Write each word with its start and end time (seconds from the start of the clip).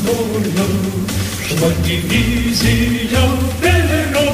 Красное, 0.00 0.14
что 1.46 1.70
дивизия 1.84 3.20
Перо, 3.60 4.30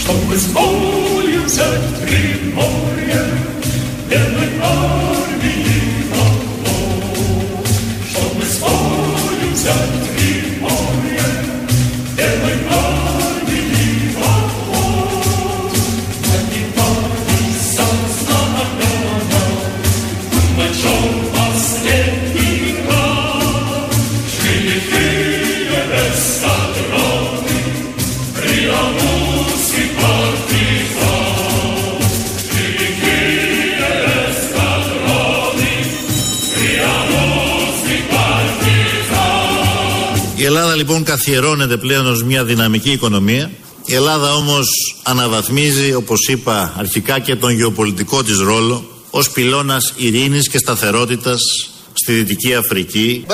чтобы 0.00 0.36
с 0.36 0.46
болью 0.46 1.42
взять 1.44 2.00
Приморье, 2.00 3.26
белой 4.08 4.58
армии 4.62 5.89
λοιπόν 40.81 41.03
καθιερώνεται 41.03 41.77
πλέον 41.77 42.05
ως 42.05 42.23
μια 42.23 42.43
δυναμική 42.43 42.91
οικονομία. 42.91 43.51
Η 43.85 43.93
Ελλάδα 43.93 44.33
όμως 44.33 44.67
αναβαθμίζει, 45.03 45.93
όπως 45.93 46.27
είπα 46.27 46.73
αρχικά, 46.77 47.19
και 47.19 47.35
τον 47.35 47.51
γεωπολιτικό 47.51 48.23
της 48.23 48.39
ρόλο 48.39 48.85
ως 49.09 49.31
πυλώνας 49.31 49.93
ειρήνης 49.97 50.49
και 50.49 50.57
σταθερότητας 50.57 51.41
στη 51.93 52.13
Δυτική 52.13 52.55
Αφρική. 52.55 53.25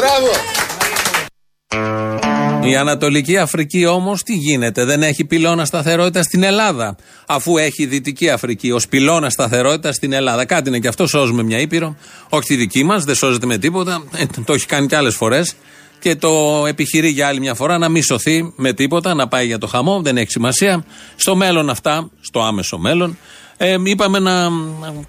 Η 2.64 2.76
Ανατολική 2.76 3.38
Αφρική 3.38 3.86
όμως 3.86 4.24
τι 4.24 4.34
γίνεται, 4.34 4.86
δεν 4.86 5.04
έχει 5.04 5.26
πυλώνα 5.26 5.66
σταθερότητα 5.66 6.24
στην 6.24 6.44
Ελλάδα. 6.44 6.96
Αφού 7.28 7.58
έχει 7.58 7.84
η 7.84 7.86
Δυτική 7.86 8.30
Αφρική 8.30 8.72
ως 8.72 8.88
πυλώνα 8.88 9.30
σταθερότητα 9.30 9.92
στην 9.92 10.14
Ελλάδα. 10.14 10.46
Κάτι 10.46 10.70
είναι 10.70 10.80
και 10.80 10.88
αυτό, 10.88 11.08
σώζουμε 11.08 11.44
μια 11.44 11.60
ήπειρο. 11.60 11.96
Όχι 12.30 12.48
τη 12.48 12.56
δική 12.56 12.84
μας, 12.84 13.04
δεν 13.04 13.16
σώζεται 13.16 13.46
με 13.46 13.58
τίποτα. 13.58 14.04
Ε, 14.16 14.26
το 14.46 14.54
έχει 14.54 14.66
κάνει 14.66 14.88
και 14.88 14.96
άλλες 14.96 15.16
φορές. 15.16 15.56
Και 16.00 16.16
το 16.16 16.64
επιχειρεί 16.68 17.10
για 17.10 17.28
άλλη 17.28 17.40
μια 17.40 17.54
φορά 17.54 17.78
να 17.78 17.90
μην 17.90 18.04
σωθεί 18.04 18.54
με 18.56 18.74
τίποτα, 18.74 19.14
να 19.14 19.28
πάει 19.28 19.46
για 19.46 19.58
το 19.58 19.68
χαμό, 19.68 20.02
δεν 20.02 20.18
έχει 20.18 20.32
σημασία. 20.32 20.86
Στο 21.16 21.36
μέλλον 21.36 21.70
αυτά, 21.70 22.10
στο 22.22 22.42
άμεσο 22.42 22.78
μέλλον, 22.78 23.18
ε, 23.58 23.76
είπαμε 23.84 24.20
να 24.20 24.50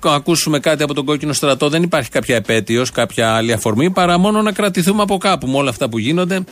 ακούσουμε 0.05 0.59
κάτι 0.59 0.83
από 0.83 0.94
τον 0.94 1.05
κόκκινο 1.05 1.33
στρατό. 1.33 1.69
Δεν 1.69 1.83
υπάρχει 1.83 2.11
κάποια 2.11 2.36
επέτειος, 2.36 2.91
κάποια 2.91 3.34
άλλη 3.34 3.53
αφορμή, 3.53 3.91
παρά 3.91 4.19
μόνο 4.19 4.42
να 4.42 4.53
κρατηθούμε 4.53 5.03
από 5.03 5.16
κάπου 5.16 5.47
με 5.47 5.56
όλα 5.56 5.70
αυτά 5.70 5.89
που 5.89 5.98
γίνονται. 5.98 6.44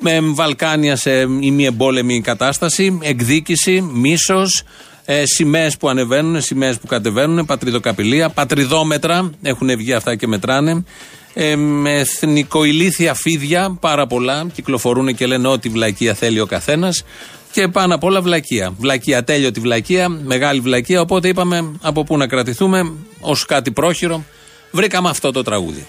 Με 0.00 0.20
Βαλκάνια 0.22 0.96
σε 0.96 1.10
ημιεμπόλεμη 1.20 2.20
κατάσταση, 2.20 2.98
εκδίκηση, 3.02 3.80
μίσος, 3.92 4.62
ε, 5.04 5.22
σημαίες 5.26 5.76
που 5.76 5.88
ανεβαίνουν, 5.88 6.40
σημαίες 6.40 6.78
που 6.78 6.86
κατεβαίνουν, 6.86 7.46
πατριδοκαπηλεία, 7.46 8.28
πατριδόμετρα, 8.28 9.30
έχουν 9.42 9.76
βγει 9.76 9.92
αυτά 9.92 10.16
και 10.16 10.26
μετράνε. 10.26 10.84
Ε, 11.34 11.56
με 11.56 11.98
εθνικοηλήθεια 11.98 13.14
φίδια, 13.14 13.76
πάρα 13.80 14.06
πολλά, 14.06 14.46
κυκλοφορούν 14.54 15.14
και 15.14 15.26
λένε 15.26 15.48
ό,τι 15.48 15.68
βλακεία 15.68 16.14
θέλει 16.14 16.40
ο 16.40 16.46
καθένας. 16.46 17.04
Και 17.52 17.68
πάνω 17.68 17.94
απ' 17.94 18.04
όλα 18.04 18.20
βλακεία. 18.20 18.74
Βλακεία, 18.78 19.24
τέλειωτη 19.24 19.60
βλακεία, 19.60 20.08
μεγάλη 20.08 20.60
βλακεία. 20.60 21.00
Οπότε 21.00 21.28
είπαμε 21.28 21.72
από 21.80 22.04
πού 22.04 22.16
να 22.16 22.26
κρατηθούμε 22.26 22.92
ως 23.20 23.44
κάτι 23.44 23.70
πρόχειρο. 23.70 24.24
Βρήκαμε 24.70 25.08
αυτό 25.08 25.32
το 25.32 25.42
τραγούδι. 25.42 25.86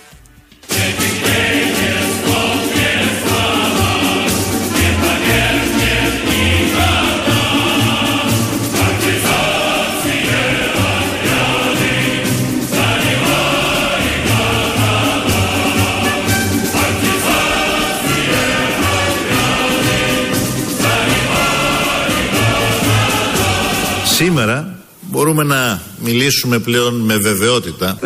Μπορούμε 25.34 25.56
να 25.56 25.82
μιλήσουμε 26.00 26.60
πλέον 26.60 26.94
με 26.94 27.18
βεβαιότητα 27.18 28.00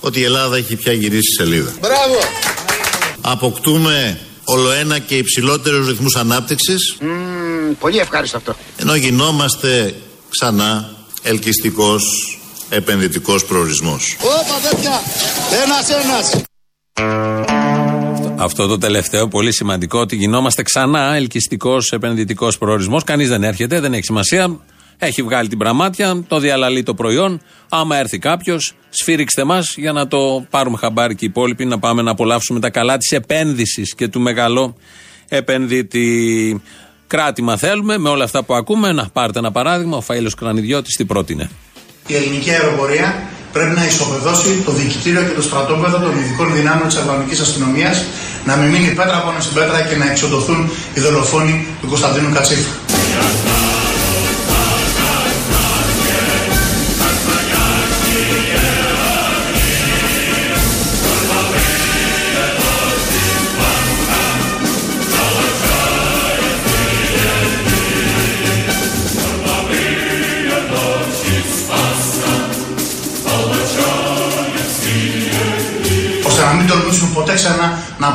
ότι 0.00 0.20
η 0.20 0.22
Ελλάδα 0.24 0.56
έχει 0.56 0.76
πια 0.76 0.92
γυρίσει 0.92 1.32
σελίδα. 1.36 1.72
Μπράβο! 1.80 2.18
Αποκτούμε 3.20 4.18
ολοένα 4.44 4.98
και 4.98 5.16
υψηλότερους 5.16 5.88
ρυθμούς 5.88 6.16
ανάπτυξης 6.16 6.96
Μμμ, 7.00 7.74
πολύ 7.80 7.98
ευχάριστο 7.98 8.36
αυτό. 8.36 8.56
ενώ 8.76 8.94
γινόμαστε 8.94 9.94
ξανά 10.30 10.90
ελκυστικός 11.22 12.02
επενδυτικός 12.68 13.44
προορισμός. 13.44 14.16
Όπα 14.20 14.68
τέτοια! 14.70 15.00
Ένας-ένας! 15.64 16.42
Αυτό 18.36 18.66
το 18.66 18.78
τελευταίο, 18.78 19.28
πολύ 19.28 19.52
σημαντικό, 19.52 19.98
ότι 20.00 20.16
γινόμαστε 20.16 20.62
ξανά 20.62 21.14
ελκυστικός 21.14 21.92
επενδυτικός 21.92 22.58
προορισμός. 22.58 23.04
Κανείς 23.04 23.28
δεν 23.28 23.42
έρχεται, 23.42 23.80
δεν 23.80 23.92
έχει 23.92 24.04
σημασία. 24.04 24.58
Έχει 25.06 25.22
βγάλει 25.22 25.48
την 25.48 25.58
πραμάτια, 25.58 26.24
το 26.28 26.38
διαλαλεί 26.38 26.82
το 26.82 26.94
προϊόν. 26.94 27.40
Άμα 27.68 27.96
έρθει 27.96 28.18
κάποιος, 28.18 28.74
σφύριξτε 28.90 29.44
μας 29.44 29.74
για 29.76 29.92
να 29.92 30.08
το 30.08 30.46
πάρουμε 30.50 30.76
χαμπάρι 30.76 31.14
και 31.14 31.24
οι 31.24 31.28
υπόλοιποι 31.28 31.64
να 31.64 31.78
πάμε 31.78 32.02
να 32.02 32.10
απολαύσουμε 32.10 32.60
τα 32.60 32.70
καλά 32.70 32.96
της 32.96 33.10
επένδυσης 33.10 33.94
και 33.94 34.08
του 34.08 34.20
μεγαλό 34.20 34.76
επενδύτη. 35.28 36.62
Κράτημα 37.06 37.56
θέλουμε 37.56 37.98
με 37.98 38.08
όλα 38.08 38.24
αυτά 38.24 38.42
που 38.42 38.54
ακούμε. 38.54 38.92
Να 38.92 39.08
πάρετε 39.12 39.38
ένα 39.38 39.52
παράδειγμα. 39.52 39.96
Ο 39.96 40.02
Φαΐλος 40.08 40.34
Κρανιδιώτης 40.36 40.96
τι 40.96 41.04
πρότεινε. 41.04 41.50
Η 42.06 42.14
ελληνική 42.14 42.50
αεροπορία 42.50 43.22
πρέπει 43.52 43.74
να 43.74 43.86
ισοπεδώσει 43.86 44.62
το 44.64 44.72
διοικητήριο 44.72 45.22
και 45.22 45.34
το 45.34 45.42
στρατόπεδο 45.42 45.98
των 45.98 46.18
ειδικών 46.18 46.54
δυνάμεων 46.54 46.88
της 46.88 46.96
Αλβανική 46.96 47.40
αστυνομίας, 47.40 48.04
να 48.44 48.56
μην 48.56 48.70
μείνει 48.70 48.94
πέτρα 48.94 49.22
πάνω 49.24 49.40
στην 49.40 49.54
πέτρα 49.54 49.80
και 49.80 49.96
να 49.96 50.10
εξοντωθούν 50.10 50.70
οι 50.94 51.00
δολοφόνοι 51.00 51.66
του 51.80 51.88
Κωνσταντίνου 51.88 52.32
Κατσίφα. 52.32 52.70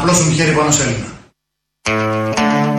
Απλώσουν 0.09 0.33
χέρι 0.33 0.55
πάνω 0.55 0.71
σε 0.71 0.83
Έλληνα. 0.83 1.17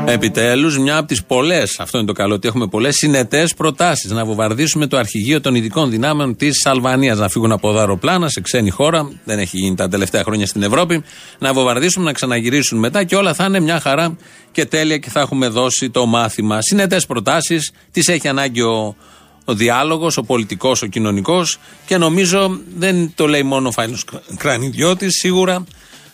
Επιτέλους, 0.06 0.78
μια 0.78 0.96
από 0.96 1.08
τις 1.08 1.24
πολλές, 1.24 1.80
αυτό 1.80 1.98
είναι 1.98 2.06
το 2.06 2.12
καλό, 2.12 2.34
ότι 2.34 2.48
έχουμε 2.48 2.66
πολλές 2.66 2.94
συνετές 2.94 3.54
προτάσεις 3.54 4.10
να 4.10 4.24
βομβαρδίσουμε 4.24 4.86
το 4.86 4.96
αρχηγείο 4.96 5.40
των 5.40 5.54
ειδικών 5.54 5.90
δυνάμεων 5.90 6.36
της 6.36 6.66
Αλβανίας. 6.66 7.19
Να 7.19 7.28
φύγουν 7.28 7.52
από 7.52 7.69
εδώ 7.69 7.78
αεροπλάνα 7.78 8.28
σε 8.28 8.40
ξένη 8.40 8.70
χώρα, 8.70 9.20
δεν 9.24 9.38
έχει 9.38 9.56
γίνει 9.56 9.74
τα 9.74 9.88
τελευταία 9.88 10.22
χρόνια 10.22 10.46
στην 10.46 10.62
Ευρώπη. 10.62 11.02
Να 11.38 11.52
βομβαρδίσουν, 11.52 12.02
να 12.02 12.12
ξαναγυρίσουν 12.12 12.78
μετά 12.78 13.04
και 13.04 13.16
όλα 13.16 13.34
θα 13.34 13.44
είναι 13.44 13.60
μια 13.60 13.80
χαρά 13.80 14.16
και 14.52 14.64
τέλεια 14.66 14.98
και 14.98 15.10
θα 15.10 15.20
έχουμε 15.20 15.48
δώσει 15.48 15.90
το 15.90 16.06
μάθημα. 16.06 16.58
Συνετές 16.60 17.06
προτάσεις, 17.06 17.72
τις 17.90 18.08
έχει 18.08 18.28
ανάγκη 18.28 18.60
ο, 18.60 18.96
ο 19.44 19.54
διάλογος, 19.54 20.16
ο 20.16 20.22
πολιτικός, 20.22 20.82
ο 20.82 20.87
κοινωνικός 20.87 21.58
και 21.87 21.96
νομίζω 21.96 22.60
δεν 22.76 23.12
το 23.14 23.26
λέει 23.26 23.43
μόνο 23.43 23.69
ο 23.69 23.72
Φάινο 23.72 23.96
Κρανιδιώτης, 24.37 25.12
σίγουρα 25.14 25.64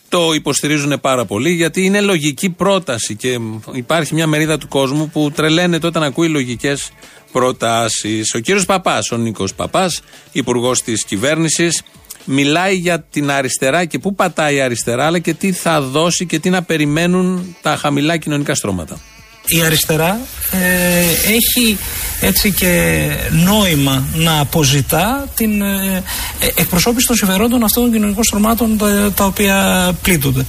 το 0.08 0.32
υποστηρίζουν 0.34 1.00
πάρα 1.00 1.24
πολύ 1.24 1.50
γιατί 1.50 1.84
είναι 1.84 2.00
λογική 2.00 2.50
πρόταση 2.50 3.14
και 3.14 3.38
υπάρχει 3.72 4.14
μια 4.14 4.26
μερίδα 4.26 4.58
του 4.58 4.68
κόσμου 4.68 5.08
που 5.08 5.30
τρελαίνεται 5.34 5.86
όταν 5.86 6.02
ακούει 6.02 6.28
λογικές 6.28 6.90
προτάσεις. 7.32 8.34
Ο 8.34 8.38
κύριος 8.38 8.64
Παπάς, 8.64 9.10
ο 9.10 9.16
Νίκος 9.16 9.54
Παπάς, 9.54 10.00
υπουργός 10.32 10.82
της 10.82 11.04
κυβέρνησης, 11.04 11.82
μιλάει 12.24 12.74
για 12.74 13.00
την 13.00 13.30
αριστερά 13.30 13.84
και 13.84 13.98
πού 13.98 14.14
πατάει 14.14 14.54
η 14.54 14.60
αριστερά, 14.60 15.06
αλλά 15.06 15.18
και 15.18 15.34
τι 15.34 15.52
θα 15.52 15.80
δώσει 15.80 16.26
και 16.26 16.38
τι 16.38 16.50
να 16.50 16.62
περιμένουν 16.62 17.56
τα 17.62 17.76
χαμηλά 17.76 18.16
κοινωνικά 18.16 18.54
στρώματα. 18.54 19.00
η 19.46 19.62
αριστερά 19.62 20.18
ε, 20.50 21.00
έχει 21.32 21.78
έτσι 22.20 22.52
και 22.52 23.08
νόημα 23.30 24.04
να 24.14 24.40
αποζητά 24.40 25.28
την 25.34 25.62
ε, 25.62 26.02
ε, 26.40 26.46
εκπροσώπηση 26.46 27.06
των 27.06 27.16
συμφερόντων 27.16 27.64
αυτών 27.64 27.82
των 27.82 27.92
κοινωνικών 27.92 28.24
στρωμάτων 28.24 28.78
τα, 28.78 29.12
τα 29.16 29.24
οποία 29.24 29.90
πλήττονται. 30.02 30.46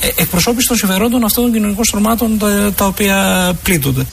Ε, 0.00 0.08
εκπροσώπηση 0.16 0.68
των 0.68 0.76
συμφερόντων 0.76 1.24
αυτών 1.24 1.44
των 1.44 1.52
κοινωνικών 1.52 1.84
στρωμάτων 1.84 2.38
τα, 2.38 2.72
τα 2.76 2.84
οποία 2.84 3.52
πλήττονται. 3.62 4.06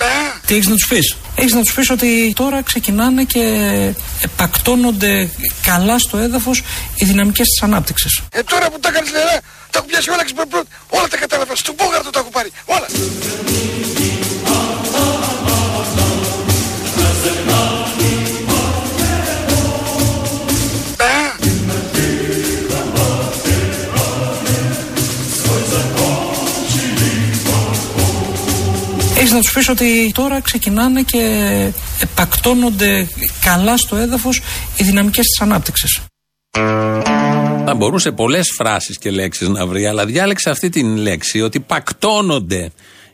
Τι 0.46 0.56
έχεις 0.56 0.68
να 0.68 0.76
τους 0.76 0.88
πεις; 0.90 1.16
Έχεις 1.36 1.54
να 1.54 1.62
τους 1.62 1.74
πεις 1.74 1.90
ότι 1.90 2.34
τώρα 2.36 2.62
ξεκινάνε 2.62 3.24
και 3.24 3.44
επακτώνονται 4.24 5.30
καλά 5.64 6.00
στο 6.00 6.18
έδαφος 6.18 6.64
οι 6.96 7.06
δυναμικές 7.06 7.48
της 7.48 7.62
ανάπτυξης. 7.62 8.22
Ε, 8.32 8.44
τώρα 8.44 8.70
που 8.72 8.80
τα 8.80 8.90
έκανε 8.90 9.10
νερά, 9.12 9.40
τα 9.70 9.78
έχω 9.78 9.86
πιάσει 9.86 10.10
όλα 10.10 10.26
και 10.26 10.34
όλα 10.90 11.08
τα 11.08 11.18
κατάλαβα. 11.18 11.56
Στον 11.56 11.76
Πόγαρτο 11.76 12.10
τα 12.10 12.20
έχω 12.20 12.30
πάρει. 12.30 12.52
Όλα. 12.66 12.88
Έχει 29.30 29.38
να 29.38 29.44
τους 29.44 29.54
πεις 29.54 29.70
ότι 29.70 30.12
τώρα 30.14 30.42
ξεκινάνε 30.42 31.02
και 31.02 31.22
επακτώνονται 32.02 33.08
καλά 33.42 33.78
στο 33.78 33.96
έδαφος 33.96 34.42
οι 34.78 34.84
δυναμικές 34.84 35.26
της 35.26 35.42
ανάπτυξης. 35.42 36.00
Θα 37.66 37.74
μπορούσε 37.78 38.12
πολλές 38.12 38.52
φράσεις 38.56 38.98
και 38.98 39.12
λέξεις 39.12 39.48
να 39.48 39.66
βρει, 39.68 39.86
αλλά 39.86 40.06
διάλεξε 40.06 40.50
αυτή 40.50 40.70
την 40.70 40.96
λέξη 40.96 41.42
ότι 41.42 41.60
πακτώνονται. 41.60 42.72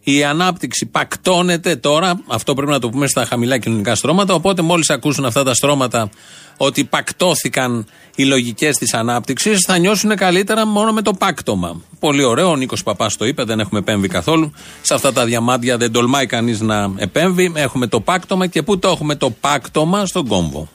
Η 0.08 0.24
ανάπτυξη 0.24 0.86
πακτώνεται 0.86 1.76
τώρα, 1.76 2.20
αυτό 2.28 2.54
πρέπει 2.54 2.72
να 2.72 2.80
το 2.80 2.90
πούμε 2.90 3.08
στα 3.08 3.26
χαμηλά 3.26 3.58
κοινωνικά 3.58 3.96
στρώματα. 3.96 4.34
Οπότε, 4.34 4.62
μόλις 4.62 4.90
ακούσουν 4.90 5.26
αυτά 5.26 5.44
τα 5.44 5.54
στρώματα 5.54 6.10
ότι 6.58 6.84
πακτώθηκαν 6.84 7.86
οι 8.16 8.24
λογικές 8.24 8.78
της 8.78 8.94
ανάπτυξης, 8.94 9.60
θα 9.68 9.78
νιώσουν 9.78 10.16
καλύτερα 10.16 10.66
μόνο 10.66 10.92
με 10.92 11.02
το 11.02 11.14
πάκτομα. 11.14 11.82
Πολύ 12.00 12.24
ωραίο, 12.24 12.50
ο 12.50 12.56
Νίκος 12.56 12.84
Παπάς 12.84 13.18
το 13.18 13.26
είπε, 13.26 13.44
δεν 13.44 13.60
έχουμε 13.60 13.80
επέμβει 13.80 14.08
καθόλου. 14.08 14.52
Σε 14.82 14.94
αυτά 14.94 15.14
τα 15.14 15.26
διαμάντια 15.26 15.78
δεν 15.78 15.92
τολμάει 15.92 16.26
κανείς 16.26 16.60
να 16.62 16.92
επέμβει. 16.96 17.52
Έχουμε 17.56 17.88
το 17.88 18.00
πάκτομα 18.00 18.48
και 18.48 18.62
πού 18.62 18.80
το 18.80 18.88
έχουμε 18.88 19.16
το 19.16 19.30
πάκτομα; 19.30 20.06
Στον 20.06 20.28
κόμβο. 20.28 20.70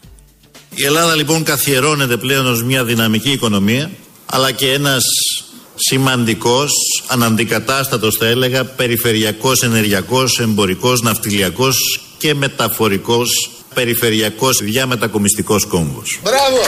Η 0.75 0.85
Ελλάδα 0.85 1.15
λοιπόν 1.15 1.43
καθιερώνεται 1.43 2.17
πλέον 2.17 2.47
ως 2.47 2.63
μια 2.63 2.85
δυναμική 2.85 3.31
οικονομία 3.31 3.91
αλλά 4.27 4.53
και 4.53 4.73
ένας 4.73 5.05
σημαντικός, 5.75 6.73
αναντικατάστατος 7.11 8.17
θα 8.17 8.27
έλεγα, 8.27 8.65
περιφερειακός, 8.65 9.63
ενεργειακός, 9.63 10.39
εμπορικός, 10.39 11.01
ναυτιλιακός 11.01 12.01
και 12.19 12.35
μεταφορικός, 12.35 13.51
περιφερειακός, 13.75 14.59
διαμετακομιστικός 14.63 15.65
κόμβος. 15.65 16.21
Μπράβο. 16.23 16.61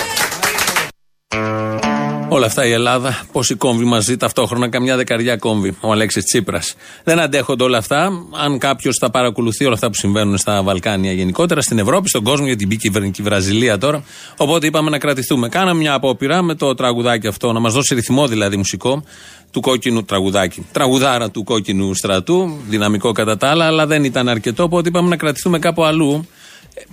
Όλα 2.35 2.47
αυτά 2.47 2.67
η 2.67 2.73
Ελλάδα, 2.73 3.27
πόσοι 3.33 3.55
κόμβοι 3.55 3.85
μαζί 3.85 4.17
ταυτόχρονα, 4.17 4.69
καμιά 4.69 4.97
δεκαριά 4.97 5.37
κόμβοι. 5.37 5.77
Ο 5.81 5.93
Αλέξης 5.93 6.25
Τσίπρας. 6.25 6.75
Δεν 7.05 7.19
αντέχονται 7.21 7.65
όλα 7.65 7.79
αυτά. 7.79 8.11
Αν 8.45 8.59
κάποιος 8.59 8.97
θα 9.01 9.11
παρακολουθεί 9.11 9.65
όλα 9.65 9.75
αυτά 9.75 9.87
που 9.87 9.95
συμβαίνουν 9.95 10.37
στα 10.37 10.63
Βαλκάνια 10.63 11.13
γενικότερα, 11.13 11.61
στην 11.61 11.79
Ευρώπη, 11.79 12.09
στον 12.09 12.23
κόσμο, 12.23 12.47
γιατί 12.47 12.67
μπήκε 12.67 12.91
η 13.19 13.23
Βραζιλία 13.23 13.79
τώρα. 13.79 14.05
Οπότε 14.37 14.67
είπαμε 14.67 14.91
να 14.91 14.99
κρατηθούμε. 14.99 15.49
Κάναμε 15.49 15.81
μια 15.81 15.95
απόπειρα 15.95 16.43
με 16.43 16.55
το 16.55 16.75
τραγουδάκι 16.75 17.27
αυτό, 17.27 17.53
να 17.53 17.61
μας 17.61 17.73
δώσει 17.73 17.95
ρυθμό 17.95 18.27
δηλαδή 18.27 18.57
μουσικό 18.57 19.05
του 19.51 19.61
κόκκινου 19.61 20.05
τραγουδάκι. 20.05 20.67
Τραγουδάρα 20.73 21.31
του 21.31 21.45
κόκκινου 21.45 21.95
στρατού, 21.95 22.57
δυναμικό 22.69 23.13
κατά 23.13 23.37
τα 23.37 23.49
άλλα, 23.49 23.67
αλλά 23.67 23.87
δεν 23.87 24.05
ήταν 24.05 24.29
αρκετό. 24.29 24.63
Οπότε 24.63 24.89
είπαμε 24.89 25.09
να 25.09 25.17
κρατηθούμε 25.17 25.59
κάπου 25.59 25.85
αλλού. 25.85 26.27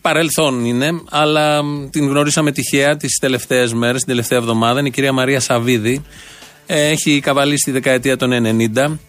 Παρελθόν 0.01 0.65
είναι, 0.65 1.01
αλλά 1.09 1.61
την 1.89 2.07
γνωρίσαμε 2.07 2.51
τυχαία 2.51 2.97
τις 2.97 3.17
τελευταίες 3.19 3.73
μέρες, 3.73 3.99
την 3.99 4.09
τελευταία 4.09 4.37
εβδομάδα. 4.37 4.79
Είναι 4.79 4.87
η 4.87 4.91
κυρία 4.91 5.11
Μαρία 5.11 5.39
Σαββίδη. 5.39 6.01
Ε, 6.65 6.87
έχει 6.87 7.19
καβαλήσει 7.19 7.63
τη 7.63 7.71
δεκαετία 7.71 8.17
των 8.17 8.31
90. 8.31 8.99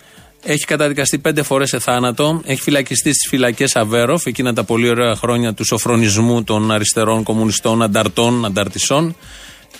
Έχει 0.42 0.64
καταδικαστεί 0.64 1.18
πέντε 1.18 1.42
φορές 1.42 1.68
σε 1.68 1.78
θάνατο. 1.78 2.40
Έχει 2.44 2.60
φυλακιστεί 2.60 3.12
στις 3.12 3.28
φυλακές 3.28 3.76
Αβέροφ, 3.76 4.26
εκείνα 4.26 4.52
τα 4.52 4.64
πολύ 4.64 4.88
ωραία 4.88 5.14
χρόνια 5.14 5.54
του 5.54 5.64
σοφρονισμού 5.64 6.44
των 6.44 6.70
αριστερών 6.70 7.22
κομμουνιστών, 7.22 7.82
ανταρτών, 7.82 8.44
ανταρτισών 8.44 9.16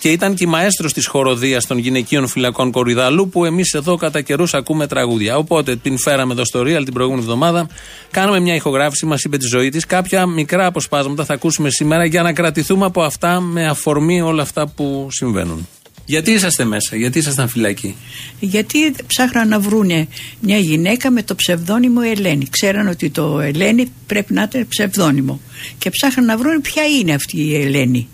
και 0.01 0.11
ήταν 0.11 0.35
και 0.35 0.45
η 0.45 0.47
μαέστρος 0.47 0.93
της 0.93 1.07
χοροδίας 1.07 1.67
των 1.67 1.79
γυναικείων 1.79 2.27
φυλακών 2.27 2.71
Κορυδαλού, 2.71 3.29
που 3.29 3.45
εμείς 3.45 3.73
εδώ 3.73 3.97
κατά 3.97 4.21
καιρούς 4.21 4.55
ακούμε 4.55 4.87
τραγούδια. 4.87 5.37
Οπότε 5.37 5.77
την 5.77 5.99
φέραμε 5.99 6.33
εδώ 6.33 6.45
στο 6.45 6.61
Real 6.61 6.83
την 6.85 6.93
προηγούμενη 6.93 7.23
εβδομάδα. 7.23 7.69
Κάναμε 8.11 8.41
μια 8.41 8.55
ηχογράφηση, 8.55 9.07
μας 9.07 9.23
είπε 9.23 9.37
τη 9.37 9.47
ζωή 9.47 9.69
της. 9.69 9.87
Κάποια 9.87 10.27
μικρά 10.27 10.67
αποσπάσματα 10.67 11.25
θα 11.25 11.35
ακούσουμε 11.35 11.71
σήμερα 11.71 12.05
για 12.05 12.23
να 12.23 12.33
κρατηθούμε 12.33 12.85
από 12.85 13.03
αυτά 13.03 13.41
με 13.41 13.67
αφορμή 13.67 14.21
όλα 14.21 14.43
αυτά 14.43 14.67
που 14.69 15.09
συμβαίνουν. 15.11 15.69
Γιατί 16.05 16.31
είσαστε 16.31 16.65
μέσα, 16.65 16.97
γιατί 16.97 17.19
ήσασταν 17.19 17.49
φυλακοί. 17.49 17.97
Γιατί 18.41 18.95
ψάχναν 19.07 19.49
να 19.49 19.61
βρούνε 19.61 20.09
μια 20.41 20.59
γυναίκα 20.59 21.11
με 21.11 21.23
το 21.23 21.35
ψευδόνυμο 21.35 22.01
Ελένη. 22.05 22.47
Ξέραν 22.51 22.89
ότι 22.89 23.11
το 23.11 23.41
Ελένη 23.41 23.93
πρέπει 24.07 24.33
να 24.33 24.49
είναι 24.55 24.65
ψευδόνυμο. 24.65 25.41
Και 25.79 25.91
ψάχναν 25.91 26.25
να 26.25 26.37
βρούνε 26.37 26.61
ποια 26.61 26.83
είναι 26.87 27.15
αυτή 27.15 27.41
η 27.41 27.55
Ελένη. 27.55 28.09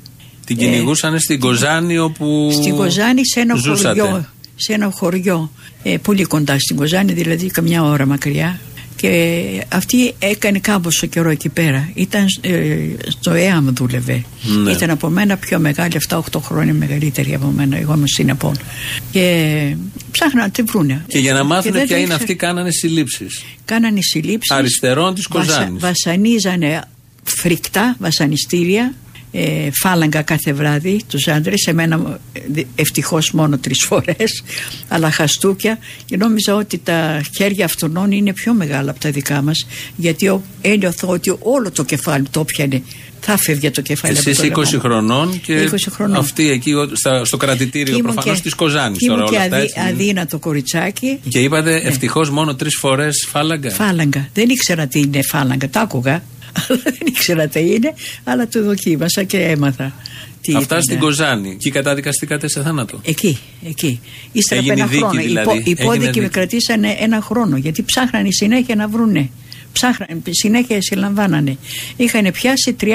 Την 0.46 0.56
κυνηγούσαν 0.56 1.18
στην 1.18 1.40
Κοζάνη 1.40 1.98
όπου. 1.98 2.50
Στην 2.52 2.74
Κοζάνη 2.74 3.26
σε 3.26 3.40
ένα 3.40 3.54
ζούσατε. 3.56 4.00
χωριό. 4.00 4.26
Σε 4.56 4.72
ένα 4.72 4.90
χωριό. 4.90 5.50
Ε, 5.82 5.96
πολύ 5.96 6.24
κοντά 6.24 6.58
στην 6.58 6.76
Κοζάνη, 6.76 7.12
δηλαδή 7.12 7.46
καμιά 7.46 7.82
ώρα 7.82 8.06
μακριά. 8.06 8.60
Και 8.96 9.64
αυτή 9.68 10.14
έκανε 10.18 10.58
κάμποσο 10.58 11.06
καιρό 11.06 11.30
εκεί 11.30 11.48
πέρα. 11.48 11.88
Ήταν 11.94 12.24
ε, 12.40 12.76
στο 13.08 13.30
ΕΑΜ 13.32 13.68
δούλευε. 13.72 14.24
Ναι. 14.62 14.70
Ήταν 14.70 14.90
από 14.90 15.08
μένα 15.08 15.36
πιο 15.36 15.58
μεγάλη, 15.58 15.92
7-8 16.08 16.20
χρόνια 16.42 16.74
μεγαλύτερη 16.74 17.34
από 17.34 17.46
μένα. 17.46 17.76
Εγώ 17.76 17.94
είμαι 17.94 18.06
συνεπών. 18.06 18.56
Και 19.10 19.76
ψάχναν 20.10 20.44
να 20.44 20.50
τη 20.50 20.62
βρούνε. 20.62 21.04
Και 21.06 21.18
για 21.18 21.32
να 21.32 21.44
μάθουν 21.44 21.72
δεν 21.72 21.80
ποια 21.86 21.88
το 21.88 21.94
είναι 21.94 22.02
ήξερα. 22.02 22.22
αυτή, 22.22 22.34
κάνανε 22.34 22.70
συλλήψεις. 22.70 23.44
Κάνανε 23.64 23.98
συλλήψεις. 24.00 24.56
Αριστερών 24.56 25.14
της 25.14 25.26
Κοζάνης. 25.26 25.80
βασανίζανε 25.82 26.80
φρικτά, 27.22 27.96
βασανιστήρια. 27.98 28.94
Ε, 29.38 29.70
φάλαγγα 29.82 30.22
κάθε 30.22 30.52
βράδυ 30.52 31.00
τους 31.08 31.28
άντρες 31.28 31.64
εμένα 31.66 32.20
ευτυχώς 32.74 33.30
μόνο 33.30 33.58
τρεις 33.58 33.84
φορές 33.88 34.42
αλλά 34.88 35.10
χαστούκια 35.10 35.78
και 36.04 36.16
νόμιζα 36.16 36.54
ότι 36.54 36.78
τα 36.78 37.20
χέρια 37.36 37.64
αυτών 37.64 38.12
είναι 38.12 38.32
πιο 38.32 38.52
μεγάλα 38.54 38.90
από 38.90 39.00
τα 39.00 39.10
δικά 39.10 39.42
μας 39.42 39.66
γιατί 39.96 40.28
ο- 40.28 40.42
ένιωθα 40.60 41.06
ότι 41.06 41.36
όλο 41.40 41.70
το 41.70 41.84
κεφάλι 41.84 42.26
το 42.30 42.44
πιανε 42.44 42.82
θα 43.20 43.36
φεύγε 43.36 43.70
το 43.70 43.80
κεφάλι 43.80 44.18
από 44.18 44.30
Εσείς 44.30 44.48
το 44.48 44.60
20 44.60 44.64
λαιμό. 44.70 44.80
χρονών 44.80 45.40
και 45.40 45.68
20 45.72 45.74
χρονών. 45.90 46.16
αυτή 46.16 46.50
εκεί 46.50 46.72
ο- 46.72 46.90
στα- 46.94 47.24
στο 47.24 47.36
Και 47.36 47.46
κρατητήριο 47.46 47.96
ήμουν 47.96 48.12
προφανώς 48.12 48.36
και- 48.36 48.42
της 48.42 48.54
Κοζάνης 48.54 48.98
και 48.98 49.06
τώρα 49.06 49.18
ήμουν 49.20 49.34
όλα 49.34 49.38
και 49.38 49.44
αυτά. 49.44 49.56
αδύ- 49.56 49.68
έτσι. 49.68 49.80
Ναι. 49.82 49.88
αδύνατο 49.88 50.38
κοριτσάκι 50.38 51.18
Και 51.28 51.38
είπατε 51.38 51.76
ευτυχώς 51.84 52.30
μόνο 52.30 52.54
τρεις 52.54 52.76
φορές 52.80 53.26
φάλαγγα. 53.30 53.70
Φάλαγγα. 53.70 54.28
Δεν 54.34 54.48
ήξερα 54.48 54.86
τι 54.86 54.98
είναι 54.98 55.22
φάλαγγα. 55.22 55.68
Τα 55.70 55.80
άκουγα. 55.80 56.22
Αλλά 56.68 56.80
δεν 56.84 56.94
ήξερα 57.04 57.46
τι 57.46 57.60
είναι. 57.60 57.94
Αλλά 58.24 58.48
το 58.48 58.62
δοκίμασα 58.64 59.22
και 59.22 59.38
έμαθα. 59.38 59.92
Τι 60.40 60.52
Αυτά 60.54 60.64
ήταν. 60.66 60.82
στην 60.82 60.98
Κοζάνη. 60.98 61.56
Και 61.56 61.70
καταδικαστήκατε 61.70 62.48
σε 62.48 62.62
θάνατο; 62.62 63.00
Εκεί, 63.04 63.38
εκεί. 63.68 64.00
Ύστερα 64.32 64.60
από 64.60 64.70
Έγινε 64.70 64.82
ένα 64.82 64.90
δίκη 64.90 65.04
χρόνο. 65.04 65.22
δηλαδή. 65.22 65.50
Οι, 65.56 65.62
υπό, 65.64 65.70
οι 65.70 65.70
Έγινε 65.70 65.82
υπόδικοι 65.82 66.06
δίκη. 66.06 66.20
με 66.20 66.28
κρατήσανε 66.28 66.96
ένα 67.00 67.20
χρόνο 67.20 67.56
γιατί 67.56 67.82
ψάχνανε 67.82 68.28
συνέχεια 68.30 68.74
να 68.74 68.88
βρούνε. 68.88 69.30
Ψάχνανε, 69.72 70.20
συνέχεια 70.30 70.82
συλλαμβάνανε. 70.82 71.56
Είχαν 71.96 72.30
πιάσει 72.32 72.76
31 72.80 72.86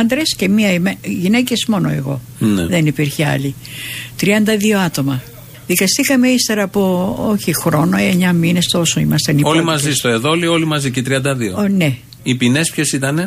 άντρες 0.00 0.34
και 0.36 0.48
μία 0.48 0.96
γυναίκες 1.04 1.64
μόνο 1.68 1.88
εγώ. 1.90 2.20
Ναι. 2.38 2.66
Δεν 2.66 2.86
υπήρχε 2.86 3.26
άλλη. 3.26 3.54
32 4.20 4.26
άτομα. 4.84 5.22
Δικαστήκαμε 5.66 6.28
ύστερα 6.28 6.62
από 6.62 7.14
όχι 7.30 7.54
χρόνο, 7.54 7.96
9 8.30 8.32
μήνες 8.34 8.66
τόσο 8.66 9.00
ήμασταν 9.00 9.34
Όλοι 9.34 9.40
υπόδικες. 9.42 9.64
μαζί 9.66 9.94
στο 9.94 10.08
εδόλιο, 10.08 10.52
όλοι 10.52 10.66
μαζί 10.66 10.90
και 10.90 11.00
οι 11.00 11.04
32. 11.08 11.54
Ο, 11.56 11.68
ναι. 11.68 11.96
Οι 12.30 12.34
ποινές 12.34 12.70
ποιε 12.70 12.84
ήταν. 12.94 13.18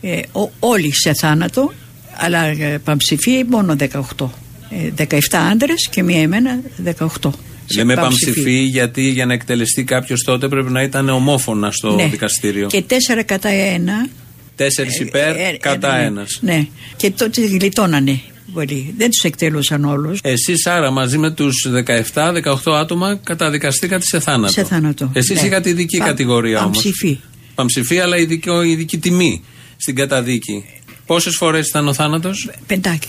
Ε, 0.00 0.20
ο- 0.32 0.50
όλοι 0.58 0.90
σε 0.94 1.12
θάνατο, 1.20 1.72
αλλά 2.16 2.44
ε, 2.44 2.80
παμψηφοί 2.84 3.44
μόνο 3.48 3.76
18. 3.78 4.30
Ε, 4.70 5.04
17 5.08 5.16
άντρες 5.52 5.88
και 5.90 6.02
μία 6.02 6.20
εμένα 6.22 6.60
18. 6.84 7.30
Σε 7.66 7.78
Λέμε 7.78 7.94
παμψηφοί. 7.94 8.24
παμψηφί 8.32 8.58
γιατί 8.62 9.02
για 9.08 9.26
να 9.26 9.32
εκτελεστεί 9.32 9.84
κάποιος 9.84 10.22
τότε 10.22 10.48
πρέπει 10.48 10.70
να 10.70 10.82
ήταν 10.82 11.08
ομόφωνα 11.08 11.70
στο 11.70 11.94
Ναι. 11.94 12.06
δικαστήριο. 12.08 12.66
Και 12.66 12.82
4 12.82 13.22
κατά 13.24 13.48
1. 13.50 14.08
Τέσσερις 14.56 15.00
υπέρ, 15.00 15.56
κατά 15.56 15.96
ναι, 15.98 16.04
ένας. 16.04 16.38
Ναι. 16.40 16.66
Και 16.96 17.10
τότε 17.10 17.40
γλιτώνανε 17.46 18.20
πολύ. 18.52 18.94
Δεν 18.98 19.10
τους 19.10 19.22
εκτελούσαν 19.24 19.84
όλους. 19.84 20.18
Εσείς 20.22 20.66
άρα 20.66 20.90
μαζί 20.90 21.18
με 21.18 21.30
τους 21.30 21.66
17-18 21.70 22.74
άτομα 22.76 23.20
καταδικαστήκατε 23.22 24.04
σε 24.04 24.20
θάνατο. 24.20 24.52
Σε 24.52 24.64
θάνατο. 24.64 25.10
Εσείς 25.14 25.40
Ναι. 25.40 25.46
είχατε 25.46 25.68
ειδική 25.68 25.98
Πα- 25.98 26.04
κατηγορία 26.04 26.58
όμως. 26.64 26.70
παμψηφί. 26.82 27.18
Παμψηφί, 27.56 27.98
αλλά 28.00 28.16
ειδική, 28.16 28.50
ειδική 28.66 28.98
τιμή 28.98 29.42
στην 29.76 29.94
καταδίκη. 29.94 30.64
Πόσες 31.06 31.34
φορές 31.36 31.68
ήταν 31.68 31.88
ο 31.88 31.92
θάνατος, 31.94 32.50
Πεντάκι. 32.66 33.08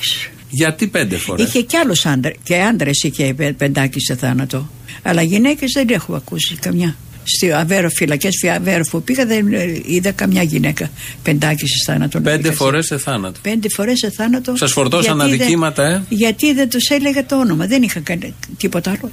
Γιατί 0.49 0.87
πέντε 0.87 1.17
φορές; 1.17 1.47
Είχε 1.47 1.61
κι 1.61 1.75
άλλου 1.77 1.95
άντρε. 2.03 2.31
Και 2.43 2.55
άντρες 2.55 3.03
είχε 3.03 3.33
πε- 3.33 3.53
πεντάκι 3.53 3.99
σε 3.99 4.15
θάνατο. 4.15 4.69
Αλλά 5.01 5.21
γυναίκες 5.21 5.71
δεν 5.71 5.89
έχω 5.89 6.15
ακούσει 6.15 6.55
καμιά. 6.55 6.95
Στη 7.23 7.51
Αβέρο, 7.51 7.89
φυλακές 7.89 8.43
Αβέρο 8.55 8.83
που 8.91 9.01
πήγα, 9.03 9.25
δεν 9.25 9.53
ε, 9.53 9.81
είδα 9.85 10.11
καμιά 10.11 10.43
γυναίκα 10.43 10.91
πεντάκι 11.23 11.67
σε 11.67 11.83
θάνατο. 11.91 12.17
να 12.17 12.23
Πέντε 12.23 12.37
δικαστεί. 12.37 12.57
φορές 12.57 12.85
σε 12.85 12.97
θάνατο. 12.97 13.39
Πέντε 13.41 13.69
φορές 13.69 13.97
σε 13.99 14.09
θάνατο. 14.11 14.55
Σας 14.55 14.71
φορτώσαν 14.71 15.15
Γιατί 15.17 15.29
δεν- 15.31 15.39
αδικήματα, 15.41 15.83
ε; 15.85 16.03
Γιατί 16.09 16.53
δεν 16.53 16.69
τους 16.69 16.87
έλεγα 16.89 17.25
το 17.25 17.39
όνομα. 17.39 17.65
Δεν 17.67 17.81
είχα 17.81 17.99
κάνει 17.99 18.33
τίποτα 18.57 18.89
άλλο. 18.91 19.11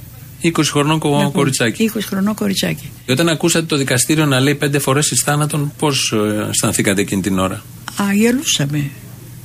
20 0.57 0.61
χρονών 0.71 0.99
κο- 0.99 1.17
Να 1.21 1.29
κοριτσάκι. 1.29 1.83
20 1.95 1.99
χρονών 2.05 2.33
κοριτσάκι. 2.35 2.89
Και 3.05 3.11
όταν 3.11 3.29
ακούσατε 3.29 3.65
το 3.65 3.75
δικαστήριο 3.77 4.25
να 4.25 4.39
λέει 4.39 4.55
πέντε 4.55 4.79
φορές 4.79 5.11
εις 5.11 5.21
θάνατον, 5.21 5.73
πώς 5.77 6.13
αισθανθήκατε 6.49 7.01
εκείνη 7.01 7.21
την 7.21 7.39
ώρα; 7.39 7.63
Α, 8.01 8.13
γελούσαμε. 8.13 8.89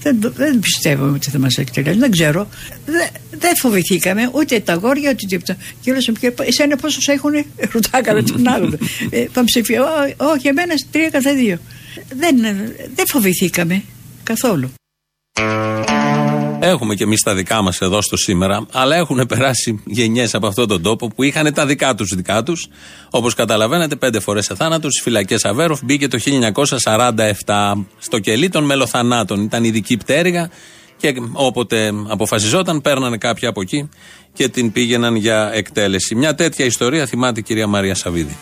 Δεν, 0.03 0.33
δεν 0.37 0.59
πιστεύω 0.59 1.07
ότι 1.15 1.31
θα 1.31 1.39
μας 1.39 1.55
εκτελέσουν. 1.57 2.01
Δεν 2.01 2.11
ξέρω. 2.11 2.49
Δεν, 2.87 3.09
δεν 3.31 3.57
φοβηθήκαμε 3.61 4.31
ούτε 4.35 4.61
τα 4.61 4.73
αγόρια 4.73 5.11
ούτε 5.11 5.27
τίποτα. 5.27 5.57
Γελούσαμε 5.83 6.19
και 6.21 6.33
εσένα 6.43 6.77
πόσο 6.77 7.13
έχουν. 7.13 7.33
Ρωτάγανε 7.73 8.23
τον 8.23 8.49
άλλον. 8.55 8.79
ε, 9.11 9.25
Παμψηφία. 9.33 9.83
«Ω, 9.83 9.87
Όχι, 10.17 10.49
εμένα 10.49 10.75
τρία 10.91 11.11
κατά 11.11 11.35
δύο. 11.35 11.59
Δεν, 12.19 12.37
δεν 12.95 13.07
φοβηθήκαμε 13.07 13.83
καθόλου. 14.23 14.71
Έχουμε 16.63 16.95
και 16.95 17.05
εμείς 17.05 17.21
τα 17.21 17.35
δικά 17.35 17.63
μας 17.63 17.81
εδώ 17.81 18.03
στο 18.03 18.17
σήμερα, 18.17 18.67
αλλά 18.73 18.97
έχουν 18.97 19.27
περάσει 19.29 19.83
γενιές 19.87 20.35
από 20.35 20.47
αυτόν 20.47 20.69
τον 20.69 20.83
τόπο 20.83 21.09
που 21.09 21.23
είχαν 21.23 21.53
τα 21.55 21.67
δικά 21.67 21.95
τους 21.95 22.15
δικά 22.17 22.43
τους. 22.43 22.69
Όπως 23.11 23.35
καταλαβαίνετε, 23.35 23.97
πέντε 23.97 24.21
φορές 24.21 24.45
σε 24.45 24.55
θάνατος 24.55 24.93
στι 24.93 25.03
φυλακές 25.03 25.45
Αβέροφ 25.45 25.81
μπήκε 25.85 26.09
το 26.09 26.19
1947 26.19 27.85
στο 27.99 28.19
κελί 28.19 28.49
των 28.49 28.65
μελοθανάτων. 28.65 29.43
Ήταν 29.43 29.65
ειδική 29.65 29.97
πτέρυγα 29.97 30.51
και 30.97 31.15
όποτε 31.33 31.93
αποφασιζόταν, 32.09 32.81
παίρνανε 32.81 33.17
κάποια 33.17 33.49
από 33.49 33.61
εκεί 33.61 33.89
και 34.33 34.49
την 34.49 34.73
πήγαιναν 34.73 35.15
για 35.17 35.51
εκτέλεση. 35.55 36.15
Μια 36.15 36.35
τέτοια 36.35 36.65
ιστορία 36.65 37.07
θυμάται 37.07 37.41
η 37.41 37.43
κυρία 37.43 37.67
Μαρία 37.67 37.95
Σαββίδη. 37.95 38.37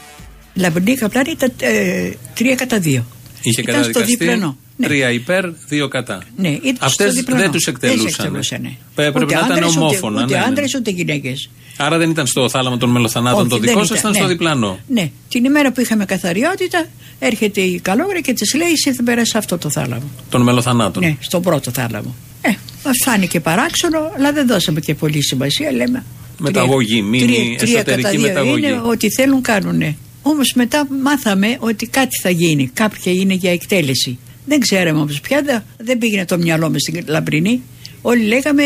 Λαμπρινή 0.54 0.94
καπλάνη 0.94 1.30
ήταν 1.30 1.52
ε, 1.60 2.10
τρία 2.34 2.54
κατά 2.54 2.78
δύο. 2.78 3.06
Είχε 3.40 3.60
ήταν 3.60 3.74
στο 3.74 3.92
καταδικαστεί 3.92 4.16
διπλανό. 4.16 4.56
Ναι. 4.80 4.86
τρία 4.86 5.10
υπέρ, 5.10 5.44
δύο 5.68 5.88
κατά. 5.88 6.22
Ναι, 6.36 6.48
ήταν 6.48 6.74
στο 6.74 6.84
Αυτές 6.86 7.14
διπλανό. 7.14 7.40
δεν 7.42 7.50
τους 7.50 7.64
Δεν 7.64 7.74
εκτελούσαν. 7.74 8.10
σε 8.10 8.22
εκτελούσανε. 8.22 8.76
Πρέπει 8.94 9.22
Ούτε 9.22 9.34
να 9.34 9.40
ήταν 9.40 9.52
άντρες, 9.52 9.68
ούτε- 9.70 9.78
ομόφωνα. 9.80 10.22
Ούτε 10.22 10.32
ναι, 10.34 10.38
ναι. 10.40 10.44
άντρες 10.46 10.74
ούτε 10.74 10.90
γυναίκες. 10.90 11.50
Άρα 11.76 11.98
δεν 11.98 12.10
ήταν 12.10 12.26
στο 12.26 12.48
θάλαμο 12.48 12.76
των 12.76 12.90
μελοθανάτων 12.90 13.48
το 13.48 13.58
δικό 13.58 13.84
σας, 13.84 13.98
ήταν 13.98 14.14
στο 14.14 14.26
διπλανό. 14.26 14.78
Ναι. 14.88 15.10
Την 15.28 15.44
ημέρα 15.44 15.72
που 15.72 15.80
είχαμε 15.80 16.04
καθαριότητα, 16.04 16.86
έρχεται 17.18 17.60
η 17.60 17.80
καλόγρα 17.80 18.20
και 18.20 18.32
της 18.32 18.54
λέει: 18.54 18.68
Εσύ 18.70 18.92
θα 18.94 19.02
περάσεις 19.02 19.34
αυτό 19.34 19.58
το 19.58 19.70
θάλαμο. 19.70 20.10
Των 20.30 20.42
μελοθανάτων. 20.42 21.02
Ναι, 21.02 21.16
στον 21.20 21.42
πρώτο 21.42 21.70
θάλαμο. 21.70 22.14
Ε, 22.42 22.48
μα 22.84 22.90
φάνηκε 23.04 23.40
παράξενο, 23.40 23.98
αλλά 24.16 24.32
δεν 24.32 24.46
δώσαμε 24.46 24.80
και 24.80 24.94
πολύ 24.94 25.22
σημασία. 25.24 25.72
Λέμε. 25.72 26.04
Μεταγωγή, 26.38 26.88
τρία- 26.90 27.02
μείνει 27.04 27.26
τρία- 27.26 27.58
τρία 27.58 27.74
εσωτερική 27.76 28.02
κατά 28.02 28.10
δύο 28.10 28.20
μεταγωγή. 28.20 28.66
Είναι 28.66 28.80
ό,τι 28.86 29.10
θέλουν 29.10 29.42
κάνουνε. 29.42 29.96
Όμως 30.22 30.52
μετά 30.54 30.86
μάθαμε 31.02 31.56
ότι 31.60 31.86
κάτι 31.86 32.20
θα 32.22 32.30
γίνει. 32.30 32.70
Κάποια 32.74 33.12
είναι 33.12 33.34
για 33.34 33.52
εκτέλεση. 33.52 34.18
Δεν 34.48 34.60
ξέραμε 34.60 34.98
όμως 34.98 35.20
πια, 35.20 35.42
δε- 35.42 35.84
δεν 35.84 35.98
πήγαινε 35.98 36.24
το 36.24 36.38
μυαλό 36.38 36.70
μας 36.70 36.80
στην 36.80 37.02
λαμπρινή. 37.06 37.62
Όλοι 38.02 38.22
λέγαμε, 38.24 38.62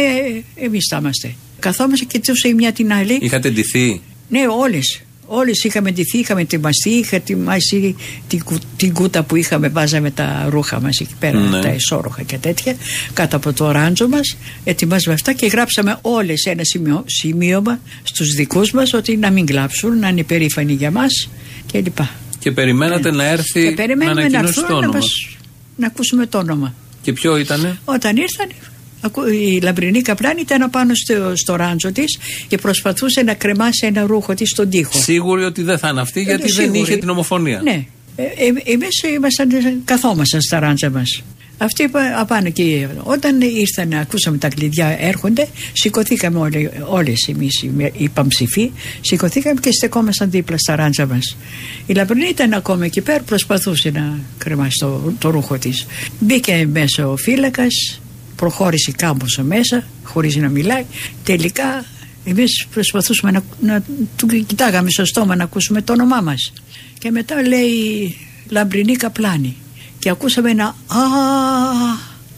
εμείς 0.54 0.86
θα 0.90 0.96
είμαστε. 1.00 1.34
Καθόμαστε 1.58 2.04
και 2.04 2.18
κοιτούσε 2.18 2.48
η 2.48 2.54
μια 2.54 2.72
την 2.72 2.92
άλλη. 2.92 3.18
Είχατε 3.20 3.50
ντυθεί; 3.50 4.00
Ναι, 4.28 4.40
όλες. 4.60 5.00
Όλες 5.26 5.64
είχαμε 5.64 5.90
ντυθεί, 5.90 6.18
είχαμε 6.18 6.40
ετοιμαστεί, 6.40 6.90
είχα 6.90 7.16
ετοιμάσει 7.16 7.96
την, 8.28 8.44
κου- 8.44 8.62
την 8.76 8.92
κούτα 8.92 9.22
που 9.22 9.36
είχαμε, 9.36 9.68
βάζαμε 9.68 10.10
τα 10.10 10.46
ρούχα 10.50 10.80
μας 10.80 10.98
εκεί 11.00 11.14
πέρα, 11.20 11.38
Ναι. 11.38 11.60
τα 11.60 11.68
εσώρουχα 11.68 12.22
και 12.22 12.36
τέτοια, 12.36 12.76
κάτω 13.12 13.36
από 13.36 13.52
το 13.52 13.70
ράντζο 13.70 14.08
μας. 14.08 14.36
Ετοιμάζαμε 14.64 15.14
αυτά 15.14 15.32
και 15.32 15.46
γράψαμε 15.46 15.98
όλες 16.02 16.44
ένα 16.44 16.64
σημείο, 16.64 17.04
σημείωμα 17.06 17.80
στους 18.02 18.34
δικούς 18.34 18.70
μας 18.72 18.92
ότι 18.92 19.16
να 19.16 19.30
μην 19.30 19.46
κλάψουν, 19.46 19.98
να 19.98 20.08
είναι 20.08 20.22
περήφανοι 20.22 20.72
για 20.72 20.90
μας 20.90 21.28
κλπ. 21.72 21.98
Και 22.38 22.50
περιμένατε 22.52 23.10
να 23.10 23.24
έρθει 23.24 23.62
Και 23.62 23.68
να 23.70 23.74
περιμένουμε 23.74 24.04
να 24.14 24.26
ανακοινώσει 24.26 24.48
έρθουν 24.48 24.66
το 24.66 24.72
να, 24.72 24.78
όνομα. 24.78 24.94
μας, 24.98 25.31
να 25.76 25.86
ακούσουμε 25.86 26.26
το 26.26 26.38
όνομα. 26.38 26.74
Και 27.02 27.12
ποιο 27.12 27.36
ήτανε; 27.36 27.78
Όταν 27.84 28.16
ήρθαν, 28.16 28.48
ακού- 29.00 29.26
η 29.32 29.60
λαμπρινή 29.62 30.02
καπλάνη 30.02 30.40
ήταν 30.40 30.62
απάνω 30.62 30.92
στο, 30.94 31.32
στο 31.36 31.56
ράντζο 31.56 31.92
της 31.92 32.18
και 32.48 32.56
προσπαθούσε 32.58 33.22
να 33.22 33.34
κρεμάσει 33.34 33.86
ένα 33.86 34.02
ρούχο 34.06 34.34
της 34.34 34.48
στον 34.50 34.70
τοίχο. 34.70 35.00
Σίγουροι 35.00 35.44
ότι 35.44 35.62
δεν 35.62 35.78
θα 35.78 35.88
είναι 35.88 36.00
αυτή 36.00 36.20
γιατί 36.22 36.42
Είναι 36.42 36.52
δεν 36.52 36.62
σίγουροι. 36.64 36.80
είχε 36.80 36.96
την 36.96 37.08
ομοφωνία. 37.08 37.60
Ναι. 37.62 37.84
Ε, 38.16 38.22
ε, 38.22 38.72
Εμείς 38.72 39.02
ήμασταν, 39.16 39.48
καθόμασταν 39.84 40.40
στα 40.42 40.58
ράντζα 40.58 40.90
μας. 40.90 41.22
Αυτοί 41.62 41.82
είπα- 41.82 42.20
απάνω 42.20 42.50
και 42.50 42.88
όταν 43.02 43.40
ήρθαν, 43.40 43.92
ακούσαμε 43.92 44.38
τα 44.38 44.48
κλειδιά 44.48 44.96
έρχονται, 45.00 45.48
σηκωθήκαμε 45.72 46.38
όλοι, 46.38 46.70
όλες 46.88 47.28
εμείς 47.28 47.62
οι, 47.62 47.92
οι 47.96 48.08
παμψηφοί, 48.08 48.70
σηκωθήκαμε 49.00 49.60
και 49.60 49.72
στεκόμασταν 49.72 50.30
δίπλα 50.30 50.58
στα 50.58 50.76
ράντζα 50.76 51.06
μας. 51.06 51.36
Η 51.86 51.92
Λαμπρινή 51.92 52.28
ήταν 52.28 52.52
ακόμα 52.52 52.84
εκεί 52.84 53.00
πέρα, 53.00 53.22
προσπαθούσε 53.22 53.90
να 53.90 54.18
κρεμάσει 54.38 54.76
το, 54.80 55.12
το 55.18 55.30
ρούχο 55.30 55.58
της. 55.58 55.86
Μπήκε 56.20 56.68
μέσα 56.72 57.08
ο 57.08 57.16
φύλακας, 57.16 58.00
προχώρησε 58.36 58.92
κάμποσο 58.96 59.42
μέσα, 59.42 59.84
χωρίς 60.02 60.36
να 60.36 60.48
μιλάει. 60.48 60.84
Τελικά 61.24 61.84
εμείς 62.24 62.66
προσπαθούσαμε 62.72 63.32
να, 63.32 63.42
να 63.60 63.82
του 64.16 64.26
κοιτάγαμε 64.26 64.90
στο 64.90 65.04
στόμα 65.04 65.36
να 65.36 65.44
ακούσουμε 65.44 65.82
το 65.82 65.92
όνομά 65.92 66.20
μας. 66.20 66.52
Και 66.98 67.10
μετά 67.10 67.42
λέει 67.42 68.16
Λαμπρινή 68.48 68.96
Καπλάνη. 68.96 69.56
Και 70.02 70.10
ακούσαμε 70.10 70.50
ένα 70.50 70.64
Α. 70.86 70.98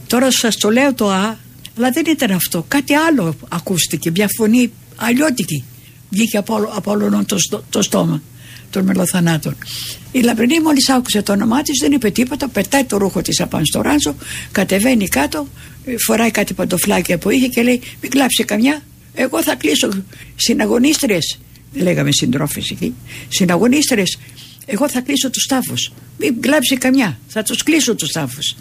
Τώρα 0.07 0.31
σας 0.31 0.57
το 0.57 0.69
λέω 0.69 0.93
το 0.93 1.09
Α, 1.11 1.35
αλλά 1.77 1.89
δεν 1.93 2.03
ήταν 2.07 2.31
αυτό. 2.31 2.65
Κάτι 2.67 2.93
άλλο 2.93 3.35
ακούστηκε, 3.49 4.11
μια 4.11 4.27
φωνή 4.37 4.71
αλλιώτικη. 4.95 5.63
Βγήκε 6.09 6.37
από, 6.37 6.53
όλο- 6.53 6.71
από 6.75 6.91
όλο 6.91 7.23
το, 7.25 7.37
στο- 7.37 7.63
το 7.69 7.81
στόμα 7.81 8.21
των 8.69 8.83
μελοθανάτων. 8.83 9.55
Η 10.11 10.19
Λαμπρινή 10.19 10.59
μόλις 10.59 10.89
άκουσε 10.89 11.21
το 11.21 11.31
όνομά 11.31 11.61
της, 11.61 11.77
δεν 11.81 11.91
είπε 11.91 12.09
τίποτα, 12.09 12.47
πετάει 12.47 12.83
το 12.83 12.97
ρούχο 12.97 13.21
της 13.21 13.39
απάνω 13.41 13.65
στο 13.65 13.81
ράνζο, 13.81 14.15
κατεβαίνει 14.51 15.07
κάτω, 15.07 15.47
ε, 15.85 15.93
φοράει 16.05 16.31
κάτι 16.31 16.53
παντοφλάκια 16.53 17.17
που 17.17 17.29
είχε 17.29 17.47
και 17.47 17.61
λέει: 17.61 17.81
Μην 18.01 18.11
κλάψει 18.11 18.43
καμιά. 18.43 18.81
Εγώ 19.13 19.43
θα 19.43 19.55
κλείσω 19.55 19.89
συναγωνίστριε. 20.35 21.17
Λέγαμε 21.73 22.09
συντρόφες 22.11 22.69
εκεί. 22.69 22.93
Συναγωνίστριε. 23.29 24.03
Εγώ 24.65 24.89
θα 24.89 25.01
κλείσω 25.01 25.29
τους 25.29 25.45
τάφους. 25.45 25.91
Μην 26.19 26.41
κλάψει 26.41 26.77
καμιά. 26.77 27.19
Θα 27.27 27.43
τους 27.43 27.63
κλείσω 27.63 27.95
τους 27.95 28.11
τάφους. 28.11 28.55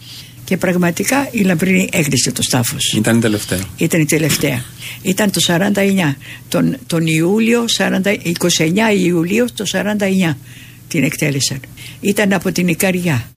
Και 0.44 0.56
πραγματικά 0.56 1.28
η 1.30 1.40
Λαμπρινή 1.40 1.88
έκλεισε 1.92 2.32
τους 2.32 2.46
τάφους. 2.46 2.92
Ήταν 2.92 3.16
η 3.16 3.20
τελευταία. 3.20 3.58
Ήταν 3.76 4.00
η 4.00 4.04
τελευταία. 4.04 4.64
Ήταν 5.02 5.30
το 5.30 5.40
49. 5.46 6.16
Τον, 6.48 6.76
τον 6.86 7.06
Ιούλιο, 7.06 7.64
40, 7.76 8.02
29 8.04 8.98
Ιουλίου 8.98 9.46
το 9.54 9.64
49 9.72 10.36
την 10.88 11.04
εκτέλεσαν. 11.04 11.60
Ήταν 12.00 12.32
από 12.32 12.52
την 12.52 12.68
Ικαριά. 12.68 13.28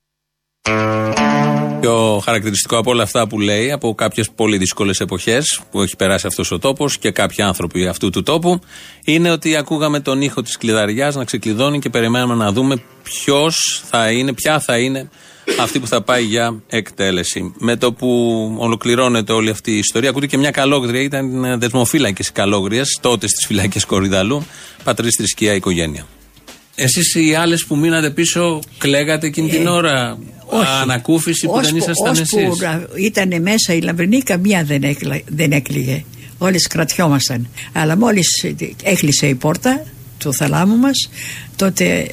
Πιο 1.80 2.20
χαρακτηριστικό 2.24 2.76
από 2.76 2.90
όλα 2.90 3.02
αυτά 3.02 3.26
που 3.26 3.40
λέει, 3.40 3.70
από 3.70 3.94
κάποιες 3.94 4.30
πολύ 4.30 4.56
δύσκολες 4.56 5.00
εποχές 5.00 5.60
που 5.70 5.82
έχει 5.82 5.96
περάσει 5.96 6.26
αυτός 6.26 6.50
ο 6.50 6.58
τόπος 6.58 6.98
και 6.98 7.10
κάποιοι 7.10 7.44
άνθρωποι 7.44 7.86
αυτού 7.86 8.10
του 8.10 8.22
τόπου, 8.22 8.60
είναι 9.04 9.30
ότι 9.30 9.56
ακούγαμε 9.56 10.00
τον 10.00 10.22
ήχο 10.22 10.42
της 10.42 10.56
κλειδαριάς 10.56 11.14
να 11.14 11.24
ξεκλειδώνει 11.24 11.78
και 11.78 11.90
περιμέναμε 11.90 12.34
να 12.34 12.52
δούμε 12.52 12.82
ποιος 13.02 13.84
θα 13.90 14.10
είναι, 14.10 14.32
ποια 14.32 14.60
θα 14.60 14.78
είναι 14.78 15.10
αυτή 15.60 15.80
που 15.80 15.86
θα 15.86 16.02
πάει 16.02 16.24
για 16.24 16.62
εκτέλεση. 16.66 17.54
Με 17.58 17.76
το 17.76 17.92
που 17.92 18.08
ολοκληρώνεται 18.58 19.32
όλη 19.32 19.50
αυτή 19.50 19.72
η 19.72 19.78
ιστορία, 19.78 20.10
ακούτε 20.10 20.26
και 20.26 20.38
μια 20.38 20.50
καλόγρια, 20.50 21.00
ήταν 21.00 21.58
δεσμοφύλακες 21.58 22.28
οι 22.28 22.32
καλόγριες, 22.32 22.98
τότε 23.00 23.26
στις 23.26 23.46
φυλακές 23.46 23.84
Κορυδαλού, 23.84 24.46
πατρίς 24.84 25.14
θρησκεία 25.16 25.54
οικογένεια. 25.54 26.06
Εσείς 26.80 27.14
οι 27.14 27.34
άλλες 27.34 27.64
που 27.64 27.76
μείνατε 27.76 28.10
πίσω, 28.10 28.60
κλαίγατε 28.78 29.26
εκείνη 29.26 29.48
την 29.48 29.66
ώρα; 29.66 30.18
Ανακούφιση 30.82 31.46
που 31.46 31.60
δεν 31.60 31.76
ήσασταν 31.76 32.12
εσείς; 32.12 32.32
Ώσπου 32.32 32.96
ήταν 32.96 33.42
μέσα 33.42 33.74
η 33.74 33.80
Λαμπρινή, 33.80 34.22
καμία 34.22 34.64
δεν, 34.64 34.82
έκλα, 34.82 35.20
δεν 35.28 35.52
έκλειγε. 35.52 36.04
Όλες 36.38 36.66
κρατιόμασταν. 36.66 37.48
Αλλά 37.72 37.96
μόλις 37.96 38.44
έκλεισε 38.82 39.26
η 39.26 39.34
πόρτα 39.34 39.84
του 40.18 40.34
θαλάμου 40.34 40.76
μας, 40.76 41.10
τότε 41.56 42.06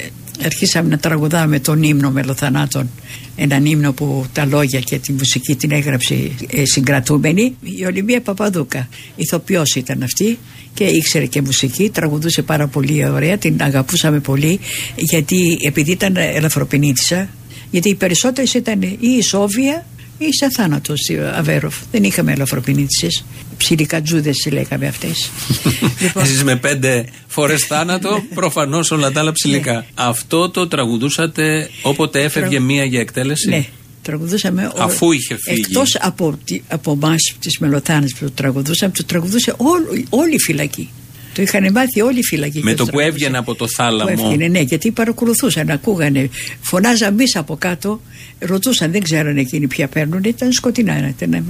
αρχίσαμε 0.44 0.88
να 0.88 0.98
τραγουδάμε 0.98 1.60
τον 1.60 1.82
ύμνο 1.82 2.10
μελοθανάτων. 2.10 2.90
Έναν 3.36 3.64
ύμνο 3.64 3.92
που 3.92 4.26
τα 4.32 4.44
λόγια 4.44 4.80
και 4.80 4.98
τη 4.98 5.12
μουσική 5.12 5.56
την 5.56 5.70
έγραψε 5.70 6.14
ε, 6.50 6.62
συγκρατούμενη. 6.64 7.56
Η 7.62 7.84
Ολυμπία 7.84 8.20
Παπαδούκα, 8.20 8.88
ηθοποιός 9.16 9.74
ήταν 9.74 10.02
αυτή 10.02 10.38
και 10.74 10.84
ήξερε 10.84 11.26
και 11.26 11.42
μουσική, 11.42 11.90
τραγουδούσε 11.90 12.42
πάρα 12.42 12.66
πολύ 12.66 13.08
ωραία, 13.08 13.38
την 13.38 13.62
αγαπούσαμε 13.62 14.20
πολύ 14.20 14.60
γιατί 14.96 15.58
επειδή 15.66 15.90
ήταν 15.90 16.16
ελαφροπενίτησα, 16.16 17.28
γιατί 17.70 17.88
οι 17.88 17.94
περισσότερες 17.94 18.54
ήταν 18.54 18.82
ή 18.82 18.98
η 19.00 19.22
Σόβια 19.22 19.86
ή 20.18 20.32
σε 20.32 20.50
θάνατος 20.50 21.00
στη 21.00 21.18
Αβέροφ. 21.18 21.76
Δεν 21.90 22.04
είχαμε 22.04 22.32
ελαφροπενίτησε. 22.32 23.08
Ψιλικατζούδες 23.56 24.48
λέγαμε 24.52 24.86
αυτές. 24.86 25.30
λοιπόν. 26.00 26.22
Εσείς 26.22 26.44
με 26.44 26.56
πέντε 26.56 27.08
φορές 27.26 27.62
θάνατο, 27.62 28.22
προφανώς 28.34 28.90
όλα 28.90 29.12
τα 29.12 29.20
άλλα 29.20 29.32
ψηλικά. 29.32 29.86
Αυτό 29.94 30.50
το 30.50 30.68
τραγουδούσατε 30.68 31.70
όποτε 31.82 32.22
έφευγε 32.22 32.60
μία 32.60 32.84
για 32.84 33.00
εκτέλεση; 33.00 33.48
Ναι. 33.48 33.66
Τραγουδούσαμε 34.02 34.72
Αφού 34.76 35.12
είχε 35.12 35.36
φύγει. 35.36 35.60
Εκτός 35.60 35.96
από, 36.00 36.38
από 36.68 36.92
εμάς, 36.92 37.34
τις 37.40 37.58
μελοθάνες 37.58 38.12
που 38.12 38.24
το 38.24 38.30
τραγουδούσαμε, 38.30 38.92
το 38.92 39.04
τραγουδούσε 39.04 39.54
όλη, 39.56 40.06
όλη 40.08 40.34
η 40.34 40.38
φυλακή. 40.38 40.90
Το 41.36 41.42
είχαν 41.42 41.72
μάθει 41.72 42.00
όλοι 42.00 42.18
οι 42.18 42.22
φυλακοί. 42.22 42.60
Με 42.62 42.74
το 42.74 42.86
που 42.86 43.00
έβγαινε 43.00 43.38
από 43.38 43.54
το 43.54 43.68
θάλαμο. 43.68 44.14
Που 44.14 44.22
έβγαινε, 44.24 44.46
ναι, 44.48 44.60
γιατί 44.60 44.90
παρακολουθούσαν, 44.90 45.70
ακούγανε. 45.70 46.28
Φωνάζαν 46.60 47.12
εμείς 47.12 47.36
από 47.36 47.56
κάτω, 47.56 48.00
ρωτούσαν, 48.38 48.90
δεν 48.92 49.02
ξέρανε 49.02 49.40
εκείνοι 49.40 49.66
ποια 49.66 49.88
παίρνουν, 49.88 50.20
ήταν 50.24 50.52
σκοτεινά. 50.52 51.08
Ήταν 51.08 51.44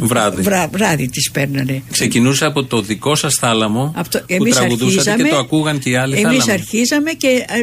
Βράδυ. 0.00 0.42
Βρά, 0.42 0.68
βράδυ 0.72 1.08
τις 1.08 1.30
παίρνανε. 1.30 1.82
Ξεκινούσε 1.90 2.44
από 2.44 2.64
το 2.64 2.80
δικό 2.80 3.14
σας 3.14 3.34
θάλαμο 3.34 3.92
Από 3.96 4.08
το- 4.10 4.18
που 4.18 4.24
εμείς 4.28 4.54
τραγουδούσατε 4.54 5.10
αρχίζαμε, 5.10 5.22
και 5.22 5.34
το 5.34 5.36
ακούγαν 5.40 5.78
και 5.78 5.90
οι 5.90 5.96
άλλοι 5.96 6.12
Εμείς 6.12 6.24
θάλαμοι. 6.26 6.52
αρχίζαμε 6.52 7.10
και, 7.12 7.26
ε, 7.48 7.62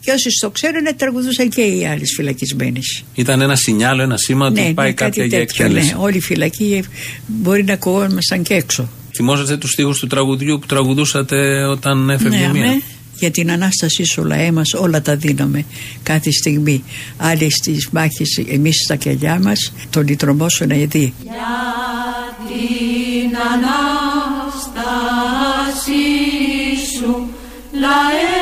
και 0.00 0.10
όσοι 0.10 0.28
το 0.40 0.50
ξέρουν 0.50 0.84
τραγουδούσαν 0.96 1.48
και 1.48 1.60
οι 1.60 1.86
άλλες 1.86 2.12
φυλακισμένες. 2.16 3.04
Ήταν 3.14 3.40
ένα 3.40 3.56
σινιάλο, 3.56 4.02
ένα 4.02 4.16
σήμα 4.16 4.46
ότι 4.46 4.72
πάει 4.74 4.92
κάποια 4.92 5.24
για 5.24 5.38
εκτέλεση. 5.38 5.86
ναι. 5.86 5.94
Όλη 5.98 6.16
η 6.16 6.20
φυλακή 6.20 6.82
μπορεί 7.26 7.64
να 7.64 7.72
ακουγόμασταν 7.72 8.42
και 8.42 8.54
έξω. 8.54 8.88
Θυμόσαστε 9.14 9.56
τους 9.56 9.70
στίχους 9.70 9.98
του 9.98 10.06
τραγουδιού 10.06 10.58
που 10.58 10.66
τραγουδούσατε 10.66 11.64
όταν 11.64 12.10
έφευγε 12.10 12.46
Ναι, 12.46 12.52
μία; 12.52 12.64
αμέ. 12.64 12.82
Για 13.14 13.30
την 13.30 13.50
Ανάστασή 13.50 14.04
σου 14.04 14.24
λαέ 14.24 14.52
μας 14.52 14.72
όλα 14.74 15.02
τα 15.02 15.16
δίνουμε 15.16 15.64
κάθε 16.02 16.30
στιγμή. 16.30 16.84
Άλλοι 17.16 17.50
στις 17.50 17.88
μάχες 17.92 18.38
εμείς 18.50 18.80
στα 18.84 18.96
κελιά 18.96 19.40
μας 19.42 19.72
το 19.90 20.02
λυτρωμό 20.02 20.48
σου 20.48 20.66
να 20.66 20.74
δει. 20.74 20.86
την 22.48 23.36
Ανάστασή 23.52 24.84
σου 26.96 27.28
λαέ 27.72 28.33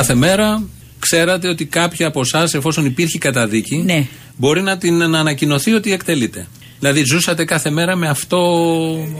Κάθε 0.00 0.14
μέρα 0.14 0.62
ξέρατε 0.98 1.48
ότι 1.48 1.64
κάποια 1.64 2.06
από 2.06 2.20
εσάς, 2.20 2.54
εφόσον 2.54 2.84
υπήρχε 2.84 3.18
καταδίκη, 3.18 3.76
Ναι. 3.76 4.06
μπορεί 4.36 4.62
να 4.62 4.78
την 4.78 4.96
να 4.96 5.18
ανακοινωθεί 5.18 5.72
ότι 5.72 5.92
εκτελείται. 5.92 6.46
Δηλαδή 6.78 7.02
ζούσατε 7.04 7.44
κάθε 7.44 7.70
μέρα 7.70 7.96
με 7.96 8.08
αυτό 8.08 8.38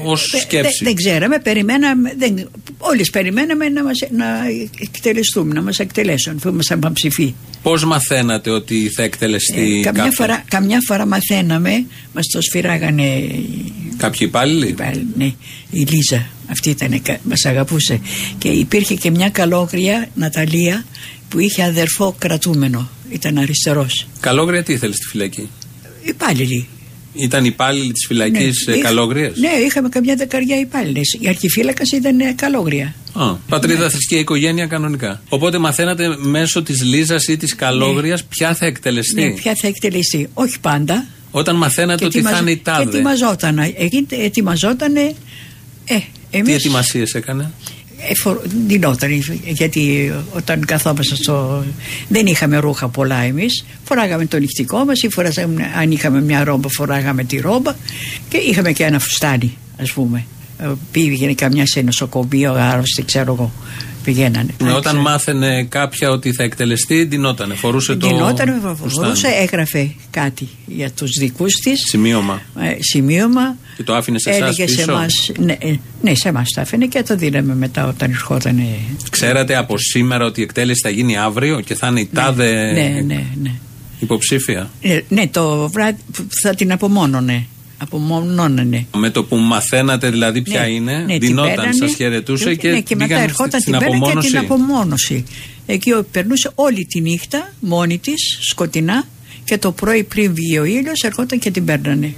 ως 0.05 0.29
Δε- 0.33 0.39
σκέψη. 0.39 0.79
δε- 0.79 0.85
δεν 0.85 0.95
ξέραμε, 0.95 1.39
περιμέναμε, 1.39 2.15
δεν, 2.19 2.49
όλες 2.79 3.11
περιμέναμε 3.11 3.69
να, 3.69 3.83
μας, 3.85 3.99
να 4.17 4.27
εκτελεστούμε, 4.81 5.55
να 5.55 5.63
μας 5.63 5.79
εκτελέσουν, 5.79 6.37
αφού 6.37 6.49
ήμασταν 6.49 6.93
ψηφί. 6.93 7.35
Πώς 7.63 7.85
μαθαίνατε 7.85 8.51
ότι 8.51 8.89
θα 8.97 9.03
εκτελεστεί 9.03 9.61
Ε, 9.79 9.83
καμιά, 9.83 10.03
κάποιο- 10.03 10.13
φορά, 10.13 10.45
καμιά 10.51 10.79
φορά 10.87 11.07
μαθαίναμε, 11.07 11.85
μας 12.15 12.27
το 12.33 12.41
σφυράγανε 12.41 13.03
οι- 13.03 13.73
κάποιοι 14.00 14.21
υπάλληλοι; 14.30 14.73
πάλι, 14.73 15.07
ναι, 15.16 15.25
η 15.71 15.80
Λίζα, 15.90 16.26
αυτή 16.50 16.71
ήταν, 16.71 17.02
κα- 17.02 17.21
μας 17.23 17.45
αγαπούσε. 17.45 18.00
Και 18.38 18.49
υπήρχε 18.49 18.95
και 18.95 19.11
μια 19.11 19.28
καλόγρια, 19.30 20.09
Ναταλία, 20.14 20.85
που 21.28 21.38
είχε 21.38 21.62
αδερφό 21.62 22.14
κρατούμενο, 22.19 22.90
ήταν 23.11 23.38
αριστερός. 23.38 24.07
Καλόγρια 24.21 24.62
τι 24.62 24.73
ήθελε 24.73 24.95
στη 24.95 25.04
φυλακή; 25.07 25.49
Υπάλληλοι. 26.02 26.69
Ήταν 27.14 27.45
υπάλληλοι 27.45 27.92
της 27.92 28.04
φυλακής 28.07 28.64
Ναι, 28.66 28.73
ναι, 28.73 28.78
είχ- 28.78 28.87
Καλόγριας; 28.87 29.37
Ναι, 29.37 29.49
είχαμε 29.66 29.88
καμιά 29.88 30.14
δεκαριά 30.16 30.59
υπάλληλες. 30.61 31.16
Η 31.21 31.28
αρχιφύλακας 31.28 31.90
ήταν 31.92 32.21
ε, 32.21 32.33
καλόγρια. 32.37 32.95
Α, 33.12 33.35
πατρίδα, 33.35 33.85
Ναι. 33.85 33.90
θρησκεία, 33.90 34.19
οικογένεια 34.19 34.66
κανονικά. 34.66 35.23
Οπότε 35.28 35.59
μαθαίνατε 35.59 36.16
μέσω 36.16 36.62
της 36.62 36.83
Λίζας 36.83 37.26
ή 37.28 37.37
της 37.37 37.54
Καλόγριας 37.54 38.25
ποια 38.25 38.54
θα 38.54 38.66
εκτελεστεί; 38.66 39.23
Ναι, 39.23 39.30
ποια 39.35 39.54
θα 39.61 39.66
εκτελεστεί. 39.66 40.28
Όχι 40.35 40.61
πάντα. 40.61 41.07
Όταν 41.31 41.57
μαθαίνατε 41.57 42.05
ότι 42.05 42.21
θα 42.21 42.29
ετοιμαζ- 42.29 42.43
είναι 42.43 42.51
η 42.51 42.57
Και 42.57 42.63
τάδε. 42.63 42.83
ετοιμαζόταν. 42.83 43.59
Εκεί 43.59 44.07
ετοιμαζόταν. 44.11 44.97
Ε, 44.97 45.13
Τι 45.85 46.03
εμείς 46.31 46.55
ετοιμασίες 46.55 47.15
έκανε; 47.15 47.51
εφο- 48.09 48.43
ντυνόταν, 48.67 49.11
γιατί 49.45 50.13
όταν 50.33 50.65
καθόμασταν 50.65 51.17
στο. 51.17 51.65
Δεν 52.09 52.27
είχαμε 52.27 52.57
ρούχα 52.59 52.89
πολλά 52.89 53.17
εμείς. 53.23 53.65
Φοράγαμε 53.85 54.27
το 54.27 54.39
νυχτικό 54.39 54.85
μας 54.85 55.03
ή 55.03 55.09
φοράγαμε, 55.09 55.71
αν 55.79 55.91
είχαμε 55.91 56.23
μια 56.23 56.45
ρόμπα, 56.45 56.69
φοράγαμε 56.69 57.25
τη 57.25 57.37
ρόμπα 57.41 57.75
και 58.29 58.37
είχαμε 58.37 58.73
και 58.73 58.85
ένα 58.85 58.99
φουστάνι, 58.99 59.57
ας 59.81 59.93
πούμε. 59.93 60.25
Ε, 60.59 60.67
Πήγαινε 60.93 61.33
καμιά 61.35 61.67
σε 61.67 61.81
νοσοκομείο, 61.81 62.53
άρρωστη, 62.53 63.03
ξέρω 63.05 63.33
εγώ. 63.33 63.53
Πηγαίνανε. 64.04 64.54
Ναι, 64.63 64.69
Αν 64.71 64.76
όταν 64.76 64.93
ξέρω. 64.93 65.02
μάθαινε 65.02 65.65
κάποια 65.69 66.10
ότι 66.10 66.32
θα 66.32 66.43
εκτελεστεί, 66.43 67.06
ντυνότανε. 67.06 67.54
Φορούσε 67.54 67.97
το. 67.97 68.06
Γινόταν, 68.06 68.60
φουστάνι. 68.76 68.91
φορούσε, 69.06 69.28
έγραφε 69.41 69.91
κάτι 70.10 70.49
για 70.67 70.91
τους 70.91 71.10
δικούς 71.19 71.54
της 71.54 71.80
Σημείωμα. 71.89 72.43
ε, 72.60 72.76
σημείωμα 72.78 73.56
Και 73.76 73.82
το 73.82 73.95
άφηνε 73.95 74.19
σε 74.19 74.30
εσάς 74.30 74.41
έλεγε 74.43 74.67
σε 74.67 74.76
πίσω; 74.76 74.91
εμάς 74.93 75.30
ναι, 75.39 75.52
ε, 75.52 75.75
ναι 76.02 76.15
σε 76.15 76.28
εμάς 76.28 76.49
το 76.54 76.60
άφηνε 76.60 76.86
και 76.86 77.02
το 77.02 77.17
δίναμε 77.17 77.54
μετά 77.54 77.86
όταν 77.86 78.10
ερχόταν 78.10 78.58
ε, 78.58 78.65
Ξέρατε 79.10 79.56
από 79.56 79.75
σήμερα 79.78 80.25
ότι 80.25 80.41
η 80.41 80.43
εκτέλεση 80.43 80.80
θα 80.82 80.91
γίνει 80.91 81.19
αύριο 81.19 81.60
και 81.60 81.75
θα 81.75 81.86
είναι 81.86 82.00
η 82.00 82.08
τάδε 82.15 82.73
ναι, 82.73 83.00
ναι, 83.15 83.25
ναι. 83.43 83.52
υποψήφια; 84.00 84.71
Ε, 84.80 85.00
ναι 85.08 85.28
το 85.28 85.69
βράδυ 85.69 85.99
θα 86.43 86.54
την 86.54 86.73
απομόνωνε 86.73 87.47
απομονώνανε 87.82 88.86
Με 88.97 89.10
το 89.10 89.25
που 89.25 89.36
μαθαίνατε 89.36 90.10
δηλαδή 90.10 90.43
ποια 90.43 90.60
Ναι, 90.60 90.69
είναι, 90.69 90.99
ναι, 90.99 91.19
την 91.19 91.28
δινόταν, 91.28 91.54
πέρανε. 91.54 91.73
σας 91.73 91.95
χαιρετούσε 91.95 92.54
και, 92.54 92.69
ναι, 92.71 92.80
και 92.80 92.95
μετά 92.97 93.06
πήγαν 93.08 93.23
ερχόταν 93.23 93.60
στην 93.60 93.73
την 93.73 93.80
πέρα 93.82 93.90
και 93.90 93.97
απομόνωση. 93.97 94.28
την 94.28 94.38
απομόνωση. 94.38 95.25
Εκεί 95.66 95.93
ο- 95.93 96.06
περνούσε 96.12 96.50
όλη 96.54 96.84
τη 96.84 97.00
νύχτα 97.00 97.52
μόνη 97.60 97.99
της, 97.99 98.38
σκοτεινά, 98.40 99.04
και 99.45 99.58
το 99.58 99.73
πρωί 99.73 100.02
πριν 100.02 100.34
βγει 100.34 100.58
ο 100.58 100.64
ήλιος 100.64 101.00
ερχόταν 101.02 101.38
και 101.38 101.50
την 101.50 101.64
παίρνανε. 101.64 102.14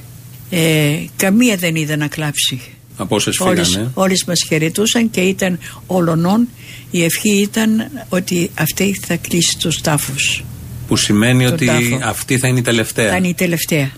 Ε, 0.51 0.95
καμία 1.17 1.57
δεν 1.57 1.75
είδε 1.75 1.97
να 1.97 2.07
κλάψει. 2.07 2.61
Από 2.97 3.17
όσες 3.17 3.39
Όλες, 3.41 3.69
φύγανε; 3.69 3.91
όλες 3.95 4.25
μας 4.25 4.45
χαιρετούσαν 4.49 5.11
και 5.11 5.21
ήταν 5.21 5.59
όλων 5.87 6.49
η 6.91 7.05
ευχή 7.05 7.41
ήταν 7.41 7.91
ότι 8.09 8.51
αυτή 8.55 8.99
θα 9.07 9.17
κλείσει 9.17 9.59
τους 9.59 9.81
τάφους. 9.81 10.45
Που 10.89 10.97
σημαίνει 10.97 11.45
τον 11.45 11.53
ότι 11.53 11.67
τάφο. 11.67 11.99
αυτή 12.03 12.39
θα 12.39 12.49
είναι 12.49 12.59
η 12.59 12.63
τελευταία. 12.63 13.11
Θα 13.11 13.17
είναι 13.17 13.29
η 13.29 13.35
τελευταία. 13.35 13.91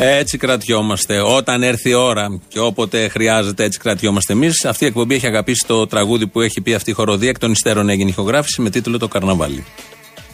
Έτσι 0.00 0.38
κρατιόμαστε. 0.38 1.20
Όταν 1.20 1.62
έρθει 1.62 1.88
η 1.90 1.94
ώρα 1.94 2.40
και 2.48 2.58
όποτε 2.58 3.08
χρειάζεται, 3.08 3.64
έτσι 3.64 3.78
κρατιόμαστε 3.78 4.32
εμείς. 4.32 4.64
Αυτή 4.64 4.84
η 4.84 4.86
εκπομπή 4.86 5.14
έχει 5.14 5.26
αγαπήσει 5.26 5.64
το 5.66 5.86
τραγούδι 5.86 6.26
που 6.26 6.40
έχει 6.40 6.60
πει 6.60 6.74
αυτή 6.74 6.90
η 6.90 6.92
χοροδία. 6.92 7.28
Εκ 7.28 7.38
των 7.38 7.52
υστέρων 7.52 7.88
έγινε 7.88 8.10
ηχογράφηση 8.10 8.60
με 8.60 8.70
τίτλο 8.70 8.98
Το 8.98 9.08
Καρναβάλι. 9.08 9.64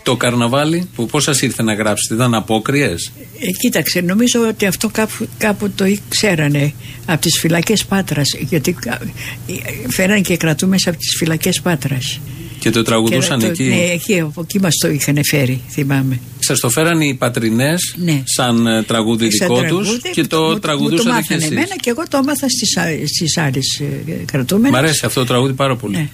Το 0.03 0.16
Καρναβάλι, 0.16 0.88
που 0.94 1.07
πώς 1.07 1.22
σας 1.22 1.40
ήρθε 1.42 1.62
να 1.62 1.74
γράψετε, 1.74 2.14
ήταν 2.14 2.35
απόκριες; 2.35 3.12
Ε, 3.40 3.50
κοίταξε, 3.61 4.00
νομίζω 4.00 4.48
ότι 4.48 4.66
αυτό 4.66 4.88
κάπου, 4.88 5.29
κάπου 5.38 5.70
το 5.70 5.85
ξέρανε 6.09 6.72
από 7.07 7.20
τις 7.20 7.38
φυλακές 7.38 7.85
Πάτρας 7.85 8.27
γιατί 8.40 8.72
κα- 8.72 9.00
ε, 9.46 9.90
φέραν 9.90 10.22
και 10.22 10.37
κρατούμες 10.37 10.87
από 10.87 10.96
τις 10.96 11.14
φυλακές 11.18 11.61
Πάτρας. 11.61 12.20
Και 12.59 12.70
το 12.70 12.83
τραγουδούσαν 12.83 13.38
Και 13.38 13.44
το- 13.44 13.50
εκεί; 13.50 13.64
Ναι, 13.64 13.90
εκεί, 13.92 14.20
από 14.20 14.40
εκεί 14.40 14.61
μας 14.61 14.74
το 14.81 14.88
είχαν 14.90 15.18
φέρει, 15.24 15.61
θυμάμαι. 15.70 16.20
Σα 16.44 16.54
το 16.54 16.68
φέραν 16.70 17.00
οι 17.00 17.14
πατρινές 17.14 17.94
Ναι. 17.98 18.22
σαν 18.24 18.66
ε, 18.66 18.83
τραγούδι 18.83 19.30
Σαν 19.30 19.48
δικό 19.48 19.61
τους 19.61 19.68
τραγούδι 19.68 20.11
και 20.12 20.20
που 20.22 20.26
το 20.28 20.40
μου- 20.40 20.48
μου 20.50 20.59
τραγουδούσατε 20.59 20.96
το 21.02 21.09
κι 21.09 21.14
μάθανε 21.14 21.40
εσείς. 21.44 21.50
εμένα 21.50 21.76
και 21.80 21.90
εγώ 21.90 22.02
το 22.09 22.16
έμαθα 22.22 22.46
στις, 22.48 22.76
α- 22.76 23.07
στις 23.07 23.37
άλλες 23.38 23.80
ε, 24.07 24.12
κρατούμενες. 24.24 24.70
Μ' 24.70 24.74
αρέσει 24.76 25.07
αυτό 25.07 25.20
το 25.20 25.26
τραγούδι 25.26 25.52
πάρα 25.52 25.76
πολύ. 25.76 25.96
Ναι. 25.96 26.09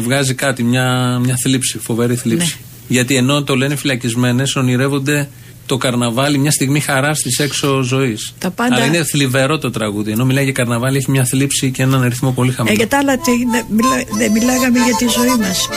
Βγάζει 0.00 0.34
κάτι, 0.34 0.62
μια, 0.62 1.18
μια 1.22 1.34
θλίψη, 1.42 1.78
φοβερή 1.78 2.16
θλίψη. 2.16 2.56
Ναι. 2.60 2.64
Γιατί 2.88 3.16
ενώ 3.16 3.42
το 3.42 3.54
λένε 3.56 3.76
φυλακισμένες, 3.76 4.56
ονειρεύονται 4.56 5.28
το 5.66 5.76
καρναβάλι, 5.76 6.38
μια 6.38 6.50
στιγμή 6.50 6.80
χαράς 6.80 7.18
της 7.20 7.38
έξω 7.38 7.82
ζωής. 7.82 8.34
Τα 8.38 8.50
πάντα- 8.50 8.74
Αλλά 8.74 8.84
είναι 8.84 9.04
θλιβερό 9.04 9.58
το 9.58 9.70
τραγούδι. 9.70 10.10
Ενώ 10.10 10.24
μιλάει 10.24 10.44
για 10.44 10.52
καρναβάλι, 10.52 10.96
έχει 10.96 11.10
μια 11.10 11.24
θλίψη 11.24 11.70
και 11.70 11.82
έναν 11.82 12.02
αριθμό 12.02 12.30
πολύ 12.32 12.50
Ε, 12.50 12.52
χαμηλό. 12.52 12.74
για 12.76 12.88
τα 12.88 12.98
άλλα 12.98 13.18
τι, 13.18 13.30
δεν 13.50 13.64
μιλά- 13.70 14.06
δεν 14.18 14.32
μιλάγαμε 14.32 14.78
για 14.78 14.94
τη 14.98 15.04
ζωή 15.18 15.36
μας. 15.46 15.68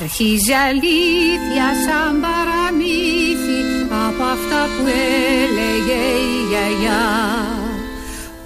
Αρχίζει 0.00 0.52
αλήθεια 0.68 1.66
σαν 1.84 2.20
παραμύθι 2.24 3.60
από 4.06 4.22
αυτά 4.22 4.60
που 4.74 4.84
έλεγε 4.86 6.00
η 6.28 6.36
γιαγιά. 6.48 7.06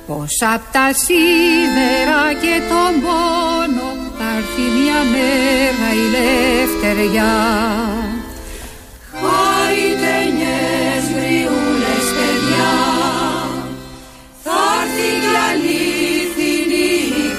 Πως 0.07 0.35
απ' 0.55 0.73
τα 0.73 0.87
σίδερα 1.03 2.23
και 2.43 2.55
τον 2.71 2.93
πόνο 3.05 3.89
θα 4.19 4.29
έρθει 4.37 4.67
μια 4.79 5.01
μέρα 5.13 5.89
η 6.03 6.05
λευτεριά. 6.17 7.35
Χαϊτενιές 9.21 11.05
γριούλες 11.17 12.07
παιδιά 12.17 12.75
Θα 14.45 14.61
έρθει 14.83 15.11
κι 15.23 15.35
αλήθινη 15.49 16.91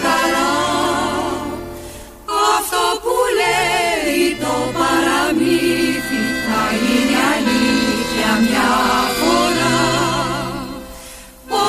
χαρά. 0.01 0.53
Αυτό 2.57 2.83
που 3.03 3.15
λέει 3.39 3.62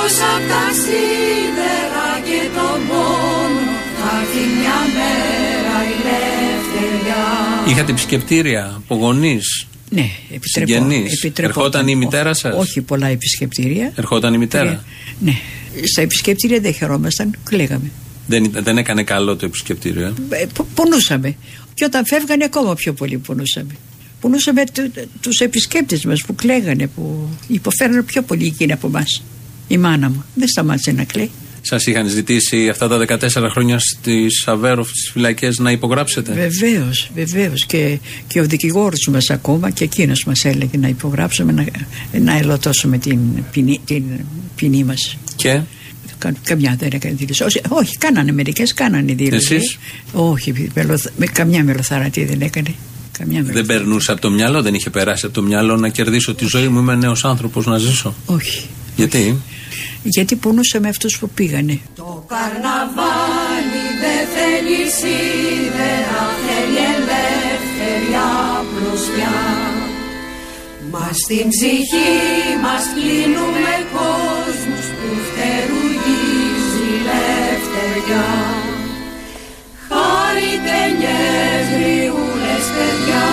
Πως 0.06 0.12
απ' 0.12 0.48
τα 0.48 0.64
σίδερα 0.82 2.08
και 2.24 2.48
τον 2.56 2.78
πόνο 2.88 3.60
Θα 4.00 4.10
έρθει 4.20 4.42
μια 4.58 4.78
μέρα 4.96 5.76
η 5.92 5.94
λευτεριά 6.06 7.24
Είχατε 7.72 7.90
επισκεπτήρια 7.90 8.72
από 8.76 8.94
γονείς 8.94 9.66
Ναι, 9.90 10.06
επιτρεπώ. 10.34 10.66
Συγγενείς. 10.72 11.12
επιτρεπόταν. 11.12 11.44
Ερχόταν 11.62 11.88
η 11.88 11.94
μητέρα 11.96 12.34
σας; 12.34 12.54
Όχι 12.58 12.80
πολλά 12.80 13.06
επισκεπτήρια. 13.06 13.92
Ερχόταν 13.94 14.34
η 14.34 14.38
μητέρα; 14.38 14.70
Ε, 14.70 14.80
Ναι. 15.20 15.32
Στα 15.92 16.02
επισκεπτήρια 16.02 16.60
δεν 16.60 16.74
χαιρόμασταν, 16.74 17.34
κλαίγαμε. 17.44 17.90
Δεν, 18.26 18.44
ήταν- 18.44 18.64
δεν 18.64 18.78
έκανε 18.78 19.02
καλό 19.02 19.36
το 19.36 19.46
επισκεπτήριο. 19.46 20.06
Ε; 20.06 20.12
Ε, 20.42 20.46
πο- 20.54 20.66
Πονούσαμε. 20.74 21.36
Και 21.74 21.84
όταν 21.84 22.06
φεύγανε 22.06 22.44
ακόμα 22.44 22.74
πιο 22.74 22.92
πολύ 22.92 23.18
πονούσαμε. 23.18 23.72
Πονούσαμε 24.20 24.64
του, 24.72 24.90
τους 25.20 25.38
επισκέπτες 25.38 26.04
μας 26.04 26.20
που 26.26 26.34
κλαίγανε, 26.34 26.86
που 26.86 27.28
υποφέρανε 27.48 28.02
πιο 28.02 28.22
πολύ 28.22 28.46
εκείνοι 28.46 28.72
από 28.72 28.86
εμά. 28.86 29.04
Η 29.68 29.78
μάνα 29.78 30.08
μου 30.08 30.24
δεν 30.34 30.48
σταμάτησε 30.48 30.92
να 30.92 31.04
κλαίει. 31.04 31.30
Σας 31.66 31.86
είχαν 31.86 32.08
ζητήσει 32.08 32.68
αυτά 32.68 32.88
τα 32.88 32.98
14 32.98 33.48
χρόνια 33.50 33.78
στις 33.78 34.44
Αβέροφ, 34.46 34.88
στις 34.88 35.10
φυλακές, 35.12 35.58
να 35.58 35.70
υπογράψετε; 35.70 36.32
Βεβαίως, 36.32 37.10
βεβαίως. 37.14 37.64
Και, 37.66 37.98
και 38.26 38.40
ο 38.40 38.44
δικηγόρος 38.46 39.08
μας 39.12 39.30
ακόμα 39.30 39.70
και 39.70 39.84
εκείνος 39.84 40.24
μας 40.24 40.44
έλεγε 40.44 40.76
να 40.78 40.88
υπογράψουμε, 40.88 41.52
να, 41.52 41.64
να 42.20 42.36
ελωτώσουμε 42.38 42.98
την 42.98 43.18
ποινή, 43.50 43.80
την 43.84 44.02
ποινή 44.56 44.84
μας. 44.84 45.16
Και; 45.36 45.60
Κα- 46.18 46.34
Καμιά 46.44 46.76
δεν 46.78 46.90
έκανε 46.92 47.14
δήλωση. 47.14 47.42
Όχι, 47.44 47.60
όχι 47.68 47.96
κάνανε 47.98 48.32
μερικές, 48.32 48.74
κάνανε 48.74 49.12
δήλωση. 49.14 49.54
Εσείς; 49.54 49.78
Όχι, 50.12 50.70
μελοθ- 50.74 51.10
με, 51.16 51.26
καμιά 51.26 51.64
μελοθαρατή 51.64 52.24
δεν 52.24 52.40
έκανε. 52.40 52.74
Καμιά 53.18 53.42
δεν 53.42 53.46
μελοθ- 53.52 53.66
περνούσε 53.66 54.12
από 54.12 54.20
το 54.20 54.30
μυαλό, 54.30 54.62
δεν 54.62 54.74
είχε 54.74 54.90
περάσει 54.90 55.26
από 55.26 55.34
το 55.34 55.42
μυαλό 55.42 55.76
να 55.76 55.88
κερδίσω 55.88 56.34
τη 56.34 56.46
ζωή 56.46 56.68
μου. 56.68 56.78
Είμαι 56.78 56.94
νέος 56.94 57.24
άνθρωπος 57.24 57.66
να 57.66 57.78
ζήσω; 57.78 58.14
Όχι. 58.26 58.66
Γιατί; 58.96 59.42
Γιατί 60.02 60.36
πονούσε 60.36 60.80
με 60.80 60.88
αυτούς 60.88 61.18
που 61.18 61.28
πήγανε. 61.28 61.80
Το 61.96 62.24
καρναβάλι 62.28 63.84
δεν 64.02 64.22
θέλει 64.34 64.82
σίδερα, 64.98 66.22
θέλει 66.44 66.80
ελεύθερια 66.96 68.26
απλωσιά. 68.60 69.36
Μας 70.90 71.16
στην 71.24 71.48
ψυχή 71.48 72.12
μας 72.64 72.84
κλείνουμε 72.94 73.74
κόσμους 73.96 74.86
που 74.96 75.08
φτερουγίζει 75.26 76.88
ελευθεριά. 77.00 78.28
Χαριτενιές 79.88 81.64
γριούλες 81.74 82.66
παιδιά, 82.74 83.26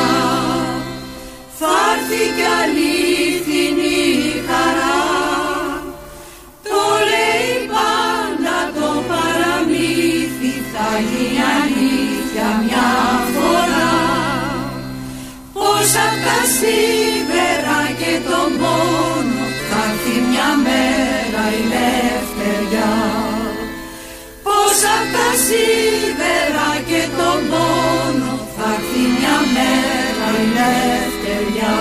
σίδερα 25.52 26.70
και 26.90 27.02
τον 27.18 27.40
πόνο 27.50 28.34
θα 28.56 28.68
έρθει 28.76 29.04
μια 29.18 29.38
μέρα 29.56 30.28
η 30.40 30.48
ελευθεριά 30.48 31.76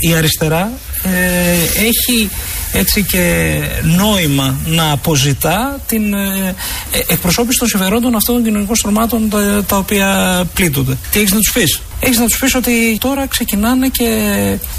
η 0.00 0.14
αριστερά 0.14 0.70
ε, 1.02 1.84
έχει 1.86 2.30
έτσι 2.78 3.04
και 3.04 3.58
νόημα 3.82 4.56
να 4.66 4.90
αποζητά 4.90 5.80
την 5.86 6.14
ε, 6.14 6.54
ε, 6.92 6.98
εκπροσώπηση 7.08 7.58
των 7.58 7.68
συμφερόντων 7.68 8.14
αυτών 8.14 8.34
των 8.34 8.44
κοινωνικών 8.44 8.76
στρωμάτων 8.76 9.28
τα, 9.28 9.64
τα 9.68 9.76
οποία 9.76 10.42
πλήττονται. 10.54 10.96
Τι 11.10 11.18
έχεις 11.18 11.32
να 11.32 11.38
τους 11.38 11.52
πεις; 11.52 11.80
Έχεις 12.00 12.18
να 12.18 12.24
τους 12.26 12.38
πεις 12.38 12.54
ότι 12.54 12.98
τώρα 13.00 13.26
ξεκινάνε 13.26 13.88
και 13.88 14.08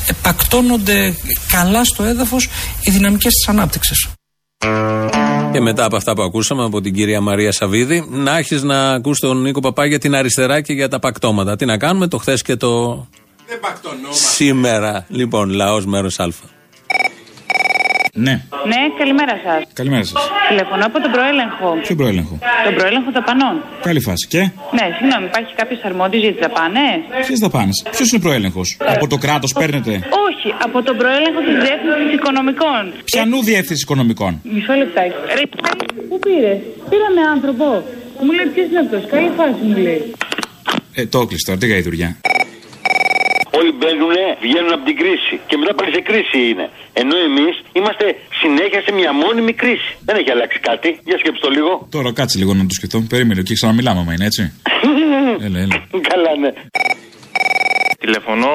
επακτώνονται 0.07 1.15
καλά 1.51 1.83
στο 1.83 2.03
έδαφος 2.03 2.47
οι 2.81 2.91
δυναμικές 2.91 3.33
της 3.33 3.47
ανάπτυξης. 3.47 4.07
Και 5.51 5.59
μετά 5.61 5.85
από 5.85 5.95
αυτά 5.95 6.13
που 6.13 6.21
ακούσαμε 6.21 6.63
από 6.63 6.81
την 6.81 6.93
κυρία 6.93 7.21
Μαρία 7.21 7.51
Σαββίδη, 7.51 8.05
να 8.09 8.37
έχεις 8.37 8.63
να 8.63 8.91
ακούς 8.91 9.19
τον 9.19 9.41
Νίκο 9.41 9.59
Παπά 9.59 9.85
για 9.85 9.99
την 9.99 10.15
αριστερά 10.15 10.61
και 10.61 10.73
για 10.73 10.87
τα 10.87 10.99
πακτώματα. 10.99 11.55
Τι 11.55 11.65
να 11.65 11.77
κάνουμε, 11.77 12.07
το 12.07 12.17
χθες 12.17 12.41
και 12.41 12.55
το. 12.55 13.07
Δεν 13.47 13.59
πακτωνόμαστε. 13.59 14.27
Σήμερα. 14.33 15.05
Λοιπόν, 15.09 15.49
λαός 15.49 15.85
μέρος 15.85 16.19
Α. 16.19 16.27
Ναι, 18.13 18.31
Ναι, 18.71 18.81
καλημέρα 18.97 19.35
σας. 19.45 19.63
καλημέρα 19.73 20.03
σας. 20.03 20.21
Τηλεφωνώ 20.49 20.85
από 20.85 20.97
τον 21.01 21.11
προέλεγχο. 21.11 21.69
Ποιο 21.85 21.95
προέλεγχο; 21.95 22.35
Τον 22.65 22.73
προέλεγχο 22.77 23.11
δαπανών. 23.11 23.55
Καλή 23.81 23.99
φάση. 24.07 24.27
Και; 24.33 24.41
Ναι, 24.77 24.85
συγγνώμη, 24.97 25.25
υπάρχει 25.31 25.53
κάποιος 25.61 25.79
αρμόδιος 25.89 26.21
για 26.23 26.31
τις 26.33 26.41
δαπάνες; 26.45 26.97
ποιες 27.27 27.39
δαπάνες; 27.45 27.77
Ποιος 27.95 28.07
είναι 28.11 28.21
προέλεγχος; 28.21 28.77
Από 28.95 29.05
το 29.07 29.17
κράτος 29.23 29.51
παίρνετε; 29.59 29.91
Όχι, 30.27 30.49
από 30.65 30.77
τον 30.87 30.95
προέλεγχο 31.01 31.39
της 31.47 31.55
Διεύθυνσης 31.65 32.13
Οικονομικών. 32.17 32.81
Πιανού 33.11 33.39
διεύθυνσης 33.49 33.83
οικονομικών. 33.87 34.31
Μισό 34.53 34.73
λεπτάκι. 34.81 35.15
Ρε, 35.37 35.43
πού 36.09 36.15
πήρε; 36.25 36.53
Πήραμε 36.91 37.21
άνθρωπο. 37.35 37.65
Μου 38.25 38.31
λέει 38.37 38.47
ποιος 38.53 38.67
είναι 38.71 38.79
αυτός; 38.85 39.01
Καλή 39.13 39.31
φάση 39.37 39.59
μου 39.67 39.77
λέει. 39.87 40.01
Ε, 40.93 41.05
το 41.13 41.19
έκλεισε 41.19 41.45
τώρα, 41.45 41.57
τι 41.61 41.67
γαϊδουριά. 41.67 42.09
Όλοι 43.59 43.71
μπαίνουν, 43.79 44.15
βγαίνουν 44.45 44.71
από 44.77 44.85
την 44.89 44.95
κρίση. 45.01 45.33
Και 45.49 45.55
μετά 45.61 45.73
πάλι 45.77 45.89
σε 45.97 46.01
κρίση 46.09 46.39
είναι. 46.49 46.65
Ενώ 47.01 47.15
εμείς 47.29 47.55
είμαστε 47.77 48.05
συνέχεια 48.41 48.81
σε 48.85 48.91
μια 48.99 49.11
μόνιμη 49.23 49.53
κρίση. 49.61 49.89
Δεν 50.07 50.15
έχει 50.19 50.31
αλλάξει 50.35 50.59
κάτι. 50.69 50.89
Για 51.07 51.17
σκέψτε 51.21 51.43
το 51.47 51.49
λίγο. 51.57 51.71
Τώρα 51.95 52.09
κάτσε 52.19 52.37
λίγο 52.41 52.53
να 52.59 52.63
το 52.69 52.73
σκεφτώ. 52.79 52.97
Περίμενε 53.13 53.41
και 53.47 53.53
ξαναμιλάμε, 53.53 54.01
μα 54.07 54.13
είναι 54.13 54.25
έτσι; 54.31 54.43
Έλα, 55.45 55.59
έλα. 55.65 55.75
Καλά, 56.11 56.31
ναι. 56.43 56.51
Τηλεφωνώ 57.99 58.49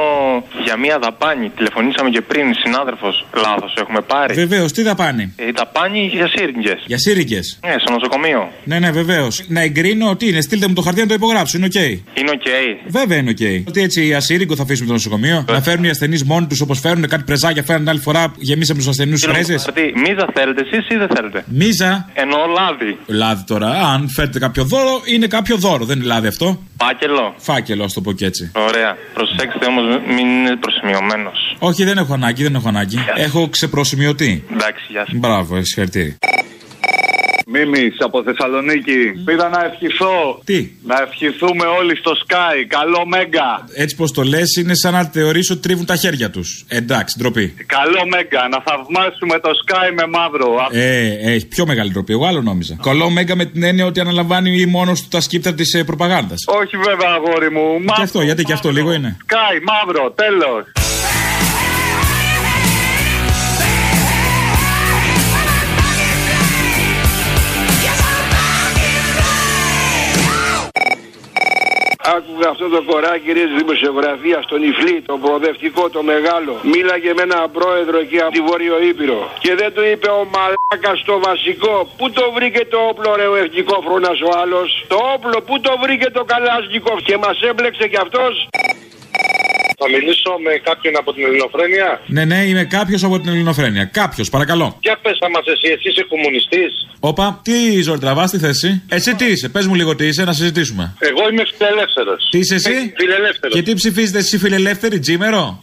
για 0.64 0.76
μία 0.76 0.98
δαπάνη. 0.98 1.48
Τηλεφωνήσαμε 1.56 2.10
και 2.10 2.20
πριν, 2.20 2.54
συνάδελφος. 2.64 3.26
Λάθος 3.34 3.74
έχουμε 3.78 4.00
πάρει. 4.00 4.34
Βεβαίως, 4.34 4.72
τι 4.72 4.82
δαπάνη; 4.82 5.34
Η 5.36 5.50
δαπάνη 5.56 6.10
για 6.12 6.28
σύριγγες. 6.28 6.82
Για 6.86 6.98
σύριγγες. 6.98 7.58
Ναι, 7.66 7.74
στο 7.78 7.92
νοσοκομείο. 7.92 8.50
Ναι, 8.64 8.78
ναι, 8.78 8.90
βεβαίως. 8.90 9.44
Να 9.48 9.60
εγκρίνω 9.60 10.16
τι 10.16 10.28
είναι, 10.28 10.40
στείλτε 10.40 10.68
μου 10.68 10.74
το 10.74 10.82
χαρτί 10.82 11.00
να 11.00 11.06
το 11.06 11.14
υπογράψω. 11.14 11.56
Είναι 11.56 11.66
οκ. 11.66 11.74
Είναι 11.74 12.30
οκ. 12.32 12.42
Βέβαια 12.86 13.18
είναι 13.18 13.30
οκ. 13.30 13.68
Ότι 13.68 13.82
έτσι 13.82 14.06
ασύριγγο 14.06 14.56
θα 14.56 14.62
αφήσουμε 14.62 14.86
το 14.86 14.92
νοσοκομείο. 14.92 15.44
Να 15.50 15.60
φέρουν 15.62 15.84
οι 15.84 15.88
ασθενείς 15.90 16.24
μόνοι 16.24 16.46
τους 16.46 16.60
όπως 16.60 16.80
φέρουν 16.80 17.08
κάτι 17.08 17.22
πρεζάκια. 17.22 17.62
Φέρνουν 17.62 17.82
την 17.84 17.90
άλλη 17.92 18.00
φορά 18.00 18.32
γεμίσαμε 18.36 18.78
τους 18.78 18.88
ασθενείς 18.88 19.16
Στείλτε 19.16 19.36
μου 19.38 19.42
το 19.42 19.48
πρέζε. 19.48 19.64
χαρτί. 19.64 19.92
Μίζα 19.96 20.28
θέλετε 20.34 20.62
εσείς 20.70 20.88
ή 20.88 20.96
δεν 20.96 21.08
θέλετε; 21.14 21.44
Μίζα. 21.46 22.08
Εννοώ 22.14 22.38
λάδι. 22.46 22.98
Λάδι 23.06 23.42
τώρα. 23.46 23.68
Αν 23.68 24.08
φέρετε 24.08 24.38
κάποιο 24.38 24.64
δώρο, 24.64 25.00
είναι 25.04 25.26
κάποιο 25.26 25.56
δώρο. 25.56 25.84
Δεν 25.84 25.96
είναι 25.96 26.06
λάδι 26.06 26.26
αυτό. 26.26 26.62
Φάκελο. 26.82 27.34
Φάκελο, 27.36 27.84
ας 27.84 27.92
το 27.92 28.00
πω 28.00 28.12
και 28.12 28.24
έτσι. 28.26 28.50
Ωραία. 28.54 28.73
Προσέξτε 29.14 29.66
όμως, 29.66 29.84
μην 30.06 30.26
είναι 30.28 30.56
προσημειωμένος. 30.56 31.56
Όχι, 31.58 31.84
δεν 31.84 31.98
έχω 31.98 32.12
ανάγκη, 32.14 32.42
δεν 32.42 32.54
έχω 32.54 32.68
ανάγκη. 32.68 32.98
Έχω 33.16 33.48
ξεπροσημειωτή. 33.48 34.44
Εντάξει, 34.52 34.84
γεια 34.88 35.04
σας. 35.06 35.14
Μπράβο, 35.16 35.64
συγχαρητήρια. 35.64 36.16
Μίμης 37.46 37.96
από 37.98 38.22
Θεσσαλονίκη. 38.22 38.98
Πήρα 39.24 39.48
να 39.48 39.64
ευχηθώ. 39.64 40.40
Τι; 40.44 40.70
Να 40.86 40.96
ευχηθούμε 41.06 41.66
όλοι 41.78 41.96
στο 41.96 42.12
Sky. 42.26 42.56
Καλό 42.68 43.06
Μέγκα. 43.06 43.64
Έτσι 43.74 43.96
πως 43.96 44.12
το 44.12 44.22
λες, 44.22 44.56
είναι 44.56 44.74
σαν 44.74 44.92
να 44.92 45.04
θεωρήσω 45.04 45.52
ότι 45.54 45.62
τρίβουν 45.62 45.86
τα 45.86 45.96
χέρια 45.96 46.30
τους. 46.30 46.64
Εντάξει, 46.68 47.16
ντροπή. 47.18 47.54
Καλό 47.66 48.02
Μέγκα. 48.12 48.48
Να 48.48 48.58
θαυμάσουμε 48.66 49.38
το 49.40 49.50
Sky 49.64 49.88
με 49.94 50.06
μαύρο. 50.16 50.48
Ε, 50.70 51.32
έχει 51.34 51.46
πιο 51.46 51.66
μεγάλη 51.66 51.90
ντροπή. 51.90 52.12
Εγώ 52.12 52.26
άλλο 52.26 52.42
νόμιζα. 52.42 52.78
Καλό 52.82 53.10
μέγα 53.10 53.34
με 53.36 53.44
την 53.44 53.62
έννοια 53.62 53.86
ότι 53.86 54.00
αναλαμβάνει 54.00 54.66
μόνος 54.66 55.02
του 55.02 55.08
τα 55.10 55.20
σκύπτρα 55.20 55.54
της 55.54 55.74
ε, 55.74 55.84
προπαγάνδας. 55.84 56.38
Όχι 56.46 56.76
βέβαια, 56.76 57.10
αγόρι 57.10 57.50
μου. 57.50 57.76
Και 57.78 57.84
Μαύρο. 57.84 58.02
αυτό, 58.02 58.22
γιατί 58.22 58.42
και 58.44 58.52
αυτό 58.52 58.70
λίγο 58.70 58.92
είναι. 58.92 59.16
Sky, 59.26 59.60
μαύρο. 59.62 60.10
Τέλος. 60.10 60.64
Άκουγα 72.06 72.48
αυτό 72.48 72.68
το 72.68 72.82
κοράκι 72.82 73.32
ρε 73.32 73.44
δημοσιογραφία 73.58 74.38
στον 74.42 74.62
Ιφλή, 74.62 75.02
το 75.06 75.14
προοδευτικό, 75.22 75.90
το 75.90 76.02
μεγάλο. 76.02 76.52
Μίλαγε 76.62 77.12
με 77.14 77.22
έναν 77.22 77.50
πρόεδρο 77.52 77.98
εκεί 77.98 78.18
από 78.20 78.32
τη 78.32 78.40
Βόρειο 78.40 78.76
Ήπειρο. 78.90 79.30
Και 79.38 79.54
δεν 79.54 79.72
του 79.74 79.82
είπε 79.92 80.08
ο 80.08 80.22
μαλάκας 80.34 80.98
το 81.04 81.14
βασικό. 81.28 81.74
Πού 81.98 82.10
το 82.10 82.24
βρήκε 82.36 82.64
το 82.64 82.78
όπλο 82.90 83.14
ρε 83.16 83.26
ο 83.26 83.36
ευτυχόφρονα 83.36 84.10
ο 84.28 84.30
άλλος; 84.42 84.84
Το 84.88 84.98
όπλο, 85.14 85.36
πού 85.46 85.60
το 85.60 85.72
βρήκε 85.82 86.10
το 86.10 86.24
καλάσνικο. 86.24 86.92
Και 87.06 87.16
μας 87.16 87.36
έμπλεξε 87.40 87.88
κι 87.88 88.00
αυτός. 88.04 88.48
Θα 89.80 89.88
μιλήσω 89.94 90.30
με 90.46 90.52
κάποιον 90.68 90.94
από 90.96 91.12
την 91.12 91.24
Ελληνοφρένεια; 91.24 92.00
Ναι, 92.06 92.24
ναι, 92.24 92.40
είμαι 92.48 92.64
κάποιος 92.64 93.04
από 93.04 93.20
την 93.20 93.28
Ελληνοφρένεια. 93.32 93.84
Κάποιος, 93.84 94.28
παρακαλώ. 94.30 94.78
Για 94.80 94.98
πες 95.02 95.18
μα 95.34 95.40
εσύ, 95.52 95.68
εσύ 95.76 95.88
είσαι 95.88 96.04
κομμουνιστής. 96.08 96.72
Όπα, 97.00 97.40
τι 97.44 97.82
ζωή 97.82 97.98
τραβάς, 97.98 98.30
τι 98.30 98.38
θέση; 98.38 98.82
Εσύ 98.88 99.14
τι 99.14 99.24
είσαι, 99.24 99.48
πες 99.48 99.66
μου 99.66 99.74
λίγο 99.74 99.94
τι 99.96 100.06
είσαι, 100.06 100.24
να 100.24 100.32
συζητήσουμε. 100.32 100.94
Εγώ 100.98 101.28
είμαι 101.30 101.44
φιλελεύθερος. 101.56 102.28
Τι 102.30 102.38
είσαι 102.38 102.54
εσύ; 102.54 102.92
Φιλελεύθερος. 102.96 103.54
Και 103.54 103.62
τι 103.62 103.74
ψηφίζετε 103.74 104.18
εσύ, 104.18 104.38
φιλελεύθερη, 104.38 104.98
τζίμερο; 104.98 105.60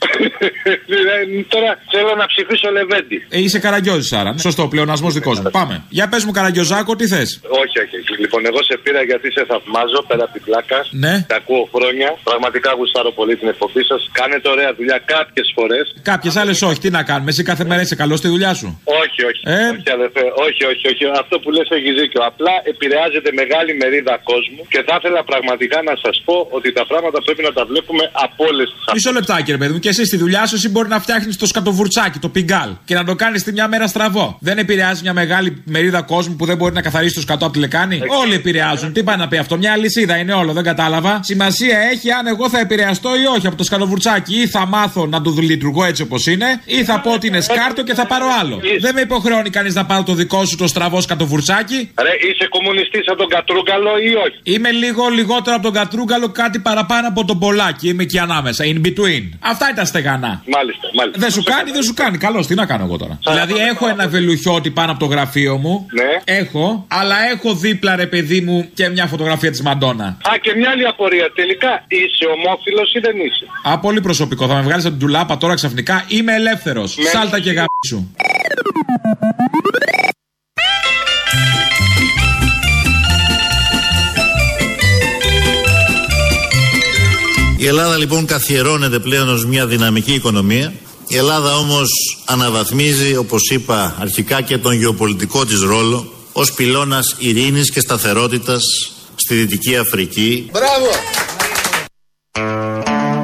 Τώρα 1.54 1.72
θέλω 1.92 2.16
να 2.22 2.26
ψηφίσω 2.26 2.72
Λεβέντη. 2.72 3.26
Ε, 3.30 3.40
είσαι 3.40 3.60
καραγκιόζης 3.60 4.14
άρα. 4.14 4.38
Σωστό, 4.38 4.68
πλεονασμός 4.68 5.14
δικός 5.14 5.40
μου. 5.40 5.50
Πάμε. 5.52 5.84
Για 5.90 6.08
πες 6.10 6.24
μου, 6.26 6.32
καραγκιόζάκο, 6.32 6.96
τι 6.96 7.08
θες; 7.08 7.40
Όχι, 7.64 7.78
όχι, 7.84 7.96
όχι. 8.02 8.22
Λοιπόν, 8.22 8.46
εγώ 8.46 8.64
σε 8.64 8.78
πήρα 8.84 9.02
γιατί 9.04 9.32
σε 9.32 9.46
θαυμάζω 9.48 10.02
πέρα 10.08 10.24
από 10.24 10.34
την 10.34 10.44
πλάκα. 10.44 10.80
Ναι. 10.92 11.26
Τα 11.28 11.36
ακούω 11.36 11.70
χρόνια. 11.76 12.10
Πραγματικά 12.24 12.70
γουστάρω 12.78 13.12
πολύ 13.12 13.36
την 13.38 13.48
εκπομπή 13.48 13.84
σας. 13.84 14.01
Κάνετε 14.20 14.48
ωραία 14.56 14.72
δουλειά 14.80 14.98
κάποιες 15.14 15.48
φορές. 15.56 15.86
Κάποιες 16.12 16.36
άλλες 16.42 16.62
όχι, 16.70 16.80
τι 16.84 16.90
να 16.98 17.04
κάνουμε. 17.10 17.30
Εσύ 17.32 17.44
κάθε 17.52 17.64
μέρα 17.70 17.82
είσαι 17.82 17.96
καλός 17.96 18.18
στη 18.22 18.28
δουλειά 18.34 18.54
σου. 18.60 18.68
Όχι, 19.02 19.20
όχι. 19.30 19.42
Ε; 19.44 19.68
Όχι, 19.74 19.90
αδερφέ. 19.98 20.24
Όχι, 20.46 20.62
όχι, 20.72 20.84
όχι. 20.92 21.04
Αυτό 21.24 21.36
που 21.42 21.50
λες 21.56 21.68
έχει 21.78 21.92
δίκιο. 22.00 22.22
Απλά 22.32 22.54
επηρεάζεται 22.72 23.30
μεγάλη 23.42 23.72
μερίδα 23.82 24.16
κόσμου 24.30 24.62
και 24.74 24.80
θα 24.88 24.96
ήθελα 25.00 25.22
πραγματικά 25.32 25.78
να 25.90 25.94
σας 26.04 26.16
πω 26.26 26.36
ότι 26.58 26.70
τα 26.78 26.84
πράγματα 26.92 27.18
πρέπει 27.26 27.44
να 27.48 27.54
τα 27.58 27.64
βλέπουμε 27.72 28.04
από 28.26 28.42
όλες 28.50 28.68
τις 28.72 28.94
Μισό 28.94 29.12
λεπτάκι, 29.12 29.50
ρε 29.52 29.60
παιδί 29.62 29.74
μου, 29.74 29.80
και 29.80 29.90
εσύ 29.94 30.04
στη 30.06 30.18
δουλειά 30.24 30.44
σου 30.50 30.56
εσύ 30.56 30.70
μπορεί 30.70 30.90
να 30.96 31.00
φτιάχνεις 31.00 31.38
το 31.38 31.46
σκατοβουρτσάκι, 31.52 32.20
το 32.20 32.30
πιγκάλ 32.30 32.70
και 32.86 32.96
να 32.96 33.04
το 33.04 33.16
κάνεις 33.16 33.44
τη 33.44 33.52
μια 33.52 33.68
μέρα 33.68 33.88
στραβό. 33.88 34.38
Δεν 34.40 34.58
επηρεάζει 34.58 35.02
μια 35.02 35.14
μεγάλη 35.14 35.62
μερίδα 35.66 36.02
κόσμου 36.02 36.36
που 36.36 36.46
δεν 36.46 36.58
μπορεί 36.58 36.74
να 36.74 36.82
καθαρίσει 36.82 37.16
το 37.16 37.22
σκατό 37.22 37.46
από 37.46 37.54
τη 37.54 37.60
λεκάνη. 37.60 38.02
Όλοι 38.22 38.34
επηρεάζουν. 38.34 38.94
Τι 38.94 39.04
πάει 39.04 39.18
να 39.18 39.28
πει 39.28 39.38
αυτό, 39.38 39.58
μια 39.58 39.72
αλυσίδα 39.74 40.16
είναι 40.18 40.34
όλο, 40.34 40.54
δεν 40.54 40.64
κατάλαβα. 40.64 41.20
Σημασία 41.24 41.78
έχει 41.92 42.12
αν 42.12 42.28
εγώ 42.28 42.50
θα 42.50 42.60
επηρεαστώ 42.60 43.10
ή 43.16 43.26
όχι 43.36 43.48
από 43.48 43.56
το 43.56 43.64
σκατοβουρτσάκι. 43.64 43.91
Ή 44.28 44.48
θα 44.48 44.66
μάθω 44.66 45.06
να 45.06 45.22
το 45.22 45.36
λειτουργώ 45.40 45.84
έτσι 45.84 46.02
όπως 46.02 46.28
είναι, 46.28 46.62
ή 46.66 46.84
θα 46.84 47.00
πω 47.00 47.14
ότι 47.14 47.28
είναι 47.28 47.42
σκάρτο 47.42 47.84
και 47.84 47.94
θα 47.94 48.06
πάρω 48.06 48.26
άλλο. 48.42 48.60
Δεν 48.80 48.94
με 48.96 49.02
υποχρεώνει 49.02 49.50
κανείς 49.50 49.76
να 49.76 49.86
πάρω 49.86 50.04
το 50.04 50.14
δικό 50.14 50.46
σου 50.46 50.58
το 50.58 50.68
στραβό 50.68 51.02
σκατοβουρτσάκι. 51.02 51.90
Ρε, 52.02 52.30
είσαι 52.30 52.48
κομμουνιστής 52.50 53.08
από 53.08 53.18
τον 53.18 53.30
Κατρούγκαλο 53.30 53.98
ή 53.98 54.16
όχι; 54.16 54.40
Είμαι 54.44 54.72
λίγο 54.72 55.08
λιγότερο 55.08 55.56
από 55.56 55.64
τον 55.64 55.74
Κατρούγκαλο, 55.74 56.30
κάτι 56.30 56.60
παραπάνω 56.60 57.08
από 57.08 57.26
τον 57.26 57.40
Πολάκι. 57.40 57.88
Είμαι 57.88 58.04
εκεί 58.04 58.20
ανάμεσα, 58.20 58.64
in 58.66 58.88
between. 58.88 59.24
Αυτά 59.40 59.66
είναι 59.66 59.76
τα 59.76 59.86
στεγανά. 59.86 60.44
Μάλιστα, 60.48 60.88
μάλιστα. 60.94 61.20
Δεν 61.20 61.32
σου 61.32 61.44
κάνει, 61.44 61.72
δεν 61.72 61.84
σου 61.84 61.94
κάνει. 61.94 62.18
Καλώς, 62.18 62.48
τι 62.48 62.56
να 62.56 62.66
κάνω 62.66 62.84
εγώ 62.84 62.98
τώρα. 62.98 63.20
Δηλαδή 63.28 63.54
έχω 63.54 63.88
ένα 63.88 64.08
βελουχιώτη 64.08 64.72
πάνω 64.72 64.92
από 64.92 65.00
το 65.00 65.06
γραφείο 65.06 65.58
μου. 65.58 65.88
Ναι. 65.92 66.36
Έχω, 66.40 66.86
αλλά 66.88 67.16
έχω 67.34 67.54
δίπλα 67.54 67.96
ρε 67.96 68.06
παιδί 68.06 68.42
μου 68.42 68.70
και 68.74 68.90
μια 68.90 69.06
φωτογραφία 69.06 69.52
της 69.52 69.62
Μαντόνα. 69.62 70.06
Α, 70.06 70.38
και 70.42 70.54
μια 70.56 70.70
άλλη 70.70 70.88
απορία. 70.88 71.32
Τελικά 71.36 71.84
είσαι 71.88 72.26
ομόφυλος 72.36 72.94
ή 72.94 73.00
δεν 73.00 73.16
είσαι; 73.26 73.46
Α, 73.82 73.84
πολύ 73.84 74.02
προσωπικό. 74.02 74.48
Θα 74.48 74.56
με 74.56 74.62
βγάλεις 74.62 74.86
από 74.86 74.98
την 74.98 75.08
τουλάπα 75.08 75.38
τώρα 75.38 75.54
ξαφνικά. 75.54 76.06
Είμαι 76.08 76.34
ελεύθερος. 76.36 76.98
Σάλτα 77.12 77.40
και 77.40 77.52
γαμίσου. 77.52 78.10
Η 87.58 87.68
Ελλάδα 87.68 87.98
λοιπόν 87.98 88.26
καθιερώνεται 88.26 89.00
πλέον 89.00 89.30
ως 89.30 89.46
μια 89.46 89.68
δυναμική 89.68 90.14
οικονομία. 90.14 90.74
Η 91.08 91.18
Ελλάδα 91.18 91.56
όμως 91.56 91.90
αναβαθμίζει, 92.26 93.16
όπως 93.16 93.50
είπα 93.50 93.96
αρχικά, 94.00 94.42
και 94.42 94.58
τον 94.58 94.74
γεωπολιτικό 94.74 95.46
της 95.46 95.62
ρόλο 95.62 96.14
ως 96.32 96.54
πυλώνας 96.54 97.16
ειρήνης 97.18 97.72
και 97.72 97.80
σταθερότητας 97.80 98.64
στη 99.16 99.36
Δυτική 99.36 99.78
Αφρική. 99.78 100.50
Μπράβο! 100.52 100.90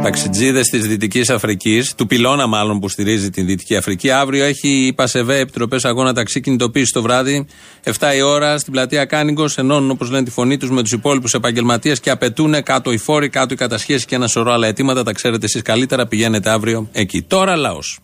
Ταξιτζίδες 0.08 0.68
της 0.68 0.88
Δυτικής 0.88 1.30
Αφρικής, 1.30 1.96
του 1.96 2.08
πυλώνα 2.08 2.48
μάλλον 2.48 2.80
που 2.80 2.90
στηρίζει 2.90 3.30
την 3.30 3.46
Δυτική 3.46 3.76
Αφρική. 3.76 4.10
Αύριο 4.12 4.44
έχει 4.44 4.68
η 4.68 4.94
ΠΑΣΕΒΕ 4.94 5.40
Επιτροπές 5.40 5.86
Αγώνα 5.86 6.14
Ταξί 6.14 6.42
κινητοποίηση 6.42 6.94
το 6.94 7.02
βράδυ, 7.02 7.46
7 7.84 8.16
η 8.16 8.22
ώρα, 8.22 8.58
στην 8.58 8.74
πλατεία 8.74 9.06
Κάνιγκος. 9.06 9.58
Ενώνουν 9.58 9.90
όπως 9.90 10.10
λένε 10.10 10.24
τη 10.24 10.32
φωνή 10.32 10.58
τους 10.58 10.70
με 10.70 10.82
τους 10.82 10.92
υπόλοιπους 10.92 11.34
επαγγελματίες 11.34 12.00
και 12.00 12.10
απαιτούν 12.10 12.64
κάτω 12.64 12.92
οι 12.92 12.98
φόροι, 12.98 13.30
κάτω 13.30 13.54
οι 13.54 13.58
κατασχέσεις 13.58 14.06
και 14.06 14.16
ένα 14.16 14.28
σωρό 14.28 14.52
άλλα 14.52 14.68
αιτήματα. 14.68 15.04
Τα 15.04 15.12
ξέρετε 15.12 15.46
εσείς 15.46 15.62
καλύτερα. 15.62 16.08
Πηγαίνετε 16.08 16.50
αύριο 16.50 16.90
εκεί. 16.92 17.22
Τώρα 17.22 17.56
λαός. 17.56 18.00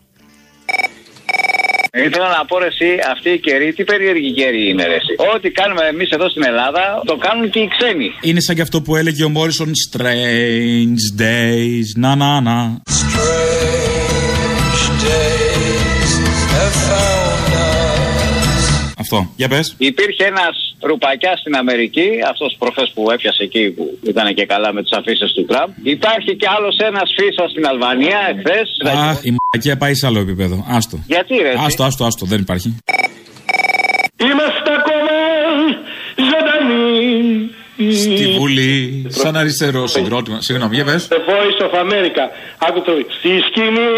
Ήθελα 1.96 2.28
να 2.38 2.44
πω 2.44 2.58
ρε 2.58 2.66
εσύ, 2.66 2.98
αυτή 3.10 3.30
η 3.30 3.38
καιρή, 3.38 3.72
τι 3.72 3.84
περίεργη 3.84 4.32
καιρή 4.32 4.68
είναι 4.68 4.86
ρε 4.86 4.94
εσύ. 4.94 5.14
Ό,τι 5.34 5.50
κάνουμε 5.50 5.86
εμείς 5.86 6.10
εδώ 6.10 6.28
στην 6.28 6.44
Ελλάδα, 6.44 7.02
το 7.04 7.16
κάνουν 7.16 7.50
και 7.50 7.60
οι 7.60 7.68
ξένοι. 7.78 8.10
Είναι 8.20 8.40
σαν 8.40 8.54
και 8.54 8.62
αυτό 8.62 8.82
που 8.82 8.96
έλεγε 8.96 9.24
ο 9.24 9.28
Μόρισον 9.28 9.72
Strange 9.90 11.20
Days. 11.20 11.88
Να, 11.96 12.14
να, 12.14 12.40
να. 12.40 12.82
Αυτό. 19.04 19.18
Για 19.40 19.48
πες. 19.48 19.66
Υπήρχε 19.90 20.24
ένας 20.32 20.54
ρουπακιάς 20.88 21.38
στην 21.40 21.54
Αμερική, 21.62 22.08
αυτός 22.30 22.56
προχθές 22.58 22.88
που 22.94 23.02
έπιασε 23.14 23.42
εκεί 23.48 23.64
που 23.76 23.84
ήταν 24.12 24.26
και 24.34 24.46
καλά 24.52 24.72
με 24.72 24.80
τις 24.82 24.92
αφήσεις 24.98 25.30
του 25.36 25.44
Τραμπ. 25.50 25.70
Υπάρχει 25.96 26.30
κι 26.40 26.48
άλλος 26.56 26.76
ένας 26.90 27.08
φίσα 27.16 27.44
στην 27.52 27.66
Αλβανία 27.72 28.18
εχθές. 28.32 28.66
Αχ, 29.10 29.18
η 29.28 29.30
μαλακία 29.36 29.76
πάει 29.82 29.94
σε 29.94 30.06
άλλο 30.06 30.20
επίπεδο. 30.26 30.56
Άστο. 30.76 30.96
Γιατί 31.06 31.34
ρε. 31.46 31.48
εσύ; 31.48 31.64
Άστο, 31.66 31.82
άστο, 31.84 32.04
άστο. 32.04 32.24
Δεν 32.32 32.40
υπάρχει. 32.40 32.68
Είμαστε 34.28 34.70
ακόμα 34.80 35.16
ζωντανοί. 36.30 37.50
Στη 37.76 38.34
Βουλή, 38.38 39.06
σαν 39.08 39.36
αριστερό 39.36 39.86
συγκρότημα. 39.86 40.40
Συγγνώμη, 40.40 40.74
για 40.74 40.84
πες. 40.84 41.08
The 41.10 41.14
Voice 41.14 41.60
of 41.66 41.74
America. 41.84 42.24
Άκου 42.58 42.80
το. 42.82 42.92
Στη 43.18 43.28
σκηνή, 43.48 43.88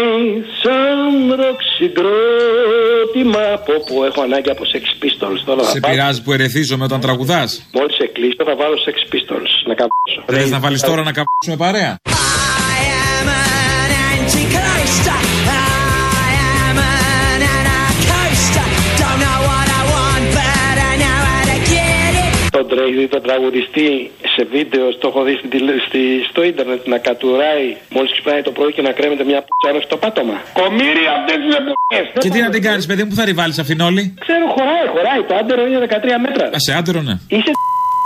σαν 0.63 1.35
ροκ 1.35 1.59
συγκρότημα. 1.77 3.43
Πω 3.65 3.73
πω, 3.87 4.05
έχω 4.05 4.21
ανάγκη 4.21 4.49
από 4.49 4.63
Sex 4.63 5.03
Pistols. 5.03 5.39
Τώρα 5.45 5.63
Σε 5.63 5.79
πειράζει 5.79 6.21
που 6.23 6.31
ερεθίζομαι 6.33 6.83
όταν 6.83 6.99
τραγουδάς. 6.99 7.67
Μόλις 7.73 7.95
σε 7.95 8.09
κλείσω 8.13 8.43
θα 8.45 8.55
βάλω 8.55 8.75
Sex 8.85 9.13
Pistols. 9.13 9.51
Να 9.65 9.73
καμπώσω. 9.73 10.19
Θες 10.25 10.49
να 10.49 10.59
βάλεις 10.59 10.81
τώρα 10.81 11.03
να 11.03 11.11
καπούσουμε 11.11 11.57
παρέα; 11.57 12.01
Τον 22.67 22.77
τρέχει 22.77 23.07
τον 23.15 23.21
τραγουδιστή 23.27 23.89
σε 24.35 24.41
βίντεο, 24.53 24.85
το 25.01 25.05
έχω 25.11 25.21
δει 25.27 25.33
στη, 25.39 25.47
τηλε- 25.53 25.81
στη- 25.87 26.21
στο 26.31 26.41
ίντερνετ 26.51 26.81
να 26.93 26.97
κατουράει 27.07 27.65
μόλις 27.95 28.11
ξυπνάει 28.15 28.41
το 28.47 28.51
πρωί 28.57 28.71
και 28.75 28.83
να 28.87 28.91
κρέμεται 28.97 29.23
μια 29.31 29.39
π***α 29.47 29.67
μέχρι 29.75 29.87
το 29.93 29.97
πάτωμα. 30.03 30.35
Κομίρι 30.61 31.03
αυτές 31.17 31.37
τι 31.43 31.49
εποχέ. 31.61 31.99
Και 32.23 32.29
τι 32.33 32.39
να 32.45 32.49
την 32.55 32.61
κάνεις 32.67 32.85
παιδί 32.89 33.01
μου, 33.03 33.09
που 33.11 33.15
θα 33.19 33.25
ριβάλεις 33.29 33.57
αυτήν 33.63 33.79
όλη; 33.89 34.03
Ξέρω, 34.25 34.45
χωράει, 34.55 34.85
χωράει. 34.95 35.21
Το 35.29 35.35
άντερο 35.41 35.61
είναι 35.67 35.79
13 35.85 36.17
μέτρα. 36.25 36.45
Α, 36.57 36.59
σε 36.67 36.71
άντερο, 36.79 36.99
ναι. 37.07 37.15
Είσαι 37.35 37.51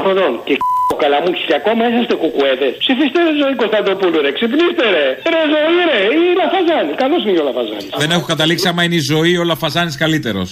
χρονών 0.01 0.33
και 0.47 0.53
ο 0.93 0.95
καλαμούκι 1.03 1.41
και 1.49 1.55
ακόμα 1.61 1.81
είσαστε 1.89 2.15
κουκουέδες. 2.23 2.73
Ψηφίστε 2.83 3.17
ρε 3.27 3.33
ζωή 3.41 3.53
Κωνσταντοπούλου, 3.61 4.19
ρε. 4.25 4.31
Ξυπνήστε 4.37 4.85
ρε. 4.95 5.05
Ρε 5.33 5.41
ζωή, 5.53 5.77
ρε. 5.91 5.99
Ή 6.15 6.19
λαφαζάνη. 6.41 6.91
Καλώ 7.01 7.15
είναι 7.23 7.31
και 7.35 7.41
ο 7.45 7.47
λαφαζάνης. 7.49 7.89
Δεν 8.03 8.11
έχω 8.15 8.25
καταλήξει 8.33 8.65
άμα 8.71 8.81
είναι 8.85 8.95
η 9.01 9.03
ζωή, 9.13 9.33
ο 9.37 9.43
Λαφαζάνης 9.51 9.95
καλύτερος. 10.03 10.49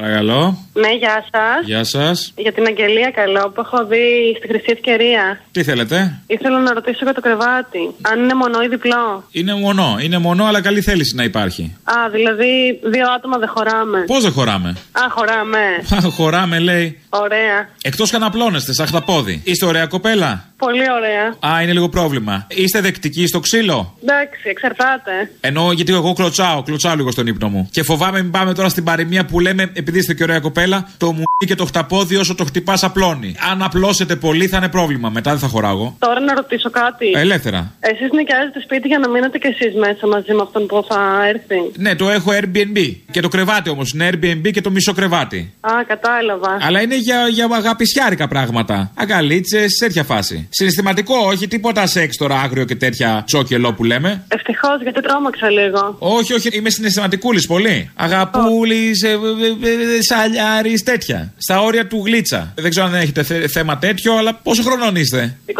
Παρακαλώ. 0.00 0.58
Ναι, 0.72 0.88
γεια 0.98 1.24
σας. 1.32 1.64
Γεια 1.64 1.84
σας. 1.84 2.32
Για 2.36 2.52
την 2.52 2.66
Αγγελία 2.66 3.10
Καλό 3.10 3.50
που 3.54 3.60
έχω 3.64 3.86
δει 3.86 4.34
στη 4.38 4.48
Χρυσή 4.48 4.64
Ευκαιρία. 4.68 5.40
Τι 5.52 5.62
θέλετε; 5.62 6.20
Ήθελα 6.26 6.58
να 6.58 6.72
ρωτήσω 6.72 6.98
για 7.02 7.14
το 7.14 7.20
κρεβάτι. 7.20 7.94
Αν 8.00 8.22
είναι 8.22 8.34
μονό 8.34 8.62
ή 8.62 8.68
διπλό; 8.68 9.24
Είναι 9.30 9.54
μονό, 9.54 9.96
είναι 10.00 10.18
μονό, 10.18 10.44
αλλά 10.44 10.60
καλή 10.62 10.80
θέληση 10.80 11.14
να 11.14 11.24
υπάρχει. 11.24 11.76
Α, 11.84 11.94
δηλαδή 12.12 12.80
δύο 12.82 13.06
άτομα 13.16 13.38
δεν 13.38 13.48
χωράμε. 13.48 13.98
Πώς 14.06 14.22
δεν 14.22 14.32
χωράμε; 14.32 14.68
Α, 14.92 15.02
χωράμε. 15.10 15.60
χωράμε, 16.16 16.58
λέει. 16.58 16.98
Ωραία. 17.08 17.68
Εκτός 17.82 18.10
και 18.10 18.16
αναπλώνεστε, 18.16 18.72
σαν 18.72 18.86
χταπόδι. 18.86 19.40
Είστε 19.44 19.66
ωραία 19.66 19.86
κοπέλα; 19.86 20.44
Πολύ 20.64 20.86
ωραία. 20.98 21.54
Α, 21.54 21.62
είναι 21.62 21.72
λίγο 21.72 21.88
πρόβλημα. 21.88 22.46
Είστε 22.48 22.80
δεκτικοί 22.80 23.26
στο 23.26 23.40
ξύλο; 23.40 23.94
Εντάξει, 24.02 24.48
εξαρτάται. 24.48 25.30
Ενώ 25.40 25.72
γιατί 25.72 25.92
εγώ 25.92 26.12
κλωτσάω, 26.12 26.62
κλωτσάω 26.62 26.94
λίγο 26.94 27.10
στον 27.10 27.26
ύπνο 27.26 27.48
μου. 27.48 27.68
Και 27.70 27.82
φοβάμαι 27.82 28.22
μην 28.22 28.30
πάμε 28.30 28.54
τώρα 28.54 28.68
στην 28.68 28.84
παροιμία 28.84 29.24
που 29.24 29.40
λέμε, 29.40 29.70
επειδή 29.72 29.98
είστε 29.98 30.14
και 30.14 30.22
ωραία 30.22 30.40
κοπέλα, 30.40 30.88
το 30.98 31.12
μου 31.12 31.22
και 31.46 31.54
το 31.54 31.64
χταπόδι 31.64 32.16
όσο 32.16 32.34
το 32.34 32.44
χτυπάς 32.44 32.84
απλώνει. 32.84 33.34
Αν 33.50 33.62
απλώσετε 33.62 34.16
πολύ 34.16 34.46
θα 34.46 34.56
είναι 34.56 34.68
πρόβλημα. 34.68 35.08
Μετά 35.08 35.30
δεν 35.30 35.40
θα 35.40 35.46
χωράω. 35.46 35.92
Τώρα 35.98 36.20
να 36.20 36.34
ρωτήσω 36.34 36.70
κάτι. 36.70 37.12
Ελεύθερα. 37.14 37.72
Εσείς 37.80 38.10
νοικιάζετε 38.12 38.60
σπίτι 38.60 38.88
για 38.88 38.98
να 38.98 39.08
μείνετε 39.08 39.38
κι 39.38 39.46
εσείς 39.46 39.74
μέσα 39.74 40.06
μαζί 40.06 40.32
με 40.32 40.42
αυτόν 40.42 40.66
που 40.66 40.84
θα 40.88 41.26
έρθει; 41.28 41.70
Ναι, 41.76 41.94
το 41.94 42.10
έχω 42.10 42.30
Airbnb. 42.40 42.94
Και 43.10 43.20
το 43.20 43.28
κρεβάτι 43.28 43.70
όμως 43.70 43.92
είναι 43.92 44.10
Airbnb 44.12 44.50
και 44.52 44.60
το 44.60 44.70
μισό 44.70 44.92
κρεβάτι. 44.92 45.52
Α, 45.60 45.70
κατάλαβα. 45.86 46.58
Αλλά 46.60 46.80
είναι 46.82 46.96
για, 46.96 47.28
για 47.28 47.48
αγαπησιάρικα 47.52 48.28
πράγματα. 48.28 48.90
Αγκαλίτσες, 48.94 49.72
σε 49.76 49.84
τέτοια 49.84 50.04
φάση. 50.04 50.48
Συναισθηματικό, 50.56 51.14
όχι 51.26 51.48
τίποτα 51.48 51.86
σεξ 51.86 52.16
τώρα 52.16 52.40
άγριο 52.40 52.64
και 52.64 52.74
τέτοια 52.76 53.22
τσόκελο 53.26 53.72
που 53.72 53.84
λέμε. 53.84 54.24
Ευτυχώς, 54.28 54.82
γιατί 54.82 55.00
τρόμαξα 55.00 55.50
λίγο. 55.50 55.96
Όχι, 55.98 56.32
όχι, 56.34 56.48
είμαι 56.52 56.70
συναισθηματικούλης 56.70 57.46
πολύ. 57.46 57.90
Αγαπούλης, 57.94 59.02
ε, 59.02 59.08
ε, 59.08 59.16
σαλιάρης, 60.02 60.82
τέτοια. 60.82 61.32
Στα 61.36 61.60
όρια 61.60 61.86
του 61.86 62.02
γλίτσα. 62.04 62.52
Δεν 62.56 62.70
ξέρω 62.70 62.86
αν 62.86 62.94
έχετε 62.94 63.22
θε- 63.22 63.48
θέμα 63.50 63.78
τέτοιο, 63.78 64.16
αλλά 64.16 64.34
πόσο 64.34 64.62
χρονών 64.62 64.96
είστε; 64.96 65.36
25. 65.46 65.52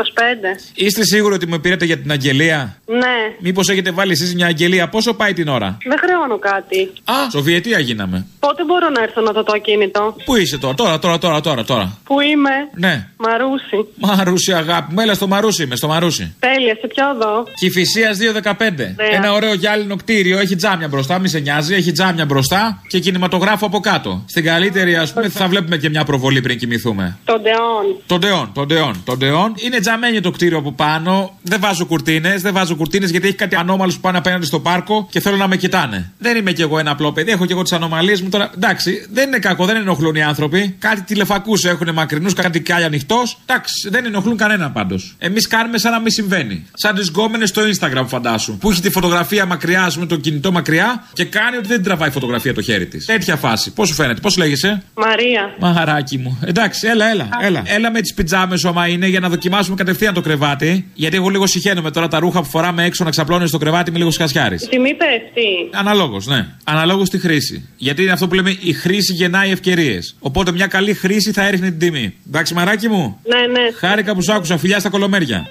Είστε 0.75 1.05
σίγουροι 1.05 1.35
ότι 1.35 1.47
με 1.47 1.59
πήρατε 1.59 1.85
για 1.85 1.99
την 1.99 2.11
αγγελία; 2.11 2.77
Ναι, 2.87 3.17
Μήπως 3.41 3.69
έχετε 3.69 3.91
βάλει 3.91 4.13
εσείς 4.13 4.35
μια 4.35 4.47
αγγελία, 4.47 4.89
πόσο 4.89 5.15
πάει 5.15 5.33
την 5.33 5.49
ώρα; 5.49 5.79
δεν 5.89 5.99
χρεώνω 5.99 6.39
κάτι. 6.39 6.93
Α, 7.05 7.31
Σοβιετία 7.31 7.79
γίναμε. 7.79 8.27
Πότε 8.39 8.65
μπορώ 8.65 8.89
να 8.89 9.03
έρθω 9.03 9.21
να 9.21 9.33
δω 9.33 9.43
το 9.43 9.53
ακίνητο; 9.55 10.17
Πού 10.25 10.37
είσαι 10.37 10.59
τώρα, 10.59 10.75
τώρα, 10.75 10.99
τώρα, 10.99 11.19
τώρα, 11.19 11.41
τώρα. 11.41 11.65
τώρα. 11.65 11.99
Πού 12.05 12.21
είμαι; 12.21 12.51
Ναι. 12.75 13.07
Μαρούσι. 13.17 13.89
Μαρούσι, 13.95 14.53
αγάπη 14.53 14.74
μου, 14.91 15.01
έλα 15.01 15.15
στο 15.15 15.27
Μαρούσι 15.27 15.63
είμαι, 15.63 15.77
στο 15.77 15.89
Μαρούσι. 15.89 16.35
Τέλεια, 16.39 16.77
σε 16.81 16.87
ποιο 16.87 17.05
εδώ. 17.15 17.45
Κυφυσία 17.55 18.11
215. 18.43 18.95
Ένα 19.13 19.33
ωραίο 19.33 19.55
γυάλινο 19.55 19.97
κτίριο, 19.97 20.39
έχει 20.39 20.57
τζάμια 20.57 20.89
μπροστά, 20.89 21.19
μη 21.19 21.29
σε 21.29 21.39
νοιάζει, 21.39 21.75
έχει 21.75 21.93
τζάμια 21.93 22.25
μπροστά 22.25 22.83
και 22.89 22.99
κινηματογράφο 22.99 23.67
από 23.67 23.81
κάτω. 23.81 24.25
Στην 24.27 24.45
καλύτερη, 24.45 24.97
ας 24.97 25.13
πούμε, 25.13 25.29
θα 25.29 25.47
βλέπουμε 25.49 25.77
και 25.77 25.89
μια 25.89 26.05
προβολή 26.05 26.41
πριν 26.41 26.59
κοιμηθούμε. 26.59 27.19
Το 27.25 27.39
Ντεόν. 27.39 28.03
Τον 28.07 28.21
Ντεόν, 28.21 28.51
τον 28.55 28.67
Ντεόν, 28.67 29.03
τον 29.05 29.19
Ντεόν. 29.19 29.55
Είναι 29.57 29.81
τζαμένιο 29.81 30.21
το 30.21 30.31
κτίριο 30.31 30.59
από 30.59 30.73
πάνω. 30.73 31.39
Δεν 31.43 31.61
βάζω 31.61 31.87
κουρτίνες, 31.87 32.43
δεν 32.43 32.53
βάζω 32.53 32.77
κουρτίνες 32.77 33.11
γιατί 33.11 33.27
έχει 33.27 33.37
κάτι 33.37 33.57
ανώμαλους 33.57 33.95
που 33.95 34.01
πάνε 34.01 34.19
απέναντι 34.19 34.47
στο 34.47 34.61
πάρκο 34.61 35.07
και 35.11 35.21
θέλω 35.21 35.37
να 35.37 35.49
με 35.49 35.57
κοιτάνε. 35.57 36.13
Δεν 36.19 36.37
είμαι 36.37 36.53
κι 36.53 36.63
εγώ 36.63 36.79
ένα 36.79 36.91
απλό 36.91 37.13
παιδί, 37.13 37.31
έχω 37.31 37.47
κι 37.47 37.53
εγώ 37.53 37.63
τις 37.63 37.73
ανομαλίες 37.73 38.21
μου 38.21 38.29
τώρα. 38.29 38.51
Εντάξει, 38.55 39.07
δεν 39.13 39.27
είναι 39.27 39.39
κακό, 39.39 39.65
δεν 39.65 39.77
ενοχλούν 39.77 40.15
οι 40.15 40.23
άνθρωποι. 40.23 40.77
Κάτι 40.79 41.03
τηλεφακούς 41.03 41.65
έχουν 41.65 41.93
μακρινούς, 41.93 42.35
κάτι 42.35 42.63
κι 42.63 42.73
άλλο 42.73 42.85
ανοιχτός. 42.85 43.39
Εντάξει, 43.47 43.89
δεν 43.89 44.05
ενοχλούν 44.05 44.37
κανέναν 44.73 44.73
πάντω. 44.73 45.03
Εμείς 45.19 45.47
κάνουμε 45.47 45.79
σαν 45.79 45.93
να 45.93 46.01
μην 46.01 46.11
συμβαίνει. 46.11 46.67
Σαν 46.73 46.95
τις 46.95 47.09
γκόμενες 47.09 47.49
στο 47.49 47.63
Instagram, 47.63 48.05
φαντάσου. 48.07 48.59
Που 48.59 48.71
έχει 48.71 48.81
τη 48.81 48.91
φωτογραφία 48.91 49.47
μακριά, 49.47 49.83
ας 49.83 49.95
πούμε, 49.95 50.07
το 50.07 50.17
κινητό 50.17 50.53
μακριά 50.53 51.05
και 51.13 51.25
κάνει 51.25 51.57
ότι 51.57 51.67
δεν 51.67 51.77
την 51.77 51.85
τραβάει 51.85 52.11
φωτογραφία 52.11 52.55
το 52.55 52.63
χέρι 52.63 52.87
της. 52.87 53.07
Τέτοια 53.07 53.37
φάση. 53.37 53.73
Πώς 53.73 53.89
σου 53.89 53.95
φαίνεται, 53.95 54.21
πώς 54.21 54.37
λέγεσαι; 54.37 54.83
Μαρία. 54.95 55.55
Μαχαράκι 55.61 56.19
μου. 56.19 56.39
Εντάξει, 56.45 56.87
έλα, 56.89 57.11
έλα, 57.11 57.29
έλα. 57.41 57.63
Έλα 57.65 57.91
με 57.91 58.01
τις 58.01 58.15
πιτζάμες 58.15 58.65
άμα 58.65 58.89
είναι 58.89 59.07
για 59.07 59.21
να 59.21 59.29
δοκιμάσουμε 59.29 59.77
κατευθείαν 59.77 60.15
το 60.15 60.21
κρεβάτι. 60.21 60.87
Γιατί 60.95 61.17
εγώ 61.17 61.29
λίγο 61.29 61.47
συχαίνομαι 61.47 61.91
τώρα 61.91 62.09
τα 62.09 62.19
ρούχα 62.19 62.41
που 62.41 62.49
φοράμε 62.49 62.85
έξω 62.85 63.05
να 63.05 63.11
ξαπλώνεις 63.11 63.49
στο 63.49 63.59
κρεβάτι 63.59 63.91
με 63.91 63.99
λίγο 63.99 64.11
σκασιάρι. 64.11 64.55
Η 64.55 64.67
τιμή 64.69 64.95
πέφτει. 64.95 65.49
Αναλόγως, 65.73 66.27
ναι. 66.27 66.47
Αναλόγως 66.65 67.07
στη 67.07 67.19
χρήση. 67.19 67.69
Γιατί 67.77 68.03
είναι 68.03 68.13
αυτό 68.13 68.29
που 68.29 68.35
λέμε 68.35 68.57
η 68.61 68.73
χρήση 68.73 69.13
γεννάει 69.13 69.51
ευκαιρίες. 69.51 70.17
Οπότε 70.19 70.53
μια 70.53 70.67
καλή 70.67 70.95
χρήση 70.95 71.33
θα 71.33 71.43
έριχνε 71.47 71.69
την 71.69 71.79
τιμή. 71.79 72.15
Εντάξει, 72.27 72.55
μαράκι 72.55 72.89
μου; 72.89 73.21
Ναι, 73.27 73.61
ναι. 73.61 73.71
Χάρηκα 73.79 74.15
που 74.15 74.21
σ' 74.23 74.29
άκουσα. 74.29 74.54
Φιλιά 74.59 74.79
στα 74.81 74.89
κολομέρια. 74.89 75.47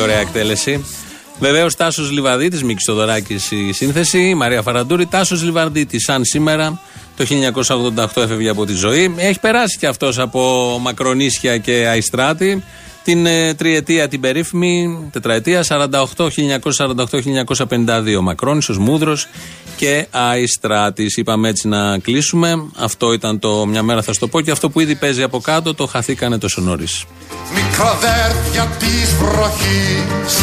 Ωραία 0.00 0.18
εκτέλεση. 0.18 0.84
Βεβαίως 1.38 1.76
Τάσος 1.76 2.10
Λιβαδίτης, 2.10 2.62
Μίκης 2.62 2.82
Στοδωράκη 2.82 3.34
η 3.68 3.72
σύνθεση, 3.72 4.18
η 4.18 4.34
Μαρία 4.34 4.62
Φαραντούρη. 4.62 5.06
Τάσος 5.06 5.42
Λιβαδίτη, 5.42 6.00
σαν 6.00 6.24
σήμερα 6.24 6.80
το 7.16 7.24
1988 7.24 8.22
έφευγε 8.22 8.48
από 8.48 8.66
τη 8.66 8.72
ζωή. 8.72 9.14
Έχει 9.16 9.40
περάσει 9.40 9.78
και 9.78 9.86
αυτός 9.86 10.18
από 10.18 10.76
Μακρονίσια 10.80 11.58
και 11.58 11.86
Αϊστράτη. 11.90 12.62
Την 13.04 13.26
ε, 13.26 13.54
τριετία, 13.54 14.08
την 14.08 14.20
περίφημη 14.20 15.08
τετραετία 15.12 15.64
48, 15.68 15.86
1948-1952. 16.16 16.28
Μακρόνισος, 18.20 18.78
Μούδρος 18.78 19.28
και 19.76 20.06
Αϊστράτης. 20.10 21.16
Είπαμε 21.16 21.48
έτσι 21.48 21.68
να 21.68 21.98
κλείσουμε. 21.98 22.64
Αυτό 22.76 23.12
ήταν 23.12 23.38
το 23.38 23.66
μια 23.66 23.82
μέρα 23.82 24.02
θα 24.02 24.12
σου 24.12 24.20
το 24.20 24.28
πω 24.28 24.40
και 24.40 24.50
αυτό 24.50 24.70
που 24.70 24.80
ήδη 24.80 24.94
παίζει 24.94 25.22
από 25.22 25.40
κάτω 25.40 25.74
το 25.74 25.86
χαθήκανε 25.86 26.38
τόσο 26.38 26.60
νωρίς. 26.60 27.04
Μικροδέρφια 27.54 28.76
της 28.78 29.14
βροχής 29.14 30.36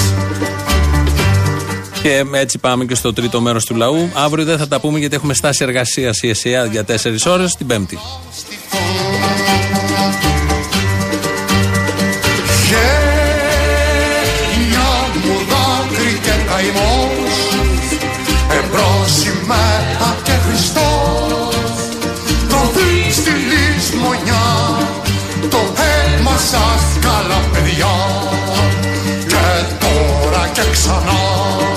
Και 2.02 2.24
έτσι 2.34 2.58
πάμε 2.58 2.86
και 2.86 2.96
στο 2.96 3.14
τρίτο 3.14 3.42
μέρος 3.42 3.66
του 3.66 3.76
λαού. 3.76 4.10
Αύριο 4.14 4.46
δεν 4.46 4.58
θα 4.58 4.68
τα 4.68 4.80
πούμε 4.80 5.00
γιατί 5.00 5.16
έχουμε 5.16 5.34
στάση 5.34 5.64
εργασίας 5.64 6.22
η 6.22 6.30
ΕΣΥΑ 6.30 6.66
για 6.66 6.84
4 6.84 7.26
ώρες 7.26 7.56
την 7.56 7.68
Πέμπτη. 7.68 7.98
Καημός 16.58 17.36
Εμπρός 18.58 19.12
σημαία 19.20 20.16
και 20.24 20.32
Χριστός 20.32 21.56
Τροφή 22.50 23.12
στη 23.12 23.32
λησμονιά 23.50 24.48
Το 25.50 25.58
αίμα 25.58 26.38
σας 26.38 26.84
καλά 27.02 27.42
παιδιά 27.52 27.96
Και 29.28 29.76
τώρα 29.80 30.50
και 30.54 30.62
ξανά 30.72 31.77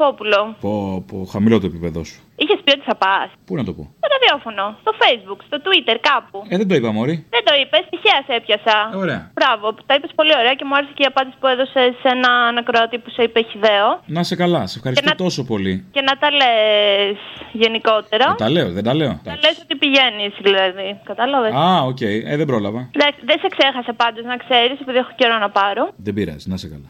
άκουσα 0.00 0.16
στον 0.16 0.36
Κουφόπουλο. 0.36 0.40
Πω, 0.60 1.04
πω, 1.08 1.16
χαμηλό 1.32 1.60
το 1.60 1.66
επίπεδο 1.66 2.00
σου. 2.04 2.18
Είχες 2.42 2.58
πει 2.64 2.70
ότι 2.76 2.84
θα 2.90 2.96
πας. 3.04 3.28
Πού 3.46 3.52
να 3.60 3.64
το 3.68 3.72
πω; 3.76 3.82
Στο 4.00 4.06
ραδιόφωνο, 4.14 4.64
στο 4.82 4.92
Facebook, 5.02 5.40
στο 5.48 5.56
Twitter, 5.66 5.96
κάπου. 6.10 6.38
Ε, 6.52 6.56
δεν 6.60 6.66
το 6.68 6.74
είπα, 6.78 6.90
μωρή. 6.96 7.16
Δεν 7.34 7.42
το 7.48 7.52
είπες, 7.60 7.82
τυχαία 7.92 8.20
σε 8.26 8.32
έπιασα. 8.38 8.76
Ωραία. 9.02 9.20
Μπράβο, 9.36 9.64
τα 9.88 9.94
είπες 9.96 10.10
πολύ 10.18 10.32
ωραία 10.40 10.54
και 10.58 10.64
μου 10.68 10.74
άρεσε 10.76 10.92
και 10.96 11.02
η 11.06 11.10
απάντηση 11.12 11.36
που 11.40 11.46
έδωσε 11.54 11.80
σε 12.02 12.08
έναν 12.16 12.30
ακροατή 12.50 12.96
που 13.02 13.10
σε 13.16 13.22
είπε 13.26 13.40
χυδαίο. 13.50 13.88
Να 14.16 14.22
'σαι 14.30 14.34
καλά, 14.42 14.60
σε 14.70 14.76
ευχαριστώ 14.78 15.02
Και 15.04 15.10
να- 15.12 15.24
τόσο 15.26 15.42
πολύ. 15.52 15.74
Και 15.94 16.02
να 16.08 16.14
τα 16.22 16.28
λες 16.40 17.16
γενικότερα. 17.62 18.26
Ε, 18.32 18.40
τα 18.44 18.48
λέω, 18.54 18.68
δεν 18.76 18.84
τα 18.88 18.94
λέω. 19.00 19.12
Να 19.30 19.34
λες 19.44 19.56
ότι 19.64 19.74
πηγαίνεις, 19.82 20.32
δηλαδή. 20.46 20.88
Κατάλαβες. 21.10 21.52
Α, 21.54 21.66
οκ, 21.90 22.00
ε, 22.00 22.36
δεν 22.40 22.46
πρόλαβα. 22.52 22.80
Εντάξει, 22.96 23.20
δεν 23.30 23.38
σε 23.42 23.48
ξέχασα 23.56 23.92
πάντως 24.02 24.24
να 24.32 24.36
ξέρεις, 24.44 24.76
επειδή 24.84 24.98
έχω 25.04 25.12
καιρό 25.20 25.36
να 25.38 25.50
πάρω. 25.58 25.82
Δεν 26.06 26.14
πειράζει, 26.14 26.48
να 26.52 26.56
σε 26.56 26.68
καλά. 26.68 26.86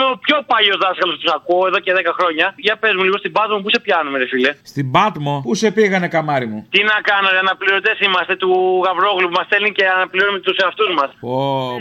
Εγώ 0.00 0.08
είμαι 0.08 0.18
ο 0.18 0.24
πιο 0.26 0.36
παλιός 0.52 0.78
δάσκαλος 0.84 1.14
που 1.16 1.22
τους 1.24 1.32
ακούω 1.38 1.64
εδώ 1.70 1.78
και 1.84 1.92
10 1.98 2.18
χρόνια. 2.18 2.46
Για 2.66 2.74
πες 2.80 2.92
μου 2.96 3.04
λίγο 3.06 3.18
στην 3.22 3.32
Πάτμο 3.36 3.56
που 3.62 3.70
σε 3.74 3.78
πιάνουμε, 3.84 4.16
ρε 4.22 4.26
φίλε; 4.32 4.50
Στην 4.72 4.86
Πάτμο, 4.94 5.34
πού 5.46 5.52
σε 5.62 5.68
πήγανε 5.76 6.08
καμάρι 6.14 6.46
μου; 6.52 6.58
Τι 6.74 6.80
να 6.90 6.96
κάνω, 7.10 7.26
ρε, 7.34 7.38
αναπληρωτές 7.46 7.96
είμαστε 8.06 8.34
του 8.42 8.50
Γαβρόγλου 8.84 9.26
που 9.30 9.36
μας 9.38 9.46
στέλνει 9.48 9.70
και 9.76 9.84
αναπληρώνουμε 9.96 10.40
τους 10.46 10.56
εαυτούς 10.62 10.90
μας. 10.98 11.10
Πω, 11.26 11.36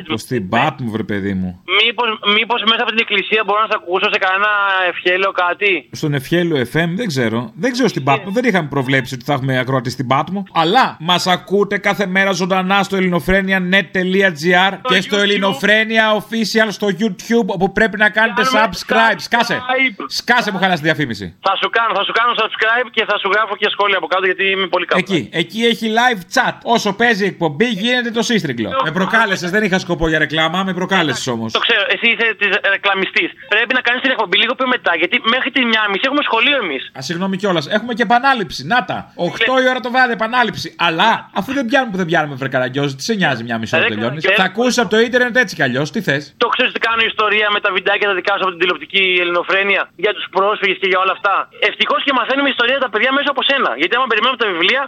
πως 0.09 0.21
στην 0.27 0.43
Πάτμο, 0.53 0.87
βρε 0.93 1.03
παιδί 1.11 1.33
μου. 1.39 1.49
Μήπως 1.79 2.07
μήπως 2.37 2.59
μέσα 2.71 2.81
από 2.85 2.91
την 2.93 3.01
εκκλησία 3.05 3.41
μπορώ 3.45 3.59
να 3.65 3.69
σε 3.71 3.77
ακούσω 3.79 4.07
σε 4.13 4.19
κανένα 4.25 4.51
ευχέλαιο 4.91 5.31
κάτι; 5.43 5.71
Στον 6.01 6.11
Ευχέλιο 6.19 6.57
FM 6.73 6.89
δεν 6.99 7.07
ξέρω. 7.13 7.39
Δεν 7.63 7.69
ξέρω 7.75 7.87
στην 7.93 8.03
Πάτμο. 8.07 8.29
Δεν 8.37 8.43
είχαμε 8.49 8.67
προβλέψει 8.75 9.11
ότι 9.17 9.23
θα 9.29 9.33
έχουμε 9.37 9.53
ακροατή 9.63 9.89
στην 9.97 10.07
Πάτμο. 10.11 10.39
Αλλά 10.61 10.85
μας 10.99 11.23
ακούτε 11.35 11.75
κάθε 11.87 12.05
μέρα 12.15 12.31
ζωντανά 12.31 12.77
στο 12.83 12.95
ελληνοφρένια.net.gr 12.99 14.71
και 14.89 15.01
στο 15.01 15.17
ελληνοφρένια 15.17 16.03
official 16.19 16.67
στο 16.69 16.87
YouTube 16.99 17.47
όπου 17.47 17.71
πρέπει 17.71 17.97
να 17.97 18.08
κάνετε 18.09 18.41
subscribe. 18.57 19.19
Σκάσε. 19.27 19.61
Σκάσε 20.07 20.51
μου 20.51 20.57
χαλά 20.57 20.75
τη 20.75 20.81
διαφήμιση. 20.81 21.35
Θα 21.47 21.53
σου 21.61 21.69
κάνω, 21.69 21.91
θα 21.95 22.03
σου 22.03 22.11
κάνω 22.19 22.31
subscribe 22.41 22.87
και 22.91 23.03
θα 23.09 23.17
σου 23.21 23.29
γράφω 23.33 23.55
και 23.55 23.67
σχόλια 23.71 23.97
από 23.97 24.07
κάτω 24.07 24.25
γιατί 24.25 24.43
είμαι 24.53 24.67
πολύ 24.67 24.85
καλό. 24.85 24.99
Εκεί, 25.07 25.29
εκεί 25.31 25.59
έχει 25.71 25.85
live 25.99 26.21
chat. 26.35 26.53
Όσο 26.63 26.93
παίζει 26.93 27.23
η 27.23 27.27
εκπομπή 27.27 27.65
γίνεται 27.65 28.11
το 28.11 28.21
σύστριγκλο. 28.21 28.69
Με 28.83 28.91
προκάλεσες, 28.91 29.49
δεν 29.51 29.63
είχα 29.63 29.79
σκοπό 29.79 30.07
για 30.07 30.19
ρεκλάμα, 30.19 30.63
με 30.63 30.73
προκάλεσες 30.73 31.27
όμως. 31.27 31.51
Το 31.53 31.59
ξέρω, 31.59 31.85
εσύ 31.87 32.07
είσαι 32.13 32.35
της 32.39 32.49
ρεκλαμιστής. 32.69 33.29
Πρέπει 33.49 33.73
να 33.73 33.81
κάνεις 33.81 34.01
την 34.01 34.11
εκπομπή 34.11 34.37
λίγο 34.37 34.55
πιο 34.55 34.67
μετά 34.67 34.95
γιατί 34.95 35.21
μέχρι 35.29 35.51
τη 35.51 35.65
μια 35.65 35.83
μισή 35.89 36.01
έχουμε 36.05 36.23
σχολείο 36.23 36.57
εμείς. 36.63 36.91
Α, 36.97 37.01
συγγνώμη 37.01 37.37
κιόλας, 37.37 37.67
έχουμε 37.67 37.93
και 37.93 38.03
επανάληψη. 38.03 38.65
Να 38.65 38.85
τα. 38.85 39.11
8 39.15 39.61
η 39.63 39.67
ώρα 39.69 39.79
το 39.79 39.91
βράδυ 39.91 40.11
επανάληψη. 40.11 40.75
Αλλά 40.77 41.29
αφού 41.33 41.53
δεν 41.53 41.65
πιάνουμε 41.65 41.91
που 41.91 41.97
δεν 41.97 42.05
πιάνουμε, 42.05 42.35
βρε 42.35 42.47
καραγκιόζη, 42.47 42.95
τι 42.95 43.03
σε 43.03 43.13
νοιάζει 43.13 43.43
μια 43.43 43.57
μισή 43.57 43.75
ώρα 43.75 43.85
Ε, 43.85 43.87
τελειώνει; 43.87 44.19
και- 44.19 44.33
Θα 44.37 44.43
ακούσει 44.43 44.79
από 44.79 44.89
το 44.89 44.99
ίντερνετ 44.99 45.35
έτσι 45.37 45.55
κι 45.55 45.63
αλλιώς, 45.63 45.91
τι 45.91 46.01
θες; 46.01 46.33
Το 46.37 46.47
ξέρεις 46.47 46.71
τι 46.73 46.79
κάνω 46.79 47.01
ιστορία 47.11 47.47
με 47.53 47.59
τα 47.59 47.71
βιντεάκια 47.71 47.88
τα 48.11 48.13
δικά 48.19 48.33
σου 48.37 48.43
από 48.45 48.53
την 48.55 48.59
τηλεοπτική 48.61 49.05
ελληνοφρένεια 49.23 49.81
για 50.03 50.13
τους 50.13 50.25
πρόσφυγες 50.35 50.77
και 50.81 50.87
για 50.91 50.99
όλα 51.03 51.13
αυτά. 51.17 51.35
Ευτυχώς 51.69 52.03
και 52.05 52.13
μαθαίνουμε 52.19 52.49
ιστορία 52.55 52.79
τα 52.85 52.89
παιδιά 52.89 53.11
μέσα 53.17 53.29
από 53.33 53.41
σένα. 53.49 53.71
Γιατί 53.81 53.93
άμα 53.97 54.07
περιμένουμε 54.11 54.39
τα 54.43 54.47
βιβλία. 54.51 54.81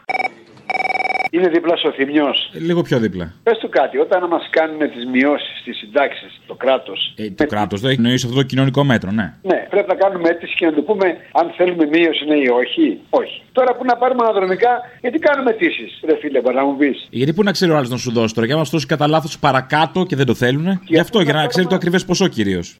Είναι 1.33 1.47
δίπλα 1.49 1.75
στο 1.75 1.91
θυμιό. 1.91 2.29
Λίγο 2.51 2.81
πιο 2.81 2.99
δίπλα. 2.99 3.33
Πες 3.43 3.57
του 3.57 3.69
κάτι, 3.69 3.97
όταν 3.97 4.27
μας 4.27 4.47
κάνουν 4.49 4.79
τις 4.79 5.05
μειώσεις 5.13 5.59
στις 5.61 5.77
συντάξεις, 5.77 6.41
το 6.47 6.55
κράτος. 6.55 7.13
Ε, 7.15 7.29
το 7.31 7.45
κράτος 7.45 7.81
δεν 7.81 7.89
έχει 7.91 7.99
εννοήσει 7.99 8.25
αυτό 8.25 8.37
το 8.37 8.43
κοινωνικό 8.43 8.83
μέτρο, 8.83 9.11
ναι. 9.11 9.33
Ναι, 9.41 9.67
πρέπει 9.69 9.87
να 9.87 9.95
κάνουμε 9.95 10.29
αίτηση 10.29 10.55
και 10.55 10.65
να 10.65 10.73
του 10.73 10.83
πούμε 10.83 11.05
αν 11.31 11.51
θέλουμε 11.57 11.85
μείωση 11.85 12.25
ναι 12.25 12.35
ή 12.35 12.47
όχι. 12.47 12.99
Όχι. 13.09 13.41
Τώρα 13.51 13.75
που 13.75 13.85
να 13.85 13.95
πάρουμε 13.97 14.23
αναδρομικά, 14.23 14.69
γιατί 15.01 15.19
κάνουμε 15.19 15.49
αιτήσεις, 15.49 15.99
ρε 16.05 16.17
φίλε, 16.21 16.41
μπορεί 16.41 16.55
να 16.55 16.65
μου 16.65 16.77
πεις. 16.77 17.07
Γιατί 17.09 17.33
πού 17.33 17.43
να 17.43 17.51
ξέρει 17.51 17.71
ο 17.71 17.75
άλλος 17.75 17.89
να 17.89 17.97
σου 17.97 18.11
δώσει 18.11 18.33
τώρα, 18.33 18.45
για 18.45 18.55
να 18.55 18.61
μας 18.61 18.69
δώσει 18.69 18.85
κατά 18.85 19.07
λάθος 19.07 19.39
παρακάτω 19.39 20.05
και 20.05 20.15
δεν 20.15 20.25
το 20.25 20.33
θέλουν. 20.33 20.81
Γι' 20.85 20.99
αυτό, 20.99 21.21
για 21.21 21.33
να 21.33 21.47
ξέρει 21.47 21.67
το 21.67 21.75
ακριβές 21.75 22.05
ποσό 22.05 22.27
κυρίως. 22.27 22.77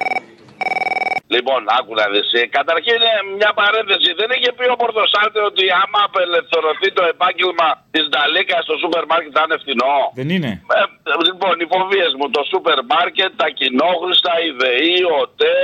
Λοιπόν, 1.36 1.61
άκου 1.77 1.93
να 2.01 2.05
δεις. 2.11 2.27
Ε, 2.39 2.41
Καταρχήν, 2.57 2.99
ε, 3.11 3.13
μια 3.39 3.51
παρένθεση. 3.61 4.09
Δεν 4.21 4.29
είχε 4.36 4.49
πει 4.57 4.65
ο 4.75 4.77
Πορτοσάλτε 4.84 5.39
ότι 5.49 5.63
άμα 5.82 5.99
απελευθερωθεί 6.09 6.89
το 6.97 7.03
επάγγελμα 7.13 7.67
της 7.95 8.05
Νταλίκα 8.11 8.57
στο 8.65 8.73
σούπερ 8.82 9.03
μάρκετ 9.11 9.32
θα 9.38 9.43
είναι 9.45 9.57
φθηνό. 9.63 9.97
Δεν 10.19 10.27
είναι. 10.36 10.51
Ε, 10.79 10.84
λοιπόν, 11.29 11.53
οι 11.63 11.67
φοβίες 11.73 12.11
μου, 12.17 12.25
το 12.38 12.41
σούπερ 12.51 12.77
μάρκετ, 12.93 13.32
τα 13.41 13.47
κοινόχρηστα, 13.59 14.32
η 14.47 14.49
ΔΕΗ, 14.61 14.97
ο 15.19 15.21
ΤΕ, 15.39 15.57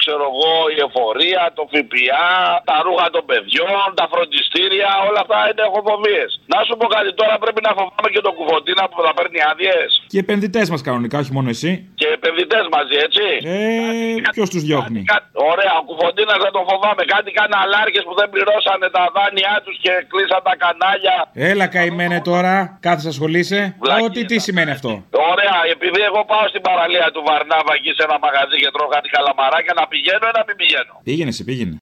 ξέρω 0.00 0.24
εγώ, 0.32 0.54
η 0.76 0.78
εφορία, 0.86 1.42
το 1.58 1.62
ΦΠΑ, 1.72 2.28
τα 2.68 2.76
ρούχα 2.84 3.06
των 3.14 3.24
παιδιών, 3.30 3.86
τα 3.98 4.04
φροντιστήρια, 4.12 4.90
όλα 5.08 5.20
αυτά 5.24 5.38
είναι 5.48 5.62
έχω 5.68 5.80
φοβίες. 5.88 6.30
Να 6.52 6.58
σου 6.66 6.74
πω 6.78 6.86
κάτι 6.96 7.10
τώρα, 7.20 7.34
πρέπει 7.44 7.60
να 7.66 7.72
φοβάμαι 7.78 8.08
και 8.14 8.22
το 8.26 8.30
κουφοντίνα 8.36 8.84
που 8.90 8.98
θα 9.06 9.10
παίρνει 9.16 9.40
άδειες. 9.50 9.90
Και 10.10 10.16
οι 10.18 10.22
επενδυτές 10.26 10.66
μας 10.72 10.82
κανονικά, 10.88 11.16
όχι 11.22 11.32
μόνο 11.36 11.48
εσύ. 11.56 11.70
Και 12.00 12.06
επενδυτές 12.18 12.64
μαζί, 12.76 12.96
έτσι. 13.06 13.26
Ε, 13.54 14.30
ποιος 14.34 14.48
τους 14.52 14.62
διώχνει; 14.68 14.93
Κα- 15.12 15.24
Ωραία, 15.52 15.72
ο 15.80 15.82
κουφοντίνας 15.88 16.38
δεν 16.44 16.52
τον 16.56 16.64
φοβάμαι. 16.70 17.02
Κάτι 17.14 17.30
κάνα 17.38 17.56
αλάρκε 17.64 18.00
που 18.06 18.14
δεν 18.20 18.28
πληρώσανε 18.34 18.86
τα 18.96 19.04
δάνειά 19.16 19.54
τους 19.64 19.76
και 19.84 19.92
κλείσαν 20.10 20.40
τα 20.48 20.54
κανάλια. 20.62 21.16
Έλα 21.50 21.66
καημένε 21.76 22.18
τώρα, 22.30 22.54
κάθεσαι 22.86 23.10
ασχολείσαι. 23.14 23.60
Ότι 24.06 24.20
τι 24.30 24.36
σημαίνει 24.46 24.70
αυτό; 24.76 24.90
Ωραία, 25.32 25.56
επειδή 25.74 26.00
εγώ 26.10 26.20
πάω 26.30 26.44
στην 26.52 26.62
παραλία 26.68 27.06
του 27.14 27.22
Βαρνάβα 27.28 27.72
εκεί 27.78 27.90
σε 27.96 28.02
ένα 28.08 28.16
μαγαζί 28.24 28.56
και 28.62 28.70
τρώω 28.74 28.88
κάτι 28.96 29.08
καλαμαράκια, 29.16 29.72
να 29.80 29.84
πηγαίνω 29.92 30.24
ή 30.30 30.34
να 30.38 30.42
μην 30.46 30.56
πηγαίνω; 30.60 30.92
Πήγαινε, 31.08 31.30
σε 31.38 31.42
πήγαινε. 31.48 31.76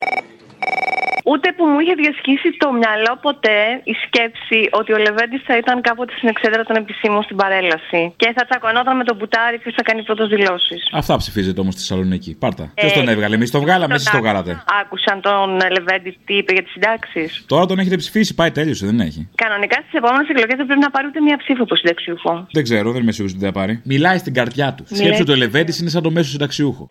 Ούτε 1.30 1.46
που 1.56 1.64
μου 1.70 1.78
είχε 1.82 1.94
διασχίσει 2.02 2.48
το 2.62 2.68
μυαλό 2.80 3.12
ποτέ 3.26 3.58
η 3.92 3.94
σκέψη 4.04 4.60
ότι 4.70 4.90
ο 4.92 4.98
Λεβέντης 5.06 5.42
θα 5.48 5.56
ήταν 5.56 5.80
κάποτε 5.80 6.12
στην 6.16 6.28
εξέδρα 6.28 6.62
των 6.68 6.76
επισήμων 6.76 7.22
στην 7.22 7.36
παρέλαση 7.36 8.02
και 8.16 8.28
θα 8.36 8.42
τσακωνόταν 8.48 8.96
με 8.96 9.04
τον 9.04 9.16
Μπουτάρη 9.16 9.58
και 9.58 9.72
θα 9.76 9.82
κάνει 9.82 10.02
πρώτο 10.02 10.26
δηλώσεις. 10.26 10.80
Αυτά 10.92 11.16
ψηφίζεται 11.16 11.60
όμως 11.60 11.72
στη 11.74 11.82
Θεσσαλονίκη. 11.82 12.30
Πάρτα. 12.38 12.62
Ε, 12.62 12.80
Ποιος 12.80 12.92
τον 12.92 13.08
έβγαλε, 13.08 13.34
εμείς 13.34 13.50
τον 13.50 13.60
βγάλαμε, 13.60 13.94
εσείς 13.94 14.10
τον 14.10 14.20
βγάλατε. 14.20 14.62
Άκουσαν 14.80 15.20
τον 15.20 15.48
Λεβέντη 15.76 16.10
τι 16.24 16.34
είπε 16.40 16.52
για 16.52 16.62
τις 16.62 16.72
συντάξεις. 16.72 17.44
Τώρα 17.46 17.66
τον 17.66 17.78
έχετε 17.78 17.96
ψηφίσει, 17.96 18.34
πάει 18.34 18.50
τέλειωσε, 18.50 18.86
δεν 18.86 19.00
έχει. 19.00 19.28
Κανονικά 19.34 19.76
στις 19.84 19.92
επόμενες 19.92 20.28
εκλογές 20.28 20.56
δεν 20.56 20.66
πρέπει 20.66 20.80
να 20.80 20.90
πάρει 20.90 21.06
ούτε 21.06 21.20
μία 21.20 21.36
ψήφο 21.36 21.62
από 21.62 21.76
συνταξιούχο. 21.76 22.46
Δεν 22.52 22.62
ξέρω, 22.62 22.90
δεν 22.92 23.02
είμαι 23.02 23.12
σίγουρος 23.12 23.36
ότι 23.36 23.44
θα 23.44 23.52
πάρει. 23.52 23.80
Μιλάει 23.84 24.18
στην 24.18 24.34
καρδιά 24.34 24.74
του. 24.76 24.84
Μιλάει. 24.90 25.04
Σκέψτε 25.04 25.22
ότι 25.22 25.30
ο 25.30 25.34
Ελεβέντη 25.34 25.72
είναι 25.80 25.90
σαν 25.90 26.02
το 26.02 26.10
μέσο 26.10 26.30
συνταξιούχο. 26.30 26.86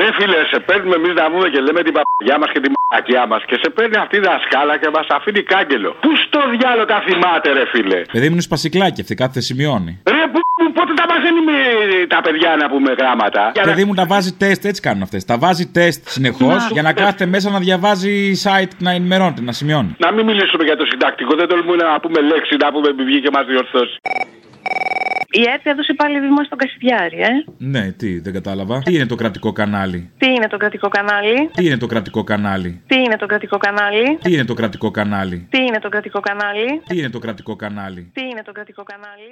Ρε 0.00 0.08
φίλε, 0.16 0.38
σε 0.50 0.58
παίρνουμε 0.68 0.94
εμείς 1.00 1.12
να 1.20 1.30
πούμε 1.32 1.48
και 1.52 1.60
λέμε 1.66 1.80
την 1.86 1.94
παπαγιά 1.98 2.36
μας 2.40 2.48
και 2.52 2.60
την 2.64 2.72
μαλακιά 2.94 3.26
μας 3.26 3.42
και 3.46 3.56
σε 3.62 3.68
παίρνει 3.76 3.96
αυτή 3.96 4.16
η 4.16 4.20
δασκάλα 4.28 4.74
και 4.78 4.88
μας 4.96 5.06
αφήνει 5.16 5.42
κάγκελο. 5.42 5.90
Πού 6.00 6.10
στο 6.26 6.40
διάλογο 6.58 6.84
τα 6.92 6.98
θυμάται, 7.06 7.48
ρε 7.52 7.64
φίλε; 7.72 8.00
Παιδί 8.12 8.26
μου 8.28 8.32
είναι 8.32 8.40
σπασικλάκι 8.50 9.00
αυτή, 9.00 9.14
κάθε 9.14 9.40
σημειώνει. 9.40 9.92
Ρε 10.14 10.22
που, 10.32 10.40
που- 10.56 10.72
πότε 10.78 10.92
τα 11.00 11.04
μαθαίνει 11.10 11.40
με 11.50 11.56
τα 12.06 12.20
παιδιά 12.24 12.56
να 12.62 12.66
πούμε 12.72 12.90
γράμματα; 12.98 13.50
Για 13.54 13.62
να- 13.64 13.68
Παιδί 13.70 13.84
μου 13.84 13.94
τα 13.94 14.06
βάζει 14.06 14.32
τεστ, 14.42 14.64
έτσι 14.64 14.80
κάνουν 14.86 15.02
αυτές. 15.02 15.24
Τα 15.24 15.38
βάζει 15.38 15.66
τεστ 15.66 16.08
συνεχώς 16.08 16.54
Να. 16.62 16.68
για 16.72 16.82
να 16.82 16.92
κάθεται 16.92 17.26
μέσα 17.26 17.50
να 17.50 17.58
διαβάζει 17.58 18.14
site 18.44 18.74
να 18.78 18.90
ενημερώνεται, 18.90 19.42
να 19.42 19.52
σημειώνει. 19.52 19.94
Να 19.98 20.12
μην 20.12 20.24
μιλήσουμε 20.24 20.64
για 20.64 20.76
το 20.76 20.84
συντακτικό, 20.90 21.34
δεν 21.34 21.48
τολμούμε 21.48 21.76
να 21.76 22.00
πούμε 22.00 22.20
λέξη, 22.20 22.56
να 22.56 22.72
πούμε 22.72 22.92
μη 22.96 23.04
βγει 23.04 23.20
και 23.20 23.30
μας 23.32 23.44
διορθώσει. 23.46 23.96
Η 25.36 25.42
ΕΡΤ 25.52 25.66
έδωσε 25.66 25.94
πάλι 25.94 26.20
βήμα 26.20 26.44
στον 26.44 26.58
Κασιδιάρη, 26.58 27.18
ε. 27.20 27.28
Ναι, 27.58 27.92
τι, 27.92 28.20
δεν 28.20 28.32
κατάλαβα. 28.32 28.78
Τι 28.82 28.94
είναι 28.94 29.06
το 29.06 29.14
κρατικό 29.14 29.52
κανάλι; 29.52 30.10
Τι 30.18 30.26
είναι 30.26 30.46
το 30.46 30.56
κρατικό 30.56 30.88
κανάλι, 30.88 31.50
Τι 31.54 31.64
είναι 31.64 31.76
το 31.76 31.86
κρατικό 31.86 32.24
κανάλι; 32.24 32.80
τι 32.90 33.02
είναι 33.02 33.16
το 33.16 33.24
κρατικό 33.24 33.58
κανάλι, 33.58 34.18
Τι 34.20 34.30
είναι 34.32 34.44
το 34.44 34.54
κρατικό 34.54 34.90
κανάλι; 34.90 35.46
τι 35.50 35.58
είναι 35.62 35.78
το 35.80 35.88
κρατικό 35.88 36.20
κανάλι, 36.20 36.82
Τι 36.88 36.96
είναι 36.96 37.10
το 37.10 37.18
κρατικό 37.18 37.56
κανάλι; 37.56 38.10
τι 38.12 38.20
είναι 38.20 38.42
το 38.42 38.52
κρατικό 38.52 38.82
κανάλι; 38.82 39.28